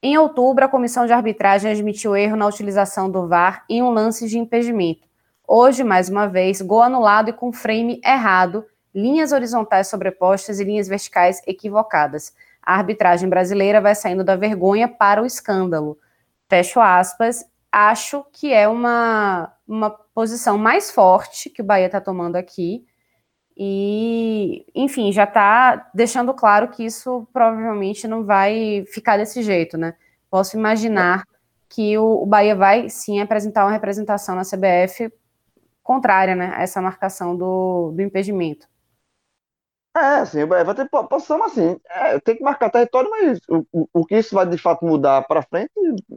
Em 0.03 0.19
outubro, 0.19 0.65
a 0.65 0.69
comissão 0.69 1.07
de 1.07 1.13
arbitragem 1.13 1.71
admitiu 1.71 2.15
erro 2.15 2.37
na 2.37 2.47
utilização 2.47 3.11
do 3.11 3.27
VAR 3.27 3.65
em 3.69 3.83
um 3.83 3.91
lance 3.91 4.29
de 4.29 4.39
impedimento. 4.39 5.09
Hoje, 5.49 5.83
mais 5.83 6.11
uma 6.11 6.27
vez, 6.27 6.61
gol 6.61 6.83
anulado 6.83 7.31
e 7.31 7.33
com 7.33 7.53
frame 7.53 8.01
errado, 8.05 8.67
linhas 8.95 9.33
horizontais 9.33 9.89
sobrepostas 9.89 10.61
e 10.61 10.65
linhas 10.65 10.89
verticais 10.89 11.43
equivocadas. 11.47 12.35
A 12.63 12.77
arbitragem 12.77 13.29
brasileira 13.29 13.81
vai 13.81 13.95
saindo 13.95 14.25
da 14.25 14.37
vergonha 14.37 14.89
para 14.89 15.23
o 15.23 15.27
escândalo. 15.27 15.99
Fecho 16.49 16.81
aspas. 16.81 17.45
Acho 17.71 18.25
que 18.33 18.53
é 18.53 18.69
uma, 18.69 19.53
uma 19.67 19.91
posição 19.91 20.57
mais 20.57 20.91
forte 20.91 21.51
que 21.51 21.61
o 21.61 21.65
Bahia 21.65 21.87
está 21.87 22.01
tomando 22.01 22.37
aqui 22.37 22.87
e, 23.57 24.65
enfim, 24.75 25.13
já 25.13 25.25
está 25.25 25.91
deixando 25.95 26.33
claro 26.35 26.69
que 26.69 26.85
isso 26.85 27.27
provavelmente 27.33 28.09
não 28.09 28.25
vai 28.25 28.85
ficar 28.89 29.17
desse 29.17 29.43
jeito, 29.43 29.77
né? 29.77 29.95
Posso 30.31 30.57
imaginar 30.57 31.25
que 31.69 31.97
o, 31.99 32.23
o 32.23 32.27
Bahia 32.27 32.55
vai 32.55 32.89
sim 32.89 33.21
apresentar 33.21 33.65
uma 33.65 33.73
representação 33.73 34.35
na 34.35 34.43
CBF 34.43 35.13
contrária, 35.83 36.35
né, 36.35 36.53
a 36.55 36.63
essa 36.63 36.81
marcação 36.81 37.37
do, 37.37 37.93
do 37.95 38.03
impedimento. 38.03 38.67
É, 39.97 40.25
sim, 40.25 40.45
vai 40.45 40.75
ter 40.75 40.89
posição 40.89 41.43
assim. 41.45 41.79
É, 41.89 42.19
tem 42.19 42.37
que 42.37 42.43
marcar 42.43 42.69
território, 42.69 43.09
mas 43.11 43.39
o, 43.49 43.65
o, 43.73 43.89
o, 43.93 44.05
que 44.05 44.17
isso 44.17 44.35
vai 44.35 44.45
de 44.45 44.59
fato 44.59 44.85
mudar 44.85 45.23
para 45.23 45.43
frente, 45.43 45.71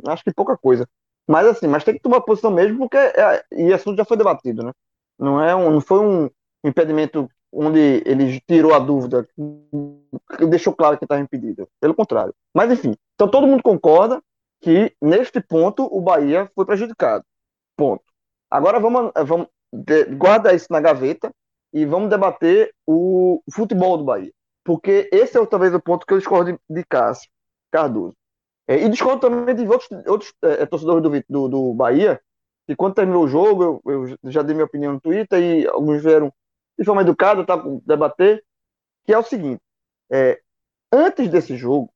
acho 0.08 0.24
que 0.24 0.34
pouca 0.34 0.58
coisa. 0.58 0.88
Mas 1.28 1.46
assim, 1.46 1.68
mas 1.68 1.84
tem 1.84 1.94
que 1.94 2.00
tomar 2.00 2.22
posição 2.22 2.50
mesmo, 2.50 2.80
porque 2.80 2.98
é, 2.98 3.44
e 3.52 3.72
assunto 3.72 3.98
já 3.98 4.06
foi 4.06 4.18
debatido, 4.18 4.64
né? 4.64 4.72
Não 5.20 5.42
é 5.42 5.56
um, 5.56 5.70
não 5.70 5.82
foi 5.82 6.00
um, 6.00 6.30
impedimento 6.64 7.30
onde 7.52 8.02
ele 8.06 8.42
tirou 8.42 8.74
a 8.74 8.80
dúvida, 8.80 9.28
deixou 10.50 10.74
claro 10.74 10.98
que 10.98 11.06
estava 11.06 11.22
impedido. 11.22 11.68
Pelo 11.80 11.94
contrário. 11.94 12.34
Mas 12.54 12.72
enfim, 12.72 12.96
então 13.14 13.28
todo 13.30 13.48
mundo 13.48 13.62
concorda 13.62 14.22
que 14.60 14.92
neste 15.02 15.40
ponto 15.40 15.88
o 15.92 16.02
Bahia 16.02 16.50
foi 16.56 16.66
prejudicado. 16.66 17.24
Ponto. 17.76 18.04
Agora 18.50 18.80
vamos, 18.80 19.12
vamos 19.26 19.48
guarda 20.18 20.54
isso 20.54 20.68
na 20.72 20.80
gaveta 20.80 21.32
e 21.78 21.86
vamos 21.86 22.10
debater 22.10 22.74
o 22.88 23.40
futebol 23.54 24.00
do 24.00 24.04
Bahia. 24.04 24.34
Porque 24.64 25.08
esse 25.12 25.38
é 25.38 25.46
talvez 25.46 25.72
o 25.76 25.80
ponto 25.80 26.08
que 26.08 26.14
eu 26.14 26.18
discordo 26.18 26.60
de, 26.68 26.84
Cássio 26.84 27.30
Cardoso. 27.72 28.16
É, 28.68 28.84
e 28.84 28.90
discordo 28.90 29.22
também 29.22 29.54
de 29.54 29.68
outros, 29.68 29.88
outros 30.08 30.34
é, 30.42 30.66
torcedores 30.66 31.04
do, 31.04 31.24
do, 31.30 31.48
do 31.48 31.74
Bahia, 31.76 32.20
que 32.66 32.76
quando 32.76 32.96
terminou 32.96 33.24
o 33.24 33.28
jogo, 33.28 33.80
eu, 33.86 34.08
eu 34.24 34.32
já 34.32 34.42
dei 34.42 34.56
minha 34.56 34.66
opinião 34.66 34.94
no 34.94 35.00
Twitter 35.00 35.40
e 35.40 35.68
alguns 35.68 36.02
vieram 36.02 36.34
de 36.78 36.84
forma 36.84 37.02
educada, 37.02 37.46
tá, 37.46 37.64
debater, 37.86 38.44
que 39.06 39.14
é 39.14 39.18
o 39.18 39.24
seguinte, 39.24 39.62
é, 40.12 40.42
antes 40.92 41.30
desse 41.30 41.56
jogo, 41.56 41.92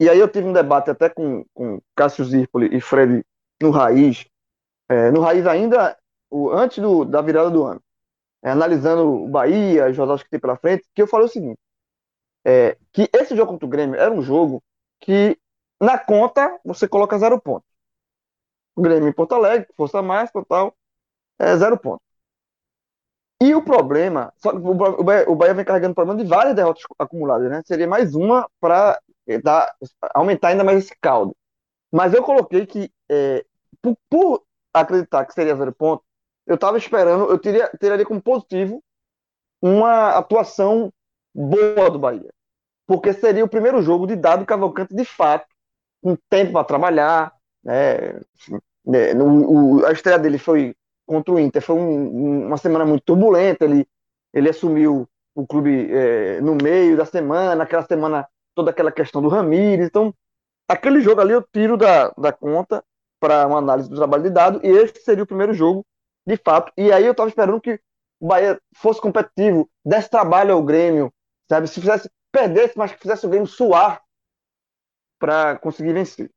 e 0.00 0.08
aí 0.08 0.18
eu 0.18 0.28
tive 0.28 0.48
um 0.48 0.52
debate 0.54 0.90
até 0.90 1.08
com, 1.10 1.44
com 1.52 1.80
Cássio 1.94 2.24
Zirpoli 2.24 2.74
e 2.74 2.80
Fred 2.80 3.22
no 3.60 3.70
Raiz, 3.70 4.26
é, 4.88 5.10
no 5.10 5.20
Raiz 5.20 5.46
ainda, 5.46 5.96
o, 6.30 6.50
antes 6.50 6.78
do, 6.78 7.04
da 7.04 7.20
virada 7.20 7.50
do 7.50 7.64
ano, 7.64 7.80
é, 8.42 8.50
analisando 8.50 9.24
o 9.24 9.28
Bahia, 9.28 9.88
os 9.88 9.96
jogos 9.96 10.22
que 10.22 10.30
tem 10.30 10.40
pela 10.40 10.56
frente, 10.56 10.84
que 10.94 11.02
eu 11.02 11.06
falei 11.06 11.26
o 11.26 11.30
seguinte, 11.30 11.58
é, 12.44 12.76
que 12.92 13.08
esse 13.12 13.36
jogo 13.36 13.52
contra 13.52 13.66
o 13.66 13.70
Grêmio 13.70 13.98
era 13.98 14.12
um 14.12 14.22
jogo 14.22 14.62
que, 15.00 15.38
na 15.80 15.98
conta, 15.98 16.58
você 16.64 16.88
coloca 16.88 17.18
zero 17.18 17.40
ponto. 17.40 17.64
O 18.74 18.82
Grêmio 18.82 19.08
em 19.08 19.12
Porto 19.12 19.34
Alegre, 19.34 19.68
força 19.76 20.02
máxima 20.02 20.44
tal, 20.48 20.74
é 21.38 21.56
zero 21.56 21.78
ponto. 21.78 22.02
E 23.40 23.54
o 23.54 23.62
problema, 23.62 24.32
só 24.36 24.50
o 24.50 25.04
Bahia, 25.04 25.28
o 25.28 25.34
Bahia 25.34 25.54
vem 25.54 25.64
carregando 25.64 25.92
o 25.92 25.94
problema 25.96 26.22
de 26.22 26.28
várias 26.28 26.54
derrotas 26.54 26.84
acumuladas, 26.96 27.50
né? 27.50 27.60
Seria 27.66 27.88
mais 27.88 28.14
uma 28.14 28.48
para 28.60 29.00
aumentar 30.14 30.48
ainda 30.48 30.62
mais 30.62 30.78
esse 30.84 30.94
caldo. 31.00 31.34
Mas 31.90 32.14
eu 32.14 32.22
coloquei 32.22 32.66
que, 32.66 32.90
é, 33.10 33.44
por, 33.82 33.96
por, 34.08 34.44
acreditar 34.72 35.26
que 35.26 35.34
seria 35.34 35.56
zero 35.56 35.72
ponto, 35.72 36.04
eu 36.46 36.56
estava 36.56 36.76
esperando, 36.76 37.30
eu 37.30 37.38
teria, 37.38 37.68
teria 37.78 38.04
como 38.04 38.20
positivo 38.20 38.82
uma 39.60 40.10
atuação 40.10 40.92
boa 41.34 41.90
do 41.90 41.98
Bahia. 41.98 42.32
Porque 42.86 43.12
seria 43.12 43.44
o 43.44 43.48
primeiro 43.48 43.80
jogo 43.80 44.06
de 44.06 44.16
dado 44.16 44.44
Cavalcante 44.44 44.94
de 44.94 45.04
fato, 45.04 45.46
com 46.02 46.16
tempo 46.28 46.52
para 46.52 46.64
trabalhar. 46.64 47.32
Né? 47.62 48.20
né 48.84 49.12
a 49.86 49.92
estreia 49.92 50.18
dele 50.18 50.38
foi 50.38 50.74
contra 51.06 51.32
o 51.32 51.38
Inter, 51.38 51.62
foi 51.62 51.76
um, 51.76 52.46
uma 52.46 52.56
semana 52.56 52.84
muito 52.84 53.04
turbulenta. 53.04 53.64
Ele, 53.64 53.86
ele 54.34 54.50
assumiu 54.50 55.08
o 55.34 55.46
clube 55.46 55.88
é, 55.90 56.40
no 56.40 56.56
meio 56.56 56.96
da 56.96 57.04
semana, 57.04 57.62
aquela 57.62 57.82
semana, 57.82 58.28
toda 58.54 58.70
aquela 58.70 58.90
questão 58.90 59.22
do 59.22 59.28
Ramires. 59.28 59.86
Então, 59.86 60.12
aquele 60.68 61.00
jogo 61.00 61.20
ali 61.20 61.32
eu 61.32 61.42
tiro 61.42 61.76
da, 61.76 62.12
da 62.18 62.32
conta 62.32 62.84
para 63.20 63.46
uma 63.46 63.58
análise 63.58 63.88
do 63.88 63.94
trabalho 63.94 64.24
de 64.24 64.30
dado, 64.30 64.60
e 64.64 64.68
esse 64.68 65.00
seria 65.04 65.22
o 65.22 65.26
primeiro 65.26 65.54
jogo, 65.54 65.86
de 66.26 66.36
fato. 66.36 66.72
E 66.76 66.92
aí 66.92 67.04
eu 67.04 67.12
estava 67.12 67.28
esperando 67.28 67.60
que 67.60 67.80
o 68.20 68.28
Bahia 68.28 68.60
fosse 68.76 69.00
competitivo, 69.00 69.68
desse 69.84 70.08
trabalho 70.08 70.54
ao 70.54 70.62
Grêmio, 70.62 71.12
sabe? 71.48 71.66
Se 71.66 71.80
fizesse, 71.80 72.10
perdesse, 72.30 72.78
mas 72.78 72.92
que 72.92 73.00
fizesse 73.00 73.26
o 73.26 73.28
Grêmio 73.28 73.48
suar 73.48 74.00
para 75.18 75.58
conseguir 75.58 75.92
vencer. 75.92 76.30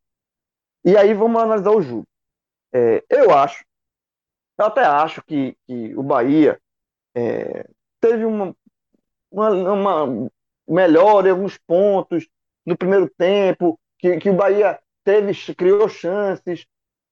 E 0.83 0.97
aí 0.97 1.13
vamos 1.13 1.41
analisar 1.41 1.71
o 1.71 1.81
jogo. 1.81 2.07
É, 2.73 3.03
eu 3.09 3.31
acho, 3.31 3.63
eu 4.57 4.65
até 4.65 4.81
acho 4.83 5.23
que, 5.23 5.57
que 5.65 5.95
o 5.95 6.03
Bahia 6.03 6.59
é, 7.15 7.67
teve 7.99 8.25
uma, 8.25 8.55
uma, 9.31 9.49
uma 9.49 10.31
melhora 10.67 11.27
em 11.27 11.31
alguns 11.31 11.57
pontos 11.57 12.27
no 12.65 12.77
primeiro 12.77 13.09
tempo, 13.09 13.79
que, 13.97 14.17
que 14.17 14.29
o 14.29 14.35
Bahia 14.35 14.79
teve, 15.03 15.33
criou 15.53 15.87
chances 15.87 16.65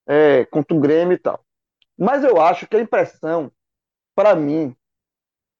é, 0.07 0.45
contra 0.45 0.76
o 0.76 0.80
Grêmio 0.80 1.13
e 1.13 1.19
tal. 1.19 1.43
Mas 1.97 2.23
eu 2.23 2.41
acho 2.41 2.67
que 2.67 2.75
a 2.75 2.81
impressão, 2.81 3.51
para 4.15 4.35
mim, 4.35 4.75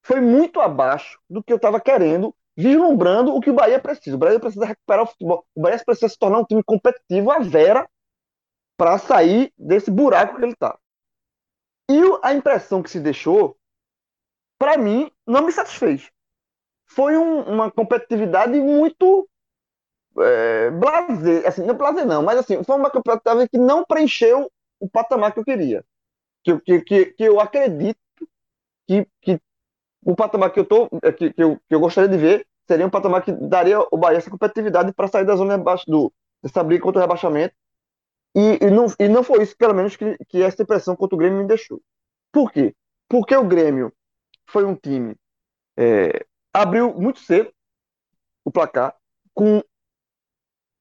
foi 0.04 0.20
muito 0.20 0.60
abaixo 0.60 1.20
do 1.30 1.44
que 1.44 1.52
eu 1.52 1.58
estava 1.58 1.80
querendo, 1.80 2.36
vislumbrando 2.56 3.34
o 3.34 3.40
que 3.40 3.50
o 3.50 3.54
Bahia 3.54 3.80
precisa. 3.80 4.16
O 4.16 4.20
Bahia 4.20 4.40
precisa 4.40 4.66
recuperar 4.66 5.04
o 5.04 5.08
futebol. 5.08 5.46
O 5.56 5.62
Bahia 5.62 5.82
precisa 5.86 6.10
se 6.10 6.18
tornar 6.18 6.40
um 6.40 6.46
time 6.46 6.64
competitivo 6.64 7.32
a 7.32 7.40
vera 7.40 7.90
para 8.78 8.98
sair 8.98 9.54
desse 9.58 9.92
buraco 9.92 10.36
que 10.38 10.44
ele 10.44 10.54
está. 10.54 10.78
E 11.90 12.02
a 12.24 12.34
impressão 12.34 12.82
que 12.82 12.90
se 12.90 13.00
deixou, 13.00 13.58
para 14.58 14.78
mim, 14.78 15.12
não 15.28 15.46
me 15.46 15.52
satisfez 15.52 16.10
foi 16.94 17.18
um, 17.18 17.42
uma 17.42 17.72
competitividade 17.72 18.60
muito 18.60 19.28
é, 20.20 20.70
blazer, 20.72 21.48
assim, 21.48 21.64
não 21.64 21.76
blazer 21.76 22.06
não, 22.06 22.22
mas 22.22 22.38
assim, 22.38 22.64
foi 22.64 22.76
uma 22.76 22.90
competitividade 22.90 23.50
que 23.50 23.58
não 23.58 23.84
preencheu 23.84 24.52
o 24.80 24.90
patamar 24.90 25.34
que 25.34 25.40
eu 25.40 25.46
queria. 25.46 25.84
Que, 26.44 26.60
que, 26.60 26.82
que, 26.82 27.06
que 27.06 27.24
eu 27.24 27.40
acredito 27.40 27.98
que, 28.88 29.08
que 29.22 29.40
o 30.06 30.16
patamar 30.16 30.52
que 30.52 30.60
eu, 30.60 30.66
tô, 30.66 30.90
é, 31.02 31.12
que, 31.12 31.32
que, 31.32 31.42
eu, 31.44 31.58
que 31.58 31.76
eu 31.76 31.80
gostaria 31.80 32.10
de 32.10 32.18
ver 32.18 32.46
seria 32.68 32.86
um 32.86 32.90
patamar 32.90 33.24
que 33.24 33.32
daria 33.32 33.80
o 33.80 33.98
Bahia 33.98 34.18
essa 34.18 34.30
competitividade 34.30 34.94
para 34.94 35.08
sair 35.08 35.26
da 35.26 35.36
zona 35.36 35.56
abaixo 35.56 35.86
do 35.88 36.12
dessa 36.42 36.62
briga 36.64 36.84
contra 36.84 37.00
o 37.00 37.02
rebaixamento. 37.02 37.56
E, 38.36 38.66
e, 38.66 38.70
não, 38.70 38.88
e 39.00 39.08
não 39.08 39.24
foi 39.24 39.44
isso, 39.44 39.56
pelo 39.56 39.74
menos, 39.74 39.96
que, 39.96 40.18
que 40.28 40.42
essa 40.42 40.62
impressão 40.62 40.96
contra 40.96 41.16
o 41.16 41.18
Grêmio 41.18 41.40
me 41.40 41.48
deixou. 41.48 41.82
Por 42.32 42.52
quê? 42.52 42.76
Porque 43.08 43.36
o 43.36 43.46
Grêmio 43.46 43.94
foi 44.46 44.66
um 44.66 44.76
time 44.76 45.16
é, 45.78 46.26
abriu 46.54 46.94
muito 46.94 47.20
cedo 47.20 47.52
o 48.46 48.52
placar, 48.52 48.96
com 49.34 49.64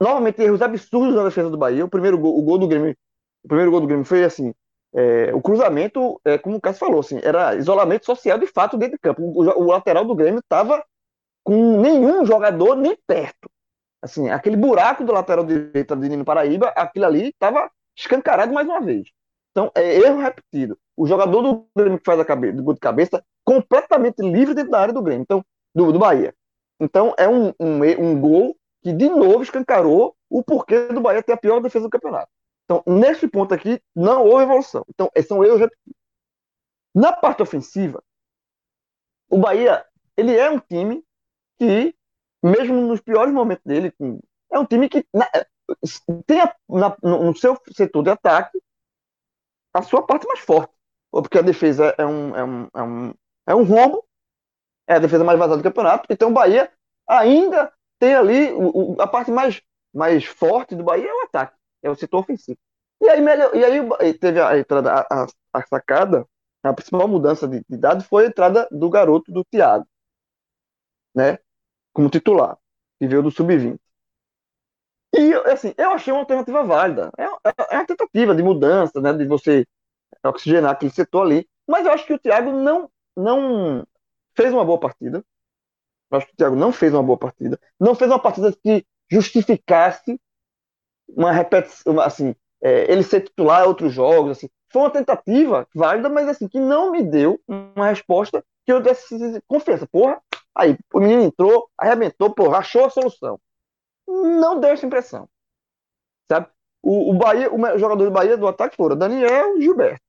novamente 0.00 0.42
erros 0.42 0.60
absurdos 0.60 1.14
na 1.14 1.24
defesa 1.24 1.48
do 1.48 1.56
Bahia. 1.56 1.84
O 1.84 1.88
primeiro 1.88 2.18
gol, 2.18 2.38
o 2.38 2.42
gol 2.42 2.58
do 2.58 2.68
Grêmio, 2.68 2.96
o 3.44 3.48
primeiro 3.48 3.70
gol 3.70 3.80
do 3.80 3.86
Grêmio 3.86 4.04
foi 4.04 4.24
assim, 4.24 4.52
é, 4.94 5.34
o 5.34 5.40
cruzamento, 5.40 6.20
é, 6.24 6.38
como 6.38 6.56
o 6.56 6.60
Cássio 6.60 6.80
falou, 6.80 7.00
assim, 7.00 7.18
era 7.22 7.54
isolamento 7.54 8.06
social 8.06 8.38
de 8.38 8.46
fato 8.46 8.76
dentro 8.76 8.96
de 8.96 9.00
campo. 9.00 9.22
O, 9.22 9.42
o 9.42 9.66
lateral 9.66 10.04
do 10.04 10.14
Grêmio 10.14 10.40
estava 10.40 10.84
com 11.42 11.80
nenhum 11.80 12.24
jogador 12.24 12.76
nem 12.76 12.96
perto. 13.06 13.50
Assim, 14.02 14.28
aquele 14.30 14.56
buraco 14.56 15.04
do 15.04 15.12
lateral 15.12 15.44
direito 15.44 15.96
de 15.96 16.08
Nino 16.08 16.24
Paraíba, 16.24 16.68
aquilo 16.68 17.06
ali 17.06 17.28
estava 17.28 17.70
escancarado 17.96 18.52
mais 18.52 18.66
uma 18.66 18.80
vez. 18.80 19.08
Então, 19.50 19.70
é 19.74 19.96
erro 19.98 20.20
repetido. 20.20 20.78
O 20.96 21.06
jogador 21.06 21.42
do 21.42 21.66
Grêmio 21.76 21.98
que 21.98 22.04
faz 22.04 22.18
a 22.18 22.24
cabeça, 22.24 22.56
do 22.56 22.62
gol 22.62 22.74
de 22.74 22.80
cabeça, 22.80 23.22
completamente 23.44 24.20
livre 24.22 24.54
dentro 24.54 24.70
da 24.70 24.80
área 24.80 24.94
do 24.94 25.02
Grêmio. 25.02 25.22
Então, 25.22 25.44
do, 25.74 25.92
do 25.92 25.98
Bahia. 25.98 26.34
Então 26.80 27.14
é 27.16 27.28
um, 27.28 27.52
um, 27.60 27.82
um 27.98 28.20
gol 28.20 28.56
que 28.82 28.92
de 28.92 29.08
novo 29.08 29.42
escancarou 29.42 30.14
o 30.28 30.42
porquê 30.42 30.88
do 30.88 31.00
Bahia 31.00 31.22
ter 31.22 31.32
a 31.32 31.36
pior 31.36 31.60
defesa 31.60 31.84
do 31.84 31.90
campeonato. 31.90 32.30
Então, 32.64 32.82
nesse 32.86 33.28
ponto 33.28 33.52
aqui, 33.52 33.82
não 33.94 34.24
houve 34.24 34.44
evolução. 34.44 34.84
Então, 34.88 35.10
são 35.26 35.44
erros 35.44 35.60
repetidos. 35.60 35.94
Na 36.94 37.12
parte 37.12 37.42
ofensiva, 37.42 38.02
o 39.28 39.38
Bahia, 39.38 39.84
ele 40.16 40.36
é 40.36 40.50
um 40.50 40.58
time 40.58 41.04
que, 41.58 41.94
mesmo 42.42 42.80
nos 42.82 43.00
piores 43.00 43.32
momentos 43.32 43.64
dele, 43.64 43.92
é 44.50 44.58
um 44.58 44.66
time 44.66 44.88
que 44.88 45.06
na, 45.12 45.26
tem 46.26 46.40
a, 46.40 46.54
na, 46.68 46.96
no 47.02 47.34
seu 47.36 47.58
setor 47.72 48.02
de 48.02 48.10
ataque 48.10 48.60
a 49.74 49.82
sua 49.82 50.06
parte 50.06 50.26
mais 50.26 50.40
forte. 50.40 50.72
Porque 51.10 51.38
a 51.38 51.42
defesa 51.42 51.94
é 51.98 52.06
um, 52.06 52.36
é 52.36 52.44
um, 52.44 52.68
é 52.74 52.82
um, 52.82 53.14
é 53.48 53.54
um 53.54 53.62
rombo 53.64 54.04
é 54.86 54.94
a 54.94 54.98
defesa 54.98 55.24
mais 55.24 55.38
vazada 55.38 55.58
do 55.58 55.62
campeonato. 55.62 56.06
Então 56.10 56.30
o 56.30 56.32
Bahia 56.32 56.70
ainda 57.08 57.72
tem 57.98 58.14
ali 58.14 58.52
o, 58.52 58.94
o, 58.94 59.02
a 59.02 59.06
parte 59.06 59.30
mais, 59.30 59.62
mais 59.92 60.24
forte 60.24 60.74
do 60.74 60.84
Bahia 60.84 61.08
é 61.08 61.14
o 61.14 61.22
ataque, 61.22 61.56
é 61.82 61.90
o 61.90 61.94
setor 61.94 62.20
ofensivo. 62.20 62.58
E 63.00 63.08
aí, 63.08 63.20
melhor, 63.20 63.54
e 63.54 63.64
aí 63.64 64.14
teve 64.14 64.40
a 64.40 64.58
entrada, 64.58 65.06
a, 65.10 65.26
a 65.52 65.66
sacada, 65.66 66.26
a 66.62 66.72
principal 66.72 67.08
mudança 67.08 67.48
de, 67.48 67.64
de 67.68 67.76
dado 67.76 68.04
foi 68.04 68.26
a 68.26 68.28
entrada 68.28 68.68
do 68.70 68.88
garoto 68.88 69.32
do 69.32 69.44
Thiago, 69.44 69.86
né? 71.14 71.38
Como 71.92 72.10
titular, 72.10 72.56
que 72.98 73.06
veio 73.08 73.22
do 73.22 73.30
Sub-20. 73.30 73.78
E 75.14 75.34
assim, 75.50 75.74
eu 75.76 75.90
achei 75.90 76.12
uma 76.12 76.20
alternativa 76.20 76.64
válida. 76.64 77.10
É, 77.18 77.24
é, 77.24 77.54
é 77.72 77.76
uma 77.76 77.86
tentativa 77.86 78.34
de 78.34 78.42
mudança, 78.42 79.00
né? 79.00 79.12
De 79.12 79.26
você 79.26 79.66
oxigenar 80.24 80.72
aquele 80.72 80.92
setor 80.92 81.22
ali. 81.26 81.48
Mas 81.68 81.84
eu 81.84 81.92
acho 81.92 82.06
que 82.06 82.14
o 82.14 82.18
Thiago 82.18 82.52
não, 82.52 82.90
não 83.16 83.86
fez 84.34 84.52
uma 84.52 84.64
boa 84.64 84.80
partida. 84.80 85.24
Eu 86.10 86.18
acho 86.18 86.26
que 86.26 86.32
o 86.32 86.36
Thiago 86.36 86.56
não 86.56 86.72
fez 86.72 86.92
uma 86.94 87.02
boa 87.02 87.18
partida. 87.18 87.58
Não 87.78 87.94
fez 87.94 88.10
uma 88.10 88.20
partida 88.20 88.52
que 88.52 88.86
justificasse 89.10 90.18
uma 91.08 91.32
repetição, 91.32 92.00
assim, 92.00 92.34
é, 92.62 92.90
ele 92.90 93.02
ser 93.02 93.22
titular 93.22 93.64
em 93.64 93.66
outros 93.66 93.92
jogos. 93.92 94.38
Assim. 94.38 94.48
Foi 94.70 94.82
uma 94.82 94.90
tentativa 94.90 95.66
válida, 95.74 96.08
mas 96.08 96.28
assim, 96.28 96.48
que 96.48 96.58
não 96.58 96.90
me 96.90 97.02
deu 97.02 97.40
uma 97.46 97.88
resposta 97.88 98.44
que 98.64 98.72
eu 98.72 98.80
desse 98.80 99.42
confiança. 99.46 99.86
Porra, 99.86 100.20
aí 100.54 100.76
o 100.92 101.00
menino 101.00 101.22
entrou, 101.22 101.68
arrebentou, 101.76 102.34
porra, 102.34 102.58
achou 102.58 102.84
a 102.84 102.90
solução. 102.90 103.40
Não 104.06 104.60
deu 104.60 104.70
essa 104.70 104.86
impressão. 104.86 105.28
Sabe? 106.30 106.48
O, 106.82 107.10
o 107.12 107.14
Bahia, 107.14 107.52
o 107.52 107.78
jogador 107.78 108.04
do 108.04 108.10
Bahia 108.10 108.36
do 108.36 108.46
ataque 108.46 108.76
foram 108.76 108.96
Daniel 108.96 109.56
e 109.56 109.62
Gilberto. 109.62 110.02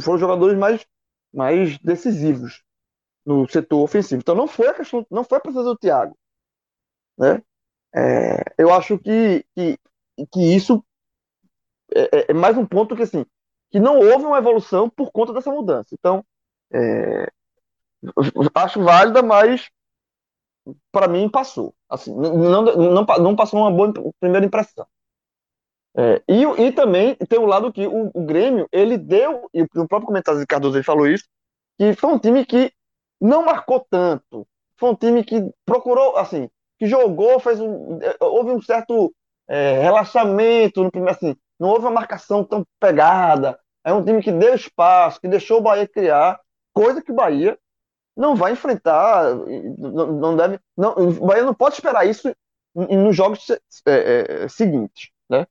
Foram 0.00 0.14
os 0.14 0.20
jogadores 0.20 0.58
mais, 0.58 0.86
mais 1.32 1.78
decisivos 1.78 2.62
no 3.24 3.48
setor 3.48 3.82
ofensivo. 3.82 4.20
Então 4.20 4.34
não 4.34 4.46
foi 4.46 4.68
a 4.68 4.74
questão, 4.74 5.06
não 5.10 5.24
foi 5.24 5.38
a 5.38 5.40
presença 5.40 5.64
do 5.64 5.76
Thiago, 5.76 6.16
né? 7.18 7.42
É, 7.94 8.44
eu 8.58 8.72
acho 8.72 8.98
que, 8.98 9.44
que, 9.54 9.78
que 10.32 10.54
isso 10.54 10.84
é, 11.94 12.18
é, 12.18 12.26
é, 12.28 12.32
mais 12.32 12.56
um 12.56 12.64
ponto 12.64 12.94
que 12.94 13.02
assim 13.02 13.24
que 13.70 13.80
não 13.80 13.98
houve 13.98 14.24
uma 14.24 14.38
evolução 14.38 14.88
por 14.88 15.12
conta 15.12 15.32
dessa 15.32 15.50
mudança. 15.50 15.88
Então 15.92 16.24
é, 16.72 17.30
acho 18.54 18.82
válida, 18.82 19.22
mas 19.22 19.68
para 20.92 21.08
mim 21.08 21.28
passou. 21.28 21.74
Assim, 21.88 22.14
não, 22.14 22.62
não, 22.62 23.04
não 23.04 23.36
passou 23.36 23.60
uma 23.60 23.70
boa 23.70 23.92
primeira 24.20 24.46
impressão. 24.46 24.86
É, 25.96 26.22
e, 26.28 26.44
e 26.44 26.72
também 26.72 27.16
tem 27.16 27.38
o 27.38 27.42
um 27.42 27.46
lado 27.46 27.72
que 27.72 27.86
o, 27.86 28.10
o, 28.14 28.24
Grêmio, 28.24 28.68
ele 28.70 28.96
deu, 28.96 29.48
e 29.52 29.62
o 29.62 29.88
próprio 29.88 30.06
comentário 30.06 30.40
de 30.40 30.46
Cardoso 30.46 30.76
ele 30.76 30.84
falou 30.84 31.06
isso, 31.06 31.24
que 31.76 31.94
foi 31.94 32.10
um 32.12 32.18
time 32.18 32.44
que 32.46 32.72
não 33.20 33.44
marcou 33.44 33.84
tanto. 33.90 34.46
Foi 34.76 34.90
um 34.90 34.94
time 34.94 35.24
que 35.24 35.50
procurou, 35.64 36.16
assim, 36.16 36.48
que 36.80 36.86
jogou, 36.86 37.38
fez 37.38 37.60
um, 37.60 37.98
houve 38.18 38.52
um 38.52 38.62
certo 38.62 39.14
é, 39.46 39.82
relaxamento 39.82 40.82
no 40.82 40.90
primeiro, 40.90 41.14
assim, 41.14 41.36
não 41.58 41.68
houve 41.68 41.84
uma 41.84 41.90
marcação 41.90 42.42
tão 42.42 42.64
pegada. 42.80 43.60
É 43.84 43.92
um 43.92 44.02
time 44.02 44.22
que 44.22 44.32
deu 44.32 44.54
espaço, 44.54 45.20
que 45.20 45.28
deixou 45.28 45.58
o 45.58 45.62
Bahia 45.62 45.86
criar, 45.86 46.40
coisa 46.72 47.02
que 47.02 47.12
o 47.12 47.14
Bahia 47.14 47.58
não 48.16 48.34
vai 48.34 48.52
enfrentar, 48.52 49.34
não, 49.78 50.36
deve, 50.36 50.58
não, 50.76 50.92
o 50.94 51.26
Bahia 51.26 51.44
não 51.44 51.54
pode 51.54 51.74
esperar 51.74 52.06
isso 52.06 52.34
nos 52.74 53.14
jogos 53.14 53.50
é, 53.86 54.44
é, 54.44 54.48
seguintes, 54.48 55.10
né? 55.28 55.46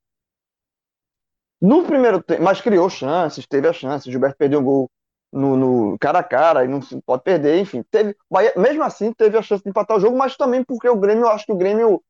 No 1.62 1.84
primeiro 1.84 2.24
tempo, 2.24 2.42
mas 2.42 2.62
criou 2.62 2.90
chances, 2.90 3.46
teve 3.46 3.68
a 3.68 3.74
chance. 3.74 4.08
O 4.08 4.12
Gilberto 4.12 4.38
perdeu 4.38 4.62
um 4.62 4.64
gol 4.64 4.90
no, 5.32 5.56
no, 5.56 5.98
cara 6.00 6.20
a 6.20 6.24
cara 6.24 6.66
e 6.66 6.68
não 6.68 6.80
pode 7.06 7.24
perder, 7.24 7.60
enfim. 7.60 7.84
Teve, 7.84 8.16
Bahia, 8.30 8.54
mesmo 8.56 8.84
assim, 8.84 9.14
teve 9.14 9.38
a 9.38 9.42
chance 9.42 9.64
de 9.64 9.70
empatar 9.70 9.98
o 9.98 10.00
jogo, 10.00 10.18
mas 10.18 10.36
também 10.36 10.64
porque 10.64 10.90
o 10.90 10.96
Grêmio, 10.96 11.26
eu 11.26 11.30
acho 11.30 11.46
que 11.46 11.52
o 11.52 11.58
Grêmio 11.58 12.04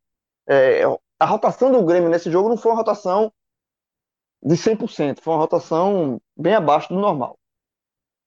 é, 0.47 0.82
a 1.20 1.26
rotação 1.26 1.72
do 1.72 1.86
Grêmio 1.86 2.09
nesse 2.09 2.32
jogo 2.32 2.49
não 2.49 2.57
foi 2.57 2.72
uma 2.72 2.78
rotação 2.78 3.32
de 4.41 4.55
100%, 4.55 5.20
foi 5.22 5.34
uma 5.34 5.39
rotação 5.39 6.20
bem 6.36 6.55
abaixo 6.55 6.89
do 6.89 6.99
normal. 6.99 7.38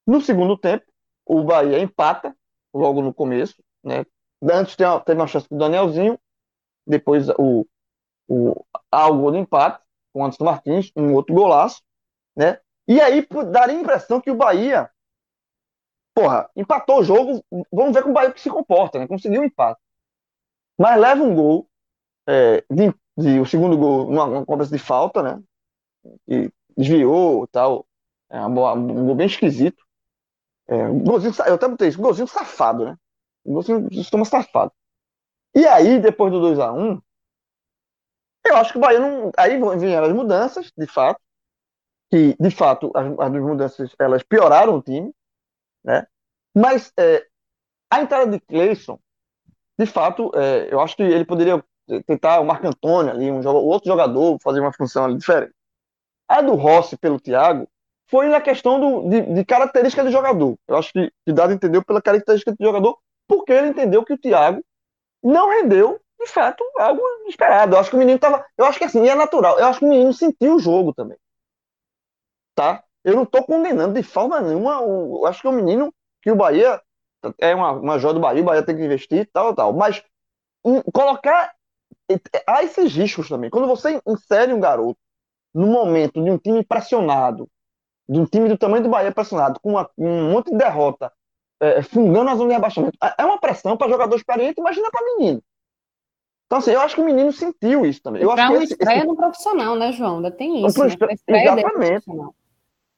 No 0.07 0.21
segundo 0.21 0.57
tempo, 0.59 0.85
o 1.25 1.43
Bahia 1.43 1.81
empata 1.81 2.37
logo 2.73 3.01
no 3.01 3.15
começo, 3.15 3.63
né? 3.83 4.05
Antes 4.43 4.77
teve 4.77 5.21
uma 5.21 5.27
chance 5.27 5.49
do 5.49 5.57
Danielzinho, 5.57 6.19
depois 6.87 7.29
o, 7.31 7.67
o, 8.29 8.65
há 8.91 9.09
o 9.09 9.19
gol 9.19 9.31
do 9.31 9.39
empate 9.39 9.83
com 10.13 10.21
o 10.21 10.25
Anderson 10.25 10.45
Martins, 10.45 10.93
um 10.95 11.15
outro 11.15 11.35
golaço, 11.35 11.83
né? 12.37 12.61
E 12.89 13.01
aí 13.01 13.27
daria 13.51 13.77
a 13.77 13.81
impressão 13.81 14.21
que 14.21 14.31
o 14.31 14.37
Bahia, 14.37 14.91
porra, 16.15 16.51
empatou 16.57 17.01
o 17.01 17.05
jogo, 17.05 17.45
vamos 17.73 17.95
ver 17.95 18.03
como 18.03 18.13
o 18.13 18.15
Bahia 18.15 18.35
se 18.37 18.51
comporta, 18.51 18.99
né? 18.99 19.07
Conseguiu 19.07 19.43
um 19.43 19.45
empate. 19.45 19.81
Mas 20.79 21.01
leva 21.01 21.23
um 21.23 21.35
gol, 21.35 21.69
é, 22.29 22.65
de, 22.71 22.95
de, 23.17 23.41
o 23.41 23.47
segundo 23.47 23.77
gol, 23.79 24.09
uma, 24.09 24.25
uma 24.25 24.47
cobrança 24.47 24.73
de 24.73 24.83
falta, 24.83 25.23
né? 25.23 25.43
E 26.29 26.51
desviou 26.77 27.47
tal. 27.49 27.87
É 28.31 28.41
uma, 28.41 28.73
um 28.75 29.07
gol 29.07 29.15
bem 29.15 29.27
esquisito. 29.27 29.83
É, 30.69 30.89
um 30.89 31.01
golzinho, 31.01 31.35
eu 31.47 31.55
até 31.55 31.69
botei 31.69 31.89
isso, 31.89 31.99
um 31.99 32.03
golzinho 32.03 32.27
safado, 32.29 32.85
né? 32.85 32.99
Um 33.45 33.55
golzinho 33.55 33.89
de 33.89 34.05
safado. 34.25 34.73
E 35.55 35.67
aí, 35.67 36.01
depois 36.01 36.33
do 36.33 36.41
2x1, 36.41 37.03
eu 38.47 38.57
acho 38.57 38.73
que 38.73 38.79
o 38.79 38.81
Bahia 38.81 39.01
não. 39.01 39.31
Aí 39.37 39.59
vieram 39.79 40.07
as 40.07 40.13
mudanças, 40.15 40.73
de 40.77 40.87
fato, 40.87 41.21
que 42.13 42.37
de 42.39 42.51
fato 42.51 42.93
as, 42.95 43.07
as 43.19 43.33
mudanças 43.33 43.97
elas 43.99 44.23
pioraram 44.23 44.77
o 44.77 44.83
time, 44.83 45.15
né? 45.83 46.07
Mas 46.55 46.93
é, 46.99 47.27
a 47.91 48.03
entrada 48.03 48.31
de 48.31 48.39
Cleison, 48.39 48.99
de 49.79 49.87
fato, 49.87 50.31
é, 50.35 50.69
eu 50.71 50.79
acho 50.81 50.95
que 50.95 51.03
ele 51.03 51.25
poderia 51.25 51.65
tentar 52.07 52.41
o 52.41 52.45
Marco 52.45 52.67
Antônio 52.67 53.11
ali, 53.11 53.31
um 53.31 53.43
outro 53.49 53.89
jogador, 53.89 54.39
fazer 54.43 54.61
uma 54.61 54.75
função 54.75 55.07
ali 55.07 55.17
diferente. 55.17 55.55
A 56.29 56.43
do 56.43 56.55
Rossi 56.55 56.99
pelo 56.99 57.19
Thiago 57.19 57.67
foi 58.11 58.29
na 58.29 58.43
questão 58.43 58.79
do, 58.79 59.09
de, 59.09 59.23
de 59.35 59.45
característica 59.47 60.05
do 60.05 60.11
jogador. 60.11 60.59
Eu 60.69 60.77
acho 60.77 60.93
que, 60.93 61.11
que 61.25 61.33
Dado 61.33 61.55
entendeu 61.55 61.83
pela 61.83 62.03
característica 62.03 62.53
do 62.53 62.63
jogador, 62.63 62.99
porque 63.27 63.53
ele 63.53 63.69
entendeu 63.69 64.05
que 64.05 64.13
o 64.13 64.19
Thiago 64.19 64.63
não 65.23 65.49
rendeu, 65.49 65.99
de 66.21 66.27
fato, 66.27 66.63
algo 66.77 67.03
esperado. 67.27 67.75
Eu 67.75 67.81
acho 67.81 67.89
que 67.89 67.97
o 67.97 67.99
menino 67.99 68.19
tava. 68.19 68.45
Eu 68.57 68.67
acho 68.67 68.79
que 68.79 68.85
assim, 68.85 69.09
é 69.09 69.15
natural. 69.15 69.59
Eu 69.59 69.67
acho 69.67 69.79
que 69.79 69.87
o 69.87 69.89
menino 69.89 70.13
sentiu 70.13 70.57
o 70.57 70.59
jogo 70.59 70.93
também. 70.93 71.17
Tá? 72.55 72.83
Eu 73.05 73.17
não 73.17 73.25
tô 73.25 73.43
condenando 73.43 73.95
de 73.95 74.03
forma 74.03 74.41
nenhuma. 74.41 74.81
O, 74.81 75.23
eu 75.23 75.27
acho 75.27 75.41
que 75.41 75.49
o 75.49 75.53
menino, 75.53 75.93
que 76.21 76.31
o 76.31 76.37
Bahia 76.37 76.81
é 77.39 77.55
uma, 77.55 77.73
uma 77.73 77.99
joia 77.99 78.15
do 78.15 78.21
Bahia, 78.21 78.43
o 78.43 78.45
Bahia 78.45 78.63
tem 78.63 78.77
que 78.77 78.85
investir, 78.85 79.29
tal, 79.33 79.55
tal. 79.55 79.73
Mas 79.73 80.03
colocar. 80.93 81.53
Há 82.47 82.63
esses 82.63 82.95
riscos 82.95 83.29
também. 83.29 83.49
Quando 83.49 83.67
você 83.67 84.01
insere 84.07 84.53
um 84.53 84.61
garoto 84.61 84.99
no 85.55 85.67
momento 85.67 86.23
de 86.23 86.31
um 86.31 86.39
time 86.39 86.65
pressionado, 86.65 87.49
de 88.09 88.19
um 88.19 88.27
time 88.27 88.49
do 88.49 88.59
tamanho 88.59 88.83
do 88.83 88.89
Bahia 88.89 89.13
pressionado, 89.13 89.61
com 89.61 89.71
uma, 89.71 89.89
um 89.97 90.33
monte 90.33 90.51
de 90.51 90.59
derrota, 90.59 91.13
é, 91.61 91.83
fungando 91.83 92.31
a 92.31 92.35
zona 92.35 92.49
de 92.49 92.55
rebaixamento, 92.55 92.99
é, 93.03 93.15
é 93.19 93.25
uma 93.25 93.39
pressão 93.39 93.77
para 93.77 93.91
jogador 93.91 94.17
experiente, 94.17 94.61
imagina 94.61 94.91
para 94.91 95.05
menino. 95.17 95.43
Então, 96.47 96.59
assim, 96.59 96.73
eu 96.73 96.81
acho 96.81 96.95
que 96.95 97.01
o 97.01 97.05
menino 97.05 97.33
sentiu 97.33 97.87
isso 97.87 98.03
também. 98.03 98.27
Para 98.27 98.51
uma 98.51 98.63
estreia 98.63 98.99
esse... 98.99 99.07
no 99.07 99.17
profissional, 99.17 99.75
né, 99.75 99.93
João? 99.93 100.17
Ainda 100.17 100.31
tem 100.31 100.67
isso. 100.67 100.85
Né? 100.85 100.95
Exatamente. 101.29 102.05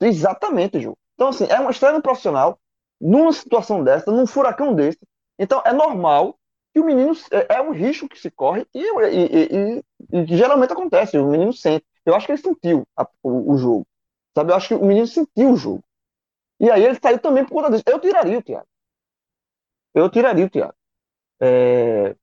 Exatamente, 0.04 0.80
João. 0.80 0.96
Então, 1.14 1.28
assim, 1.28 1.46
é 1.46 1.58
uma 1.58 1.70
estreia 1.70 1.94
no 1.94 2.02
profissional, 2.02 2.58
numa 3.00 3.32
situação 3.32 3.82
dessa, 3.82 4.10
num 4.10 4.26
furacão 4.26 4.74
desse. 4.74 4.98
Então, 5.38 5.62
é 5.64 5.72
normal 5.72 6.38
que 6.72 6.80
o 6.80 6.84
menino. 6.84 7.12
É, 7.30 7.56
é 7.56 7.62
um 7.62 7.72
risco 7.72 8.08
que 8.08 8.20
se 8.20 8.30
corre 8.30 8.66
e, 8.74 8.80
e, 8.80 9.78
e, 9.78 9.84
e, 10.12 10.36
geralmente 10.36 10.72
acontece, 10.72 11.16
o 11.16 11.26
menino 11.26 11.52
sente. 11.52 11.86
Eu 12.04 12.14
acho 12.14 12.26
que 12.26 12.32
ele 12.32 12.42
sentiu 12.42 12.86
a, 12.96 13.08
o, 13.22 13.52
o, 13.54 13.56
jogo. 13.56 13.86
Sabe? 14.36 14.52
Eu 14.52 14.56
acho 14.56 14.68
que 14.68 14.74
o 14.74 14.84
menino 14.84 15.06
sentiu 15.06 15.52
o 15.52 15.56
jogo. 15.56 15.82
E 16.60 16.70
aí 16.70 16.84
ele 16.84 16.98
saiu 17.00 17.18
também 17.18 17.44
por 17.44 17.54
conta 17.54 17.70
disso. 17.70 17.84
Eu 17.86 17.98
tiraria 17.98 18.38
o 18.38 18.42
Thiago. 18.42 18.66
Eu 19.94 20.10
tiraria 20.10 20.44
o 20.44 20.50
Thiago. 20.50 20.74
É... 21.40 22.14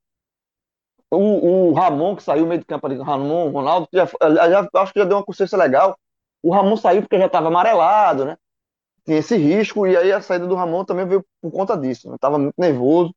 O, 1.09 1.69
o, 1.69 1.73
Ramon, 1.73 2.15
que 2.15 2.23
saiu 2.23 2.45
meio 2.45 2.59
de 2.59 2.65
campo 2.65 2.85
ali, 2.87 2.97
o 2.97 3.03
Ramon, 3.03 3.47
o 3.47 3.51
Ronaldo, 3.51 3.87
já, 3.91 4.05
já, 4.05 4.69
acho 4.75 4.93
que 4.93 4.99
já 4.99 5.05
deu 5.05 5.17
uma 5.17 5.25
consciência 5.25 5.57
legal. 5.57 5.97
O 6.43 6.53
Ramon 6.53 6.77
saiu 6.77 7.01
porque 7.01 7.17
já 7.17 7.27
estava 7.27 7.47
amarelado, 7.47 8.25
né? 8.25 8.37
Tinha 9.05 9.17
esse 9.17 9.35
risco, 9.35 9.87
e 9.87 9.97
aí 9.97 10.11
a 10.11 10.21
saída 10.21 10.47
do 10.47 10.55
Ramon 10.55 10.85
também 10.85 11.07
veio 11.07 11.25
por 11.41 11.51
conta 11.51 11.77
disso. 11.77 12.09
Né? 12.09 12.17
Tava 12.19 12.37
muito 12.37 12.55
nervoso 12.57 13.13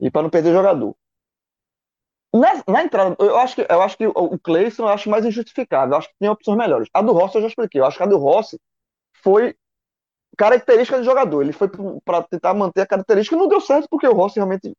e 0.00 0.10
para 0.10 0.22
não 0.22 0.30
perder 0.30 0.52
jogador. 0.52 0.94
Na, 2.34 2.62
na, 2.68 2.84
entrada, 2.84 3.16
eu 3.18 3.36
acho 3.38 3.54
que, 3.54 3.66
eu 3.68 3.82
acho 3.82 3.96
que 3.96 4.06
o 4.06 4.38
Cleison 4.38 4.84
eu 4.84 4.88
acho 4.88 5.08
mais 5.08 5.24
injustificável. 5.24 5.94
Eu 5.94 5.98
acho 5.98 6.08
que 6.08 6.14
tem 6.18 6.28
opções 6.28 6.58
melhores. 6.58 6.88
A 6.92 7.00
do 7.00 7.12
Rossi 7.12 7.36
eu 7.36 7.42
já 7.42 7.48
expliquei. 7.48 7.80
Eu 7.80 7.86
acho 7.86 7.96
que 7.96 8.02
a 8.02 8.06
do 8.06 8.18
Rossi 8.18 8.60
foi 9.22 9.56
característica 10.36 10.98
de 10.98 11.04
jogador. 11.04 11.42
Ele 11.42 11.52
foi 11.52 11.70
para 12.04 12.22
tentar 12.22 12.54
manter 12.54 12.82
a 12.82 12.86
característica 12.86 13.36
não 13.36 13.48
deu 13.48 13.60
certo 13.60 13.88
porque 13.90 14.06
o 14.06 14.14
Rossi 14.14 14.36
realmente 14.36 14.74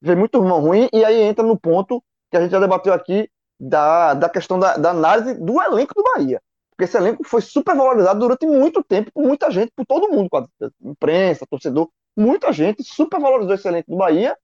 veio 0.00 0.18
muito 0.18 0.40
ruim. 0.40 0.88
E 0.92 1.04
aí 1.04 1.20
entra 1.22 1.44
no 1.44 1.58
ponto 1.58 2.02
que 2.30 2.36
a 2.36 2.40
gente 2.40 2.50
já 2.50 2.58
debateu 2.58 2.92
aqui 2.92 3.30
da, 3.60 4.14
da 4.14 4.28
questão 4.28 4.58
da, 4.58 4.76
da 4.76 4.90
análise 4.90 5.34
do 5.34 5.60
elenco 5.60 5.94
do 5.94 6.02
Bahia. 6.02 6.40
Porque 6.76 6.84
esse 6.84 6.96
elenco 6.96 7.22
foi 7.24 7.40
super 7.40 7.76
valorizado 7.76 8.18
durante 8.18 8.46
muito 8.46 8.82
tempo 8.82 9.10
por 9.12 9.22
muita 9.22 9.50
gente, 9.50 9.72
por 9.76 9.86
todo 9.86 10.10
mundo, 10.10 10.28
imprensa, 10.82 11.46
torcedor. 11.48 11.88
Muita 12.16 12.52
gente 12.52 12.82
super 12.82 13.20
valorizou 13.20 13.54
esse 13.54 13.68
elenco 13.68 13.90
do 13.90 13.96
Bahia 13.96 14.36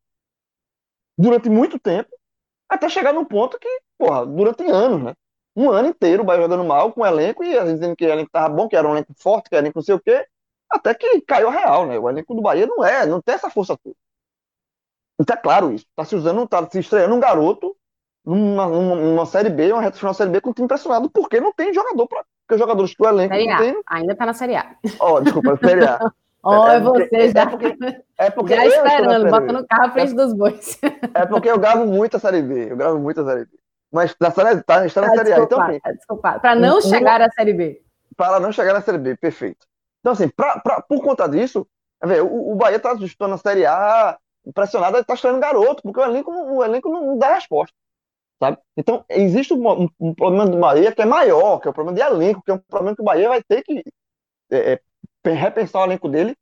durante 1.18 1.48
muito 1.50 1.78
tempo 1.78 2.10
até 2.68 2.88
chegar 2.88 3.12
num 3.12 3.24
ponto 3.24 3.58
que, 3.58 3.68
porra, 3.98 4.24
durante 4.24 4.62
anos, 4.64 5.02
né? 5.02 5.14
Um 5.56 5.70
ano 5.70 5.88
inteiro 5.88 6.22
o 6.22 6.26
Bahia 6.26 6.42
jogando 6.42 6.64
mal 6.64 6.92
com 6.92 7.00
o 7.00 7.06
elenco 7.06 7.42
e 7.42 7.58
a 7.58 7.64
dizendo 7.64 7.96
que 7.96 8.06
o 8.06 8.08
elenco 8.08 8.30
tava 8.30 8.54
bom, 8.54 8.68
que 8.68 8.76
era 8.76 8.86
um 8.86 8.92
elenco 8.92 9.12
forte, 9.18 9.50
que 9.50 9.56
era 9.56 9.62
um 9.62 9.66
elenco 9.66 9.78
não 9.80 9.84
sei 9.84 9.94
o 9.96 10.00
quê, 10.00 10.24
até 10.70 10.94
que 10.94 11.20
caiu 11.22 11.48
a 11.48 11.50
real, 11.50 11.86
né? 11.86 11.98
O 11.98 12.08
elenco 12.08 12.32
do 12.34 12.40
Bahia 12.40 12.66
não 12.66 12.84
é, 12.84 13.04
não 13.06 13.20
tem 13.20 13.34
essa 13.34 13.50
força 13.50 13.76
toda. 13.82 13.96
Então 15.20 15.36
é 15.36 15.40
claro 15.40 15.72
isso. 15.72 15.84
Tá 15.96 16.04
se 16.04 16.14
usando, 16.14 16.46
tá 16.46 16.68
se 16.70 16.78
estreando 16.78 17.14
um 17.14 17.20
garoto 17.20 17.76
numa, 18.24 18.66
numa, 18.66 19.26
Série 19.26 19.50
B, 19.50 19.72
uma 19.72 19.82
reta 19.82 19.96
final 19.96 20.14
Série 20.14 20.30
B 20.30 20.40
com 20.40 20.50
o 20.50 20.54
time 20.54 20.66
impressionado, 20.66 21.10
porque 21.10 21.40
não 21.40 21.52
tem 21.52 21.72
jogador 21.72 22.06
para 22.06 22.24
Porque 22.42 22.54
os 22.54 22.60
jogadores 22.60 22.94
do 22.94 23.06
elenco 23.06 23.34
série 23.34 23.46
não 23.46 23.58
tem. 23.58 23.82
Ainda 23.86 24.14
tá 24.14 24.26
na 24.26 24.34
Série 24.34 24.56
A. 24.56 24.76
Ó, 24.98 25.14
oh, 25.14 25.20
desculpa, 25.20 25.56
Série 25.56 25.84
A. 25.84 25.98
Olha 26.42 26.72
é, 26.72 26.80
você 26.80 27.16
é 27.16 27.28
já. 27.28 27.42
É 27.50 27.50
porque, 27.50 27.76
é 28.18 28.30
porque 28.30 28.54
já 28.54 28.66
esperando, 28.66 29.30
bota 29.30 29.52
no 29.52 29.66
carro 29.66 29.84
à 29.84 29.90
frente 29.90 30.14
dos 30.14 30.32
bois. 30.34 30.78
É 31.14 31.26
porque 31.26 31.50
eu 31.50 31.58
gravo 31.58 31.86
muito 31.86 32.16
a 32.16 32.20
Série 32.20 32.42
B. 32.42 32.72
Eu 32.72 32.76
gravo 32.76 32.98
muito 32.98 33.20
a 33.20 33.24
Série 33.24 33.44
B. 33.44 33.50
Mas 33.92 34.14
na 34.20 34.30
série, 34.30 34.62
tá, 34.62 34.86
está 34.86 35.00
na 35.00 35.08
ah, 35.08 35.16
Série 35.16 35.32
A. 35.32 35.38
Então, 35.40 35.60
assim, 35.60 35.80
desculpa. 35.94 36.38
Para 36.38 36.54
não 36.54 36.78
um, 36.78 36.80
chegar 36.80 37.20
à 37.20 37.30
Série 37.30 37.52
B. 37.52 37.82
Para 38.16 38.40
não 38.40 38.52
chegar 38.52 38.72
na 38.72 38.80
Série 38.80 38.98
B, 38.98 39.16
perfeito. 39.16 39.66
Então, 40.00 40.12
assim, 40.12 40.28
pra, 40.28 40.60
pra, 40.60 40.80
por 40.80 41.02
conta 41.02 41.28
disso, 41.28 41.66
ver, 42.04 42.22
o, 42.22 42.52
o 42.52 42.54
Bahia 42.54 42.76
está 42.76 42.94
disputando 42.94 43.34
a 43.34 43.38
Série 43.38 43.66
A, 43.66 44.16
impressionado, 44.46 44.98
está 44.98 45.14
estranhando 45.14 45.40
garoto, 45.40 45.82
porque 45.82 46.00
o 46.00 46.04
elenco, 46.04 46.30
o 46.30 46.64
elenco 46.64 46.88
não 46.88 47.18
dá 47.18 47.34
resposta. 47.34 47.74
Sabe? 48.42 48.58
Então, 48.74 49.04
existe 49.08 49.52
um, 49.52 49.88
um, 50.00 50.14
problema 50.14 50.46
do 50.46 50.58
Bahia 50.58 50.92
que 50.92 51.02
é 51.02 51.04
maior, 51.04 51.60
que 51.60 51.68
é 51.68 51.70
o 51.70 51.74
problema 51.74 51.94
de 51.94 52.02
elenco, 52.02 52.42
que 52.42 52.50
é 52.50 52.54
um 52.54 52.58
problema 52.58 52.96
que 52.96 53.02
o 53.02 53.04
Bahia 53.04 53.28
vai 53.28 53.42
ter 53.42 53.62
que 53.62 53.84
é, 54.50 54.80
é, 55.24 55.30
repensar 55.30 55.82
o 55.82 55.84
elenco 55.84 56.08
dele 56.08 56.34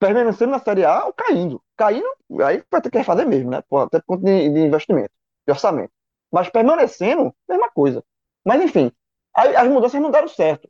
permanecendo 0.00 0.50
na 0.50 0.58
Série 0.58 0.84
A 0.84 1.04
ou 1.06 1.12
caindo. 1.12 1.62
Caindo, 1.76 2.08
aí 2.44 2.64
vai 2.68 2.82
ter 2.82 2.90
que 2.90 3.04
fazer 3.04 3.24
mesmo, 3.24 3.50
né? 3.50 3.58
Até 3.58 4.00
por 4.00 4.06
conta 4.06 4.24
de, 4.24 4.48
de, 4.52 4.60
investimento, 4.60 5.12
de 5.46 5.52
orçamento. 5.52 5.92
Mas 6.32 6.48
permanecendo, 6.48 7.32
mesma 7.48 7.70
coisa. 7.70 8.02
Mas 8.44 8.60
enfim, 8.60 8.90
aí, 9.36 9.54
as 9.54 9.68
mudanças 9.68 10.00
não 10.00 10.10
deram 10.10 10.26
certo. 10.26 10.68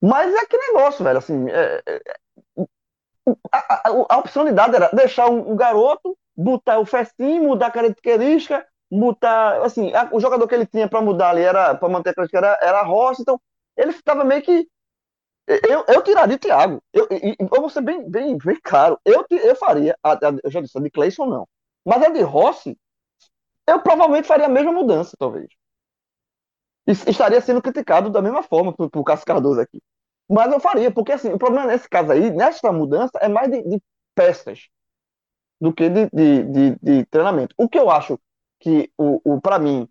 Mas 0.00 0.32
é 0.32 0.46
que 0.46 0.56
negócio, 0.56 1.04
velho, 1.04 1.18
assim, 1.18 1.50
é, 1.50 1.82
é, 1.86 2.00
a, 3.50 3.58
a, 3.58 3.88
a, 4.10 4.18
opcionalidade 4.18 4.76
era 4.76 4.88
deixar 4.92 5.28
um, 5.28 5.50
um, 5.52 5.56
garoto, 5.56 6.16
botar 6.36 6.78
o 6.78 6.86
festinho, 6.86 7.42
mudar 7.42 7.66
a 7.66 7.72
característica, 7.72 8.64
botar, 8.98 9.62
assim, 9.64 9.92
a, 9.94 10.08
o 10.12 10.20
jogador 10.20 10.46
que 10.46 10.54
ele 10.54 10.66
tinha 10.66 10.88
para 10.88 11.00
mudar 11.00 11.30
ali 11.30 11.42
era, 11.42 11.74
para 11.74 11.88
manter 11.88 12.10
a 12.10 12.14
característica 12.14 12.38
era, 12.38 12.58
era 12.62 12.80
a 12.80 12.84
Rossi, 12.84 13.22
então 13.22 13.40
ele 13.76 13.90
estava 13.90 14.24
meio 14.24 14.42
que 14.42 14.68
eu, 15.46 15.84
eu 15.88 16.02
tiraria 16.02 16.36
o 16.36 16.38
Thiago. 16.38 16.82
Eu, 16.92 17.08
eu, 17.10 17.34
eu 17.40 17.60
vou 17.60 17.68
ser 17.68 17.82
bem, 17.82 18.08
bem, 18.08 18.38
bem 18.38 18.58
claro. 18.62 18.98
Eu, 19.04 19.26
eu 19.30 19.56
faria, 19.56 19.96
a, 20.02 20.12
a, 20.12 20.38
eu 20.42 20.50
já 20.50 20.60
disse, 20.60 20.78
a 20.78 20.80
de 20.80 20.90
Clayson 20.90 21.26
não. 21.26 21.48
Mas 21.84 22.02
a 22.02 22.08
de 22.08 22.22
Rossi, 22.22 22.78
eu 23.66 23.80
provavelmente 23.82 24.28
faria 24.28 24.46
a 24.46 24.48
mesma 24.48 24.72
mudança, 24.72 25.16
talvez. 25.18 25.48
E 26.86 26.92
estaria 26.92 27.40
sendo 27.40 27.62
criticado 27.62 28.10
da 28.10 28.22
mesma 28.22 28.42
forma 28.42 28.72
por, 28.72 28.90
por 28.90 29.04
Cássio 29.04 29.26
Cardoso 29.26 29.60
aqui. 29.60 29.80
Mas 30.28 30.52
eu 30.52 30.60
faria, 30.60 30.90
porque 30.90 31.12
assim, 31.12 31.32
o 31.32 31.38
problema 31.38 31.66
nesse 31.66 31.88
caso 31.88 32.12
aí, 32.12 32.30
nessa 32.30 32.72
mudança, 32.72 33.18
é 33.20 33.28
mais 33.28 33.50
de, 33.50 33.62
de 33.62 33.82
peças 34.14 34.68
do 35.60 35.72
que 35.72 35.88
de, 35.88 36.08
de, 36.12 36.44
de, 36.44 36.78
de, 36.82 37.06
treinamento. 37.06 37.54
O 37.56 37.68
que 37.68 37.78
eu 37.78 37.90
acho 37.90 38.18
que, 38.62 38.90
o, 38.96 39.20
o 39.24 39.40
para 39.40 39.58
mim, 39.58 39.88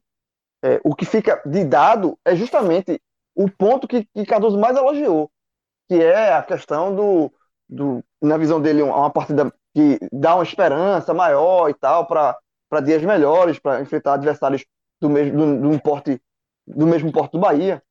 é, 0.64 0.80
o 0.84 0.96
que 0.96 1.06
fica 1.06 1.42
de 1.46 1.66
dado 1.66 2.18
é 2.24 2.36
justamente 2.36 3.02
o 3.36 3.50
ponto 3.50 3.88
que, 3.88 4.06
que 4.06 4.26
Cardoso 4.26 4.58
mais 4.58 4.78
elogiou, 4.78 5.30
que 5.90 5.96
é 6.02 6.34
a 6.34 6.42
questão 6.42 6.96
do, 6.96 7.34
do 7.68 8.04
na 8.22 8.38
visão 8.38 8.62
dele, 8.62 8.82
uma 8.82 9.10
partida 9.10 9.54
que 9.76 10.00
dá 10.12 10.36
uma 10.36 10.44
esperança 10.44 11.14
maior 11.14 11.70
e 11.70 11.74
tal 11.74 12.08
para 12.08 12.40
dias 12.84 13.04
melhores, 13.04 13.60
para 13.60 13.82
enfrentar 13.82 14.14
adversários 14.14 14.66
do 15.02 15.10
mesmo, 15.10 15.38
do, 15.38 15.70
do, 15.70 15.82
porte, 15.82 16.22
do 16.66 16.88
mesmo 16.88 17.12
porte 17.12 17.34
do 17.34 17.40
Bahia. 17.40 17.84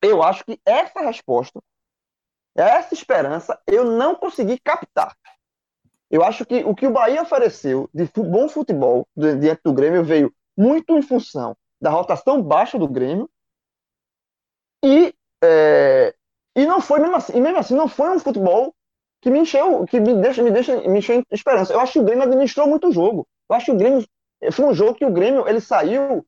Eu 0.00 0.22
acho 0.22 0.44
que 0.44 0.60
essa 0.64 1.00
resposta, 1.00 1.60
essa 2.56 2.94
esperança, 2.94 3.60
eu 3.66 3.84
não 3.84 4.14
consegui 4.14 4.60
captar. 4.60 5.16
Eu 6.10 6.24
acho 6.24 6.44
que 6.46 6.64
o 6.64 6.74
que 6.74 6.86
o 6.86 6.92
Bahia 6.92 7.22
ofereceu 7.22 7.88
de 7.92 8.08
bom 8.16 8.48
futebol 8.48 9.06
diante 9.14 9.60
do 9.64 9.72
Grêmio 9.72 10.02
veio 10.02 10.32
muito 10.56 10.96
em 10.96 11.02
função 11.02 11.56
da 11.80 11.90
rotação 11.90 12.42
baixa 12.42 12.78
do 12.78 12.88
Grêmio 12.88 13.28
e, 14.84 15.14
é, 15.42 16.14
e 16.56 16.66
não 16.66 16.80
foi 16.80 17.00
mesmo 17.00 17.16
assim, 17.16 17.40
mesmo 17.40 17.58
assim 17.58 17.74
não 17.74 17.88
foi 17.88 18.10
um 18.10 18.18
futebol 18.18 18.74
que 19.20 19.30
me 19.30 19.40
encheu, 19.40 19.84
que 19.86 20.00
me 20.00 20.14
deixa, 20.14 20.42
me 20.42 20.50
deixa, 20.50 20.76
me 20.88 20.98
encheu 20.98 21.22
esperança. 21.30 21.72
Eu 21.72 21.80
acho 21.80 21.94
que 21.94 21.98
o 21.98 22.04
Grêmio 22.04 22.24
administrou 22.24 22.66
muito 22.66 22.88
o 22.88 22.92
jogo. 22.92 23.26
Eu 23.48 23.56
acho 23.56 23.66
que 23.66 23.72
o 23.72 23.76
Grêmio 23.76 24.06
foi 24.52 24.64
um 24.64 24.74
jogo 24.74 24.94
que 24.94 25.04
o 25.04 25.12
Grêmio 25.12 25.46
ele 25.48 25.60
saiu 25.60 26.24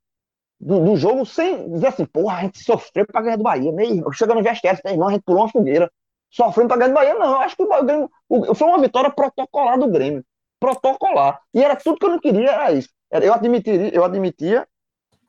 do, 0.61 0.85
do 0.85 0.97
jogo 0.97 1.25
sem 1.25 1.71
dizer 1.71 1.89
assim, 1.89 2.05
porra, 2.05 2.39
a 2.39 2.41
gente 2.43 2.63
sofreu 2.63 3.07
pra 3.07 3.23
ganhar 3.23 3.37
do 3.37 3.43
Bahia, 3.43 3.73
meio, 3.73 4.13
chegando 4.13 4.39
no 4.39 4.43
vestiário, 4.43 4.81
meu 4.85 4.95
irmão, 4.95 5.09
a 5.09 5.13
gente 5.13 5.23
pulou 5.23 5.43
uma 5.43 5.49
fogueira, 5.49 5.91
sofrendo 6.31 6.69
pra 6.69 6.77
ganhar 6.77 6.89
do 6.89 6.95
Bahia, 6.95 7.15
não, 7.15 7.33
eu 7.33 7.41
acho 7.41 7.57
que 7.57 7.63
o 7.63 7.85
Grêmio, 7.85 8.11
o, 8.29 8.55
foi 8.55 8.69
uma 8.69 8.81
vitória 8.81 9.11
protocolar 9.11 9.79
do 9.79 9.89
Grêmio, 9.89 10.25
protocolar, 10.59 11.41
e 11.53 11.63
era 11.63 11.77
tudo 11.77 11.99
que 11.99 12.07
eu 12.07 12.11
não 12.11 12.21
queria, 12.21 12.51
era 12.51 12.73
isso, 12.73 12.89
eu 13.11 13.35
admitiria, 13.35 13.95
eu 13.95 14.05
admitia 14.05 14.67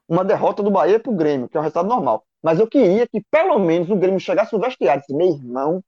uma 0.07 0.23
derrota 0.23 0.61
do 0.61 0.71
Bahia 0.71 0.99
pro 0.99 1.11
Grêmio, 1.11 1.49
que 1.49 1.57
é 1.57 1.59
um 1.59 1.63
resultado 1.63 1.87
normal, 1.87 2.23
mas 2.43 2.59
eu 2.59 2.67
queria 2.67 3.07
que 3.07 3.21
pelo 3.31 3.57
menos 3.59 3.89
o 3.89 3.95
Grêmio 3.95 4.19
chegasse 4.19 4.53
no 4.53 4.59
vestiário, 4.59 5.01
disse, 5.01 5.13
meu 5.13 5.27
irmão, 5.27 5.83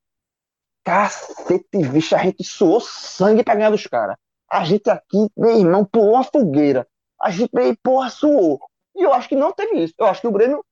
cacete, 0.84 1.78
bicho, 1.92 2.16
a 2.16 2.20
gente 2.20 2.44
suou 2.44 2.80
sangue 2.82 3.44
pra 3.44 3.56
ganhar 3.56 3.70
dos 3.70 3.86
caras, 3.88 4.16
a 4.50 4.64
gente 4.64 4.90
aqui, 4.90 5.30
meu 5.38 5.58
irmão, 5.58 5.86
pulou 5.86 6.14
uma 6.14 6.24
fogueira, 6.24 6.88
a 7.22 7.30
gente, 7.30 7.52
porra, 7.82 8.10
suou, 8.10 8.60
e 8.96 9.04
eu 9.04 9.14
acho 9.14 9.28
que 9.28 9.36
não 9.36 9.52
teve 9.52 9.84
isso. 9.84 9.94
Eu 9.98 10.06
acho 10.06 10.22
que 10.22 10.28
o 10.28 10.32
Grêmio 10.32 10.64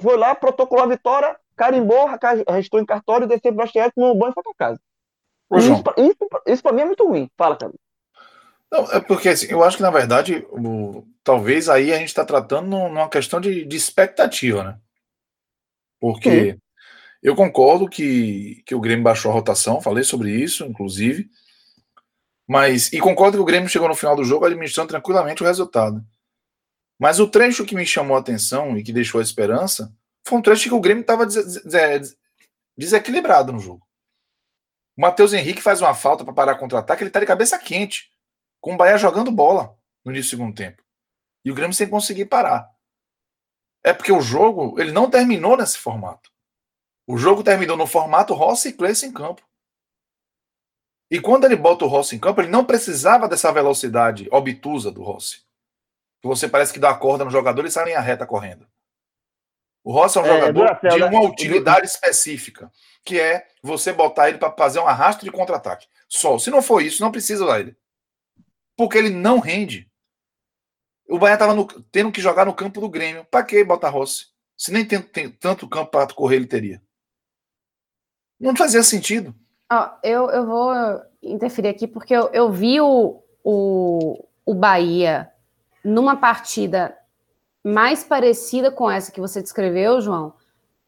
foi 0.00 0.16
lá, 0.16 0.34
protocolou 0.34 0.84
a 0.84 0.88
vitória, 0.88 1.36
carimbou, 1.60 2.08
restou 2.48 2.80
em 2.80 2.86
cartório, 2.86 3.26
desceu 3.26 3.54
para 3.54 3.66
o 3.66 3.92
tomou 3.92 4.14
um 4.14 4.18
banho 4.18 4.30
e 4.30 4.34
foi 4.34 4.42
para 4.42 4.54
casa. 4.54 4.80
Isso, 5.52 5.72
isso, 5.98 6.28
isso 6.46 6.62
para 6.62 6.72
mim 6.72 6.80
é 6.80 6.84
muito 6.86 7.06
ruim. 7.06 7.30
Fala, 7.36 7.54
cara. 7.54 7.74
Não, 8.72 8.90
é 8.92 9.00
porque 9.00 9.28
assim, 9.28 9.48
eu 9.50 9.62
acho 9.62 9.76
que, 9.76 9.82
na 9.82 9.90
verdade, 9.90 10.46
o, 10.50 11.04
talvez 11.22 11.68
aí 11.68 11.92
a 11.92 11.98
gente 11.98 12.08
está 12.08 12.24
tratando 12.24 12.66
numa 12.66 13.10
questão 13.10 13.40
de, 13.40 13.66
de, 13.66 13.76
expectativa, 13.76 14.64
né? 14.64 14.78
Porque 16.00 16.52
Sim. 16.52 16.58
eu 17.22 17.36
concordo 17.36 17.88
que, 17.88 18.62
que 18.64 18.74
o 18.74 18.80
Grêmio 18.80 19.04
baixou 19.04 19.30
a 19.30 19.34
rotação, 19.34 19.82
falei 19.82 20.04
sobre 20.04 20.30
isso, 20.30 20.64
inclusive. 20.64 21.28
Mas, 22.48 22.90
e 22.90 23.00
concordo 23.00 23.36
que 23.36 23.42
o 23.42 23.46
Grêmio 23.46 23.68
chegou 23.68 23.88
no 23.88 23.94
final 23.94 24.16
do 24.16 24.24
jogo 24.24 24.46
administrando 24.46 24.88
tranquilamente 24.88 25.42
o 25.42 25.46
resultado. 25.46 26.02
Mas 26.98 27.20
o 27.20 27.28
trecho 27.28 27.66
que 27.66 27.74
me 27.74 27.84
chamou 27.84 28.16
a 28.16 28.20
atenção 28.20 28.78
e 28.78 28.82
que 28.82 28.92
deixou 28.92 29.20
a 29.20 29.22
esperança 29.22 29.92
foi 30.26 30.38
um 30.38 30.42
trecho 30.42 30.68
que 30.68 30.74
o 30.74 30.80
Grêmio 30.80 31.02
estava 31.02 31.26
des 31.26 32.16
desequilibrado 32.76 33.52
no 33.52 33.58
jogo. 33.58 33.86
O 34.96 35.02
Matheus 35.02 35.32
Henrique 35.32 35.60
faz 35.60 35.80
uma 35.80 35.94
falta 35.94 36.24
para 36.24 36.32
parar 36.32 36.54
contra-ataque, 36.56 37.02
ele 37.02 37.10
está 37.10 37.20
de 37.20 37.26
cabeça 37.26 37.58
quente, 37.58 38.10
com 38.60 38.74
o 38.74 38.76
Bahia 38.76 38.96
jogando 38.96 39.30
bola 39.30 39.76
no 40.04 40.12
início 40.12 40.36
do 40.36 40.40
segundo 40.40 40.54
tempo. 40.54 40.82
E 41.44 41.50
o 41.50 41.54
Grêmio 41.54 41.74
sem 41.74 41.88
conseguir 41.88 42.26
parar. 42.26 42.70
É 43.84 43.92
porque 43.92 44.12
o 44.12 44.20
jogo 44.20 44.78
ele 44.80 44.92
não 44.92 45.10
terminou 45.10 45.56
nesse 45.56 45.78
formato. 45.78 46.30
O 47.06 47.16
jogo 47.16 47.42
terminou 47.42 47.76
no 47.76 47.86
formato 47.86 48.34
Rossi 48.34 48.68
e 48.68 48.72
Cleiton 48.72 49.06
em 49.06 49.12
campo. 49.12 49.42
E 51.10 51.20
quando 51.20 51.44
ele 51.44 51.56
bota 51.56 51.84
o 51.84 51.88
Rossi 51.88 52.16
em 52.16 52.20
campo, 52.20 52.40
ele 52.40 52.50
não 52.50 52.64
precisava 52.64 53.28
dessa 53.28 53.50
velocidade 53.50 54.28
obtusa 54.30 54.90
do 54.90 55.02
Rossi 55.02 55.44
você 56.28 56.48
parece 56.48 56.72
que 56.72 56.78
dá 56.78 56.90
a 56.90 56.96
corda 56.96 57.24
no 57.24 57.30
jogador 57.30 57.64
e 57.64 57.70
sai 57.70 57.84
em 57.84 57.86
linha 57.88 58.00
reta 58.00 58.26
correndo. 58.26 58.66
O 59.82 59.92
Rossi 59.92 60.18
é 60.18 60.20
um 60.20 60.26
é, 60.26 60.28
jogador 60.28 60.78
de 60.80 61.02
uma 61.02 61.22
utilidade 61.22 61.86
específica, 61.86 62.70
que 63.04 63.18
é 63.18 63.46
você 63.62 63.92
botar 63.92 64.28
ele 64.28 64.38
para 64.38 64.52
fazer 64.52 64.78
um 64.78 64.86
arrasto 64.86 65.24
de 65.24 65.30
contra-ataque. 65.30 65.86
Só. 66.08 66.38
Se 66.38 66.50
não 66.50 66.60
for 66.60 66.82
isso, 66.82 67.02
não 67.02 67.10
precisa 67.10 67.44
usar 67.44 67.60
ele. 67.60 67.76
Porque 68.76 68.98
ele 68.98 69.10
não 69.10 69.38
rende. 69.38 69.90
O 71.08 71.18
Bahia 71.18 71.34
estava 71.34 71.54
tendo 71.90 72.12
que 72.12 72.20
jogar 72.20 72.44
no 72.44 72.54
campo 72.54 72.80
do 72.80 72.88
Grêmio. 72.88 73.24
Para 73.24 73.44
que 73.44 73.64
botar 73.64 73.88
Rossi? 73.88 74.26
Se 74.56 74.72
nem 74.72 74.84
tem, 74.84 75.00
tem 75.00 75.30
tanto 75.30 75.68
campo 75.68 75.90
para 75.90 76.12
correr 76.12 76.36
ele 76.36 76.46
teria. 76.46 76.82
Não 78.38 78.54
fazia 78.54 78.82
sentido. 78.82 79.34
Ah, 79.68 79.98
eu, 80.02 80.30
eu 80.30 80.46
vou 80.46 80.72
interferir 81.22 81.68
aqui 81.68 81.86
porque 81.86 82.14
eu, 82.14 82.28
eu 82.32 82.50
vi 82.50 82.80
o, 82.80 83.22
o, 83.42 84.24
o 84.44 84.54
Bahia 84.54 85.30
numa 85.84 86.16
partida 86.16 86.96
mais 87.64 88.02
parecida 88.04 88.70
com 88.70 88.90
essa 88.90 89.12
que 89.12 89.20
você 89.20 89.42
descreveu, 89.42 90.00
João, 90.00 90.32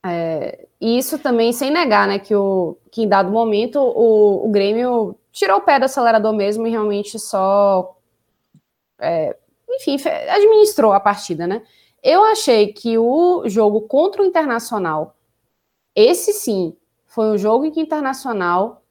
é, 0.04 0.66
e 0.80 0.98
isso 0.98 1.18
também 1.18 1.52
sem 1.52 1.70
negar, 1.70 2.08
né, 2.08 2.18
que, 2.18 2.34
o, 2.34 2.76
que 2.90 3.02
em 3.02 3.08
dado 3.08 3.30
momento 3.30 3.78
o, 3.78 4.46
o 4.46 4.50
Grêmio 4.50 5.16
tirou 5.30 5.58
o 5.58 5.62
pé 5.62 5.78
do 5.78 5.84
acelerador 5.84 6.32
mesmo 6.32 6.66
e 6.66 6.70
realmente 6.70 7.18
só, 7.18 7.96
é, 8.98 9.36
enfim, 9.70 9.96
administrou 10.28 10.92
a 10.92 11.00
partida, 11.00 11.46
né? 11.46 11.62
Eu 12.02 12.24
achei 12.24 12.72
que 12.72 12.98
o 12.98 13.48
jogo 13.48 13.82
contra 13.82 14.22
o 14.22 14.26
Internacional, 14.26 15.16
esse 15.94 16.32
sim, 16.32 16.76
foi 17.06 17.26
um 17.26 17.38
jogo 17.38 17.64
em 17.64 17.70
que 17.70 17.80
o 17.80 17.82
Internacional 17.82 18.82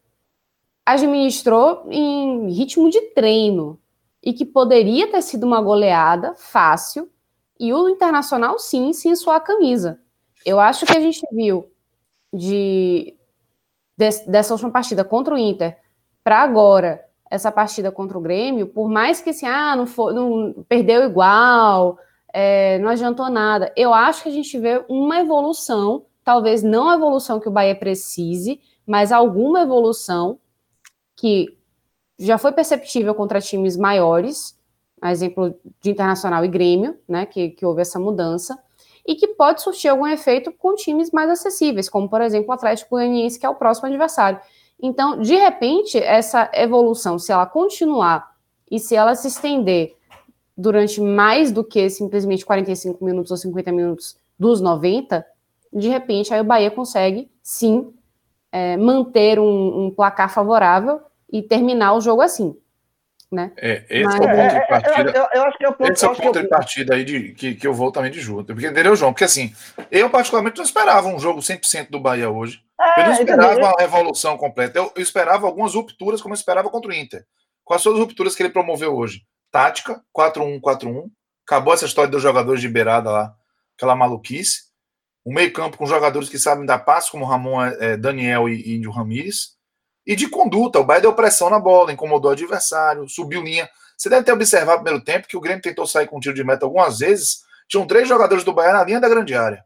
administrou 0.86 1.86
em 1.90 2.50
ritmo 2.52 2.90
de 2.90 3.02
treino, 3.14 3.82
e 4.24 4.34
que 4.34 4.46
poderia 4.46 5.10
ter 5.10 5.22
sido 5.22 5.46
uma 5.46 5.62
goleada 5.62 6.36
fácil, 6.36 7.10
e 7.62 7.72
o 7.72 7.88
Internacional, 7.88 8.58
sim, 8.58 8.92
sim, 8.92 9.16
sua 9.16 9.40
camisa. 9.40 10.00
Eu 10.44 10.60
acho 10.60 10.84
que 10.84 10.98
a 10.98 11.00
gente 11.00 11.22
viu 11.32 11.72
de, 12.34 13.16
de 13.96 14.10
dessa 14.28 14.56
última 14.56 14.72
partida 14.72 15.04
contra 15.04 15.36
o 15.36 15.38
Inter 15.38 15.78
para 16.24 16.40
agora, 16.40 17.06
essa 17.30 17.52
partida 17.52 17.92
contra 17.92 18.18
o 18.18 18.22
Grêmio, 18.22 18.66
por 18.66 18.90
mais 18.90 19.22
que 19.22 19.30
assim, 19.30 19.46
ah, 19.46 19.76
não, 19.76 19.86
foi, 19.86 20.12
não 20.12 20.66
perdeu 20.68 21.04
igual, 21.04 22.00
é, 22.34 22.80
não 22.80 22.90
adiantou 22.90 23.30
nada, 23.30 23.72
eu 23.76 23.94
acho 23.94 24.24
que 24.24 24.30
a 24.30 24.34
gente 24.34 24.58
vê 24.58 24.84
uma 24.90 25.20
evolução, 25.20 26.06
talvez 26.24 26.64
não 26.64 26.90
a 26.90 26.96
evolução 26.96 27.40
que 27.40 27.48
o 27.48 27.52
Bahia 27.52 27.76
precise, 27.76 28.60
mas 28.88 29.12
alguma 29.12 29.62
evolução 29.62 30.40
que 31.16 31.56
já 32.18 32.40
foi 32.40 32.52
perceptível 32.52 33.14
contra 33.14 33.40
times 33.40 33.78
maiores, 33.78 34.60
exemplo 35.10 35.56
de 35.82 35.92
Internacional 35.92 36.44
e 36.46 36.48
Grêmio, 36.48 36.98
né, 37.08 37.26
que, 37.26 37.50
que 37.50 37.66
houve 37.66 37.82
essa 37.82 38.00
mudança, 38.00 38.58
e 39.06 39.16
que 39.16 39.30
pode 39.30 39.62
surtir 39.62 39.90
algum 39.90 40.06
efeito 40.08 40.52
com 40.52 40.76
times 40.76 41.12
mais 41.12 41.30
acessíveis, 41.30 41.90
como, 41.90 42.08
por 42.08 42.22
exemplo, 42.22 42.50
o 42.50 42.54
Atlético 42.54 42.92
Goianiense, 42.92 43.40
que 43.40 43.46
é 43.46 43.50
o 43.50 43.56
próximo 43.56 43.88
adversário. 43.88 44.40
Então, 44.82 45.20
de 45.20 45.36
repente, 45.36 45.98
essa 45.98 46.50
evolução, 46.54 47.18
se 47.18 47.32
ela 47.32 47.46
continuar 47.46 48.32
e 48.70 48.80
se 48.80 48.96
ela 48.96 49.16
se 49.16 49.28
estender 49.28 49.96
durante 50.56 51.02
mais 51.02 51.52
do 51.52 51.64
que 51.64 51.90
simplesmente 51.90 52.46
45 52.46 53.04
minutos 53.04 53.32
ou 53.32 53.38
50 53.38 53.72
minutos 53.72 54.18
dos 54.38 54.62
90, 54.62 55.26
de 55.74 55.88
repente, 55.88 56.34
aí 56.34 56.42
o 56.42 56.44
Bahia 56.44 56.70
consegue, 56.70 57.30
sim, 57.42 57.94
é, 58.52 58.76
manter 58.78 59.40
um, 59.40 59.86
um 59.86 59.92
placar 59.92 60.32
favorável 60.32 61.00
e 61.32 61.42
terminar 61.42 61.94
o 61.94 62.02
jogo 62.02 62.22
assim. 62.22 62.56
Né? 63.32 63.50
É, 63.56 63.86
esse 63.90 64.04
Mas, 64.04 64.16
é 64.16 64.18
o 64.18 64.36
ponto 64.36 64.54
de 64.54 64.68
partida. 64.68 65.12
Eu, 65.12 65.28
eu, 65.34 65.44
acho 65.46 65.58
que 65.58 65.64
é 65.64 65.70
o 65.70 65.74
ponto, 65.74 65.92
esse 65.94 66.06
é 66.06 66.10
o 66.10 66.16
ponto 66.16 66.42
de 66.42 66.48
partida 66.50 66.96
aí 66.96 67.06
de, 67.06 67.32
que, 67.32 67.56
que 67.56 67.66
eu 67.66 67.74
vou 67.74 67.90
também 67.90 68.12
de 68.12 68.20
junto. 68.20 68.54
Porque, 68.54 68.68
entendeu, 68.68 68.94
João? 68.94 69.14
Porque 69.14 69.24
assim, 69.24 69.56
eu 69.90 70.10
particularmente 70.10 70.58
não 70.58 70.66
esperava 70.66 71.08
um 71.08 71.18
jogo 71.18 71.40
100% 71.40 71.90
do 71.90 72.00
Bahia 72.00 72.30
hoje. 72.30 72.62
É, 72.80 73.00
eu 73.00 73.06
não 73.06 73.14
esperava 73.14 73.58
uma 73.58 73.74
revolução 73.80 74.38
completa. 74.38 74.78
Eu, 74.78 74.92
eu, 74.94 75.02
esperava 75.02 75.48
algumas 75.48 75.74
rupturas, 75.76 76.22
como 76.22 76.34
eu 76.34 76.38
esperava 76.38 76.70
contra 76.70 76.92
o 76.92 76.94
Inter. 76.94 77.26
Quais 77.64 77.82
foram 77.82 77.96
as 77.96 78.02
rupturas 78.02 78.36
que 78.36 78.44
ele 78.44 78.50
promoveu 78.50 78.94
hoje? 78.94 79.22
Tática, 79.50 80.04
4-1-4-1. 80.14 81.10
Acabou 81.48 81.74
essa 81.74 81.86
história 81.86 82.12
dos 82.12 82.22
jogadores 82.22 82.60
de 82.60 82.68
beirada 82.68 83.10
lá, 83.10 83.34
aquela 83.78 83.96
maluquice. 83.96 84.72
O 85.24 85.34
meio-campo 85.34 85.78
com 85.78 85.86
jogadores 85.86 86.28
que 86.28 86.38
sabem 86.38 86.66
dar 86.66 86.80
passo, 86.80 87.12
como 87.12 87.24
Ramon, 87.24 87.62
é, 87.64 87.96
Daniel 87.96 88.50
e 88.50 88.76
Índio 88.76 88.92
Ramírez 88.92 89.61
e 90.06 90.16
de 90.16 90.28
conduta. 90.28 90.80
O 90.80 90.84
Bahia 90.84 91.02
deu 91.02 91.14
pressão 91.14 91.50
na 91.50 91.60
bola, 91.60 91.92
incomodou 91.92 92.32
o 92.32 92.34
adversário, 92.34 93.08
subiu 93.08 93.42
linha. 93.42 93.70
Você 93.98 94.10
deve 94.10 94.24
ter 94.24 94.32
observado 94.32 94.80
no 94.80 94.84
primeiro 94.84 95.06
tempo 95.06 95.28
que 95.28 95.38
o 95.38 95.42
Grêmio 95.42 95.62
tentou 95.62 95.86
sair 95.86 96.08
com 96.08 96.18
um 96.18 96.20
tiro 96.20 96.36
de 96.36 96.44
meta 96.44 96.66
algumas 96.66 97.00
vezes. 97.00 97.44
Tinham 97.68 97.86
três 97.86 98.08
jogadores 98.08 98.44
do 98.44 98.54
Bahia 98.54 98.74
na 98.74 98.84
linha 98.84 99.00
da 99.00 99.08
grande 99.08 99.36
área. 99.36 99.64